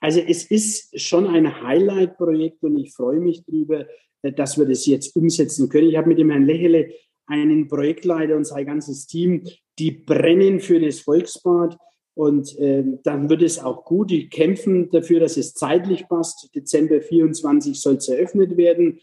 Also 0.00 0.20
es 0.20 0.44
ist 0.44 1.00
schon 1.00 1.26
ein 1.26 1.62
Highlight-Projekt 1.62 2.62
und 2.62 2.78
ich 2.78 2.92
freue 2.94 3.20
mich 3.20 3.44
darüber, 3.44 3.86
äh, 4.22 4.32
dass 4.32 4.58
wir 4.58 4.66
das 4.66 4.86
jetzt 4.86 5.14
umsetzen 5.16 5.68
können. 5.68 5.88
Ich 5.88 5.96
habe 5.96 6.08
mit 6.08 6.18
dem 6.18 6.30
Herrn 6.30 6.46
Lächele 6.46 6.90
einen 7.26 7.68
Projektleiter 7.68 8.36
und 8.36 8.46
sein 8.46 8.66
ganzes 8.66 9.06
Team, 9.06 9.42
die 9.78 9.90
brennen 9.90 10.60
für 10.60 10.80
das 10.80 11.00
Volksbad. 11.00 11.76
Und 12.14 12.58
äh, 12.58 12.82
dann 13.02 13.28
wird 13.28 13.42
es 13.42 13.58
auch 13.58 13.84
gut. 13.84 14.10
Die 14.10 14.30
kämpfen 14.30 14.88
dafür, 14.90 15.20
dass 15.20 15.36
es 15.36 15.52
zeitlich 15.52 16.08
passt. 16.08 16.48
Dezember 16.54 17.02
24 17.02 17.78
soll 17.78 17.96
es 17.96 18.08
eröffnet 18.08 18.56
werden. 18.56 19.00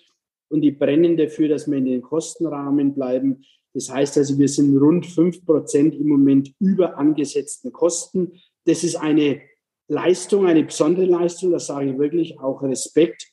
Und 0.54 0.62
die 0.62 0.72
brennen 0.72 1.18
dafür, 1.18 1.50
dass 1.50 1.70
wir 1.70 1.78
in 1.78 1.86
den 1.86 2.02
Kostenrahmen 2.02 2.94
bleiben. 2.94 3.44
Das 3.74 3.90
heißt 3.90 4.18
also, 4.18 4.38
wir 4.38 4.48
sind 4.48 4.78
rund 4.78 5.06
fünf 5.06 5.44
Prozent 5.46 5.96
im 5.96 6.08
Moment 6.08 6.54
über 6.60 6.98
angesetzten 6.98 7.72
Kosten 7.72 8.32
das 8.66 8.84
ist 8.84 8.96
eine 8.96 9.42
Leistung, 9.88 10.46
eine 10.46 10.64
besondere 10.64 11.06
Leistung, 11.06 11.52
das 11.52 11.68
sage 11.68 11.92
ich 11.92 11.98
wirklich, 11.98 12.40
auch 12.40 12.62
Respekt. 12.64 13.28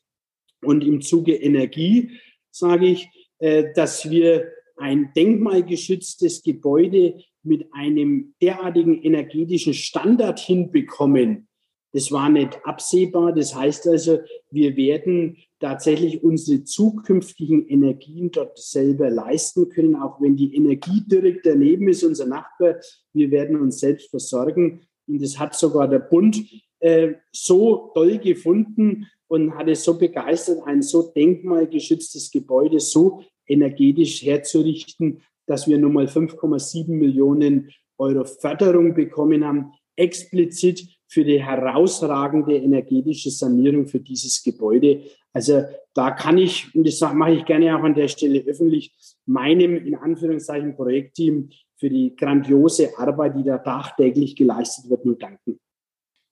Und 0.62 0.85
im 0.85 1.01
Zuge 1.01 1.35
Energie 1.35 2.18
sage 2.51 2.87
ich, 2.87 3.09
äh, 3.39 3.73
dass 3.75 4.11
wir 4.11 4.51
ein 4.77 5.12
denkmalgeschütztes 5.14 6.43
Gebäude 6.43 7.18
mit 7.43 7.66
einem 7.73 8.35
derartigen 8.43 9.03
energetischen 9.03 9.75
Standard 9.75 10.39
hinbekommen, 10.39 11.49
Das 11.93 12.12
war 12.12 12.29
nicht 12.29 12.64
absehbar. 12.64 13.33
Das 13.33 13.55
heißt 13.55 13.89
also, 13.89 14.21
wir 14.51 14.77
werden 14.77 15.39
tatsächlich 15.61 16.25
unsere 16.25 16.65
zukünftigen 16.65 17.67
Energien 17.69 18.31
dort 18.31 18.59
selber 18.59 19.11
leisten 19.11 19.69
können, 19.69 19.95
auch 19.95 20.21
wenn 20.21 20.37
die 20.37 20.55
Energie 20.57 21.03
direkt 21.07 21.47
daneben 21.47 21.89
ist, 21.89 22.03
unser 22.03 22.27
Nachbar. 22.27 22.77
Wir 23.13 23.31
werden 23.31 23.61
uns 23.61 23.79
selbst 23.79 24.11
versorgen. 24.11 24.81
Und 25.07 25.23
das 25.23 25.39
hat 25.39 25.55
sogar 25.55 25.87
der 25.87 25.99
Bund 25.99 26.43
äh, 26.81 27.15
so 27.33 27.91
toll 27.95 28.19
gefunden 28.19 29.07
und 29.29 29.55
hat 29.55 29.69
es 29.69 29.85
so 29.85 29.99
begeistert, 29.99 30.67
ein 30.67 30.83
so 30.83 31.13
denkmalgeschütztes 31.15 32.31
Gebäude 32.31 32.81
so 32.81 33.23
energetisch 33.47 34.23
herzurichten, 34.23 35.23
dass 35.47 35.69
wir 35.69 35.79
nun 35.79 35.93
mal 35.93 36.07
5,7 36.07 36.91
Millionen 36.91 37.71
Euro 37.99 38.25
Förderung 38.25 38.95
bekommen 38.95 39.45
haben, 39.45 39.73
explizit 39.97 40.89
für 41.07 41.25
die 41.25 41.43
herausragende 41.43 42.57
energetische 42.57 43.31
Sanierung 43.31 43.87
für 43.87 44.01
dieses 44.01 44.43
Gebäude. 44.43 45.03
Also 45.33 45.64
da 45.95 46.11
kann 46.11 46.39
ich, 46.39 46.74
und 46.74 46.87
das 46.87 47.01
mache 47.14 47.33
ich 47.33 47.45
gerne 47.45 47.76
auch 47.76 47.83
an 47.83 47.95
der 47.95 48.09
Stelle 48.09 48.41
öffentlich, 48.41 48.95
meinem 49.26 49.76
in 49.76 49.95
Anführungszeichen 49.95 50.76
Projektteam 50.76 51.51
für 51.76 51.89
die 51.89 52.14
grandiose 52.14 52.99
Arbeit, 52.99 53.37
die 53.37 53.45
da 53.45 53.59
tagtäglich 53.59 54.37
geleistet 54.37 54.91
wird, 54.91 55.05
nur 55.05 55.16
danken. 55.16 55.59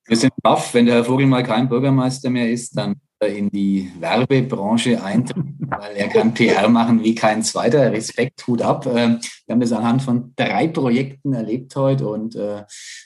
Wir 0.06 0.16
sind 0.16 0.32
baff, 0.42 0.72
wenn 0.74 0.86
der 0.86 0.96
Herr 0.96 1.04
Vogel 1.04 1.26
mal 1.26 1.42
kein 1.42 1.68
Bürgermeister 1.68 2.30
mehr 2.30 2.50
ist, 2.50 2.76
dann 2.76 2.96
in 3.26 3.50
die 3.50 3.90
Werbebranche 3.98 5.02
eintritt, 5.02 5.44
weil 5.58 5.96
er 5.96 6.08
kann 6.08 6.34
PR 6.34 6.68
machen 6.68 7.02
wie 7.02 7.14
kein 7.14 7.42
zweiter. 7.42 7.92
Respekt, 7.92 8.46
Hut 8.46 8.62
ab. 8.62 8.86
Ähm, 8.86 9.18
wir 9.46 9.54
haben 9.54 9.60
das 9.60 9.72
anhand 9.72 10.02
von 10.02 10.32
drei 10.36 10.68
Projekten 10.68 11.32
erlebt 11.32 11.74
heute 11.74 12.08
und 12.08 12.36
äh, 12.36 12.62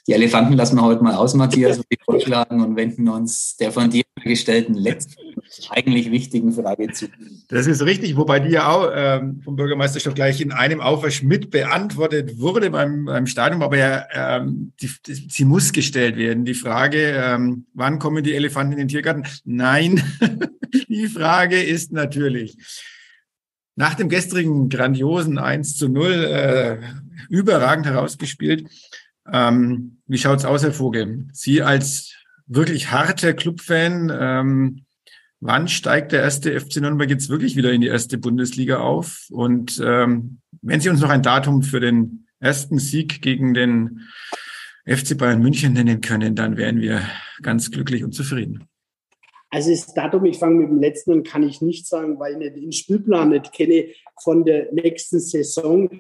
die 0.07 0.13
Elefanten 0.13 0.55
lassen 0.55 0.77
wir 0.77 0.83
heute 0.83 1.03
mal 1.03 1.15
aus, 1.15 1.35
Matthias, 1.35 1.79
und 1.79 1.87
vorschlagen 2.05 2.61
und 2.63 2.77
wenden 2.77 3.09
uns 3.09 3.57
der 3.57 3.73
von 3.73 3.91
dir 3.91 4.03
gestellten 4.23 4.75
letzten, 4.75 5.15
eigentlich 5.71 6.11
wichtigen 6.11 6.53
Frage 6.53 6.93
zu. 6.93 7.07
Das 7.49 7.67
ist 7.67 7.83
richtig, 7.83 8.17
wobei 8.17 8.41
die 8.41 8.51
ja 8.51 8.69
auch 8.69 8.91
ähm, 8.95 9.41
vom 9.45 9.57
Bürgermeister 9.57 10.13
gleich 10.13 10.41
in 10.41 10.53
einem 10.53 10.81
Aufwasch 10.81 11.23
mit 11.23 11.51
beantwortet 11.51 12.39
wurde 12.39 12.71
beim, 12.71 13.05
beim 13.05 13.27
Stadion, 13.27 13.63
aber 13.63 13.77
ja, 13.77 14.05
ähm, 14.13 14.73
die, 14.81 14.91
die, 15.07 15.15
sie 15.29 15.45
muss 15.45 15.73
gestellt 15.73 16.17
werden. 16.17 16.45
Die 16.45 16.55
Frage, 16.55 17.15
ähm, 17.17 17.67
wann 17.75 17.99
kommen 17.99 18.25
die 18.25 18.35
Elefanten 18.35 18.73
in 18.73 18.79
den 18.79 18.89
Tiergarten? 18.89 19.25
Nein, 19.45 20.02
die 20.89 21.09
Frage 21.09 21.63
ist 21.63 21.93
natürlich, 21.93 22.57
nach 23.77 23.95
dem 23.95 24.09
gestrigen 24.09 24.69
grandiosen 24.69 25.39
1 25.39 25.77
zu 25.77 25.89
0, 25.89 26.13
äh, 26.13 26.81
überragend 27.29 27.87
herausgespielt, 27.87 28.69
ähm, 29.31 29.99
wie 30.07 30.19
schaut's 30.19 30.45
aus, 30.45 30.63
Herr 30.63 30.73
Vogel? 30.73 31.29
Sie 31.33 31.63
als 31.63 32.15
wirklich 32.47 32.91
harter 32.91 33.33
Clubfan, 33.35 34.13
ähm, 34.15 34.85
wann 35.41 35.69
steigt 35.69 36.13
der 36.13 36.23
erste 36.23 36.59
FC 36.59 36.77
Nürnberg 36.77 37.09
jetzt 37.09 37.29
wirklich 37.29 37.57
wieder 37.57 37.73
in 37.73 37.81
die 37.81 37.87
erste 37.87 38.19
Bundesliga 38.19 38.79
auf? 38.79 39.27
Und 39.31 39.81
ähm, 39.85 40.41
wenn 40.61 40.81
Sie 40.81 40.89
uns 40.89 41.01
noch 41.01 41.11
ein 41.11 41.23
Datum 41.23 41.63
für 41.63 41.81
den 41.81 42.27
ersten 42.41 42.79
Sieg 42.79 43.23
gegen 43.23 43.55
den 43.55 44.03
FC 44.85 45.17
Bayern 45.17 45.41
München 45.41 45.73
nennen 45.73 46.01
können, 46.01 46.35
dann 46.35 46.57
wären 46.57 46.81
wir 46.81 47.03
ganz 47.43 47.71
glücklich 47.71 48.03
und 48.05 48.13
zufrieden. 48.13 48.65
Also 49.53 49.71
das 49.71 49.93
Datum, 49.93 50.25
ich 50.25 50.39
fange 50.39 50.61
mit 50.61 50.71
dem 50.71 50.81
letzten 50.81 51.13
an, 51.13 51.23
kann 51.25 51.43
ich 51.43 51.61
nicht 51.61 51.87
sagen, 51.87 52.19
weil 52.19 52.41
ich 52.43 52.55
den 52.55 52.73
Spielplan 52.73 53.29
nicht 53.29 53.53
kenne 53.53 53.89
von 54.23 54.47
der 54.47 54.73
nächsten 54.73 55.21
Saison 55.21 55.91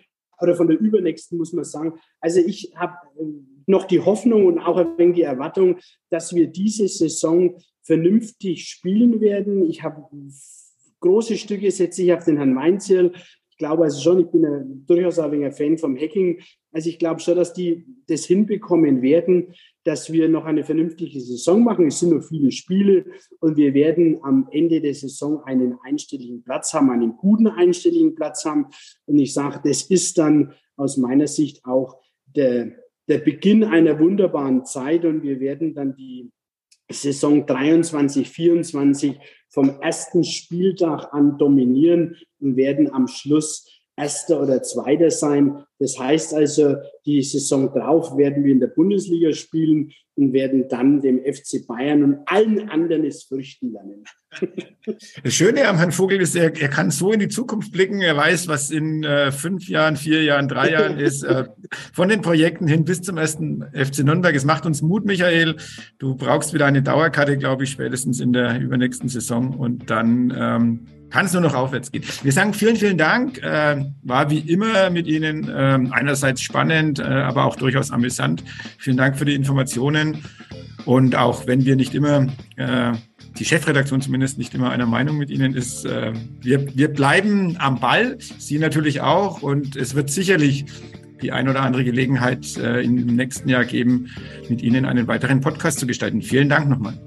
oder 0.40 0.56
von 0.56 0.68
der 0.68 0.80
übernächsten, 0.80 1.36
muss 1.36 1.52
man 1.52 1.64
sagen. 1.64 2.00
Also 2.18 2.40
ich 2.40 2.72
habe 2.76 2.94
äh, 3.20 3.24
noch 3.66 3.84
die 3.84 4.00
Hoffnung 4.00 4.46
und 4.46 4.58
auch 4.58 4.78
ein 4.78 4.96
wenig 4.96 5.16
die 5.16 5.22
Erwartung, 5.22 5.76
dass 6.08 6.34
wir 6.34 6.46
diese 6.46 6.88
Saison 6.88 7.58
vernünftig 7.82 8.68
spielen 8.68 9.20
werden. 9.20 9.68
Ich 9.68 9.82
habe 9.82 10.02
große 11.00 11.36
Stücke, 11.36 11.70
setze 11.70 12.04
ich 12.04 12.14
auf 12.14 12.24
den 12.24 12.38
Herrn 12.38 12.56
Weinzierl. 12.56 13.12
Ich 13.50 13.58
glaube 13.58 13.84
also 13.84 14.00
schon, 14.00 14.20
ich 14.20 14.30
bin 14.30 14.46
ein, 14.46 14.86
durchaus 14.86 15.18
ein 15.18 15.44
ein 15.44 15.52
Fan 15.52 15.76
vom 15.76 15.98
Hacking. 15.98 16.40
Also 16.72 16.88
ich 16.88 16.98
glaube 16.98 17.20
schon, 17.20 17.36
dass 17.36 17.52
die 17.52 17.84
das 18.06 18.24
hinbekommen 18.24 19.02
werden, 19.02 19.54
dass 19.84 20.12
wir 20.12 20.28
noch 20.28 20.44
eine 20.44 20.64
vernünftige 20.64 21.20
Saison 21.20 21.62
machen. 21.62 21.88
Es 21.88 22.00
sind 22.00 22.14
noch 22.14 22.22
viele 22.22 22.50
Spiele 22.50 23.04
und 23.40 23.56
wir 23.56 23.74
werden 23.74 24.18
am 24.22 24.48
Ende 24.50 24.80
der 24.80 24.94
Saison 24.94 25.42
einen 25.44 25.78
einstelligen 25.82 26.42
Platz 26.42 26.72
haben, 26.72 26.90
einen 26.90 27.16
guten 27.16 27.46
einstelligen 27.46 28.14
Platz 28.14 28.44
haben. 28.44 28.66
Und 29.06 29.18
ich 29.18 29.34
sage, 29.34 29.60
das 29.64 29.82
ist 29.82 30.18
dann 30.18 30.54
aus 30.76 30.96
meiner 30.96 31.26
Sicht 31.26 31.64
auch 31.64 32.00
der, 32.24 32.72
der 33.08 33.18
Beginn 33.18 33.64
einer 33.64 33.98
wunderbaren 33.98 34.64
Zeit 34.64 35.04
und 35.04 35.22
wir 35.22 35.40
werden 35.40 35.74
dann 35.74 35.94
die 35.94 36.30
Saison 36.90 37.46
23, 37.46 38.28
24 38.28 39.18
vom 39.48 39.80
ersten 39.80 40.24
Spieltag 40.24 41.12
an 41.12 41.38
dominieren 41.38 42.16
und 42.40 42.56
werden 42.56 42.92
am 42.92 43.08
Schluss 43.08 43.81
Erster 43.96 44.42
oder 44.42 44.62
Zweiter 44.62 45.10
sein. 45.10 45.64
Das 45.78 45.98
heißt 45.98 46.34
also, 46.34 46.76
die 47.04 47.22
Saison 47.22 47.72
drauf 47.72 48.16
werden 48.16 48.44
wir 48.44 48.52
in 48.52 48.60
der 48.60 48.68
Bundesliga 48.68 49.32
spielen 49.32 49.92
und 50.14 50.32
werden 50.32 50.68
dann 50.68 51.00
dem 51.00 51.20
FC 51.20 51.66
Bayern 51.66 52.02
und 52.02 52.18
allen 52.26 52.68
anderen 52.68 53.04
es 53.04 53.24
fürchten 53.24 53.72
lernen. 53.72 54.04
Das 55.22 55.34
Schöne 55.34 55.68
am 55.68 55.76
Herrn 55.76 55.92
Vogel 55.92 56.20
ist, 56.20 56.34
er, 56.34 56.56
er 56.56 56.68
kann 56.68 56.90
so 56.90 57.12
in 57.12 57.20
die 57.20 57.28
Zukunft 57.28 57.70
blicken. 57.70 58.00
Er 58.00 58.16
weiß, 58.16 58.48
was 58.48 58.70
in 58.70 59.04
äh, 59.04 59.30
fünf 59.30 59.68
Jahren, 59.68 59.96
vier 59.96 60.24
Jahren, 60.24 60.48
drei 60.48 60.70
Jahren 60.72 60.98
ist. 60.98 61.22
Äh, 61.22 61.44
von 61.92 62.08
den 62.08 62.20
Projekten 62.20 62.66
hin 62.66 62.84
bis 62.84 63.02
zum 63.02 63.16
ersten 63.16 63.62
FC 63.72 64.00
Nürnberg. 64.00 64.34
Es 64.34 64.44
macht 64.44 64.66
uns 64.66 64.82
Mut, 64.82 65.04
Michael. 65.04 65.56
Du 65.98 66.16
brauchst 66.16 66.52
wieder 66.52 66.66
eine 66.66 66.82
Dauerkarte, 66.82 67.36
glaube 67.36 67.64
ich, 67.64 67.70
spätestens 67.70 68.20
in 68.20 68.32
der 68.32 68.58
übernächsten 68.58 69.08
Saison. 69.08 69.54
Und 69.54 69.88
dann 69.90 70.34
ähm, 70.36 70.86
kann 71.12 71.26
es 71.26 71.32
nur 71.32 71.42
noch 71.42 71.54
aufwärts 71.54 71.92
gehen. 71.92 72.04
Wir 72.22 72.32
sagen 72.32 72.54
vielen, 72.54 72.76
vielen 72.76 72.96
Dank. 72.96 73.42
Äh, 73.42 73.84
war 74.02 74.30
wie 74.30 74.38
immer 74.38 74.88
mit 74.90 75.06
Ihnen 75.06 75.48
äh, 75.48 75.78
einerseits 75.90 76.40
spannend, 76.40 76.98
äh, 76.98 77.02
aber 77.02 77.44
auch 77.44 77.56
durchaus 77.56 77.90
amüsant. 77.90 78.42
Vielen 78.78 78.96
Dank 78.96 79.18
für 79.18 79.26
die 79.26 79.34
Informationen. 79.34 80.24
Und 80.86 81.14
auch 81.14 81.46
wenn 81.46 81.64
wir 81.64 81.76
nicht 81.76 81.94
immer, 81.94 82.26
äh, 82.56 82.92
die 83.38 83.44
Chefredaktion 83.44 84.00
zumindest 84.00 84.38
nicht 84.38 84.54
immer 84.54 84.70
einer 84.70 84.86
Meinung 84.86 85.18
mit 85.18 85.30
Ihnen 85.30 85.54
ist, 85.54 85.84
äh, 85.84 86.12
wir, 86.40 86.66
wir 86.74 86.88
bleiben 86.88 87.56
am 87.58 87.78
Ball, 87.78 88.16
Sie 88.18 88.58
natürlich 88.58 89.02
auch. 89.02 89.42
Und 89.42 89.76
es 89.76 89.94
wird 89.94 90.10
sicherlich 90.10 90.64
die 91.20 91.30
ein 91.30 91.48
oder 91.48 91.60
andere 91.60 91.84
Gelegenheit 91.84 92.56
äh, 92.56 92.80
im 92.80 92.94
nächsten 93.06 93.48
Jahr 93.48 93.66
geben, 93.66 94.08
mit 94.48 94.62
Ihnen 94.62 94.86
einen 94.86 95.06
weiteren 95.06 95.40
Podcast 95.40 95.78
zu 95.78 95.86
gestalten. 95.86 96.22
Vielen 96.22 96.48
Dank 96.48 96.68
nochmal. 96.68 96.98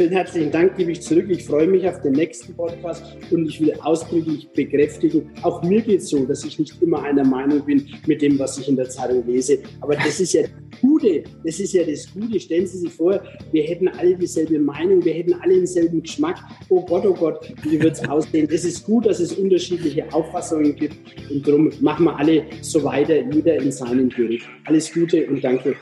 Vielen 0.00 0.12
herzlichen 0.12 0.50
Dank, 0.50 0.78
gebe 0.78 0.92
ich 0.92 1.02
zurück. 1.02 1.26
Ich 1.28 1.44
freue 1.44 1.66
mich 1.66 1.86
auf 1.86 2.00
den 2.00 2.12
nächsten 2.12 2.54
Podcast 2.54 3.04
und 3.30 3.44
ich 3.44 3.60
will 3.60 3.74
ausdrücklich 3.82 4.48
bekräftigen, 4.50 5.28
auch 5.42 5.62
mir 5.62 5.82
geht 5.82 6.00
es 6.00 6.08
so, 6.08 6.24
dass 6.24 6.42
ich 6.42 6.58
nicht 6.58 6.80
immer 6.80 7.02
einer 7.02 7.22
Meinung 7.22 7.62
bin 7.66 7.86
mit 8.06 8.22
dem, 8.22 8.38
was 8.38 8.56
ich 8.56 8.66
in 8.70 8.76
der 8.76 8.88
Zeitung 8.88 9.26
lese. 9.26 9.58
Aber 9.82 9.94
das 9.96 10.18
ist 10.18 10.32
ja 10.32 10.40
das 10.44 10.80
Gute, 10.80 11.24
das 11.44 11.60
ist 11.60 11.74
ja 11.74 11.84
das 11.84 12.10
Gute. 12.14 12.40
Stellen 12.40 12.66
Sie 12.66 12.78
sich 12.78 12.90
vor, 12.90 13.22
wir 13.52 13.62
hätten 13.62 13.88
alle 13.88 14.16
dieselbe 14.16 14.58
Meinung, 14.58 15.04
wir 15.04 15.12
hätten 15.12 15.34
alle 15.34 15.56
denselben 15.56 16.00
Geschmack. 16.00 16.38
Oh 16.70 16.82
Gott, 16.86 17.04
oh 17.04 17.12
Gott, 17.12 17.52
wie 17.64 17.78
wird 17.78 17.92
es 17.92 18.08
aussehen? 18.08 18.48
Es 18.50 18.64
ist 18.64 18.86
gut, 18.86 19.04
dass 19.04 19.20
es 19.20 19.34
unterschiedliche 19.34 20.10
Auffassungen 20.14 20.76
gibt 20.76 20.96
und 21.30 21.46
darum 21.46 21.70
machen 21.82 22.06
wir 22.06 22.18
alle 22.18 22.44
so 22.62 22.82
weiter, 22.84 23.20
jeder 23.30 23.56
in 23.56 23.70
seinem 23.70 24.08
Bericht. 24.08 24.46
Alles 24.64 24.90
Gute 24.94 25.26
und 25.26 25.44
danke. 25.44 25.76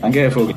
Danke, 0.00 0.18
Herr 0.18 0.32
Vogel. 0.32 0.56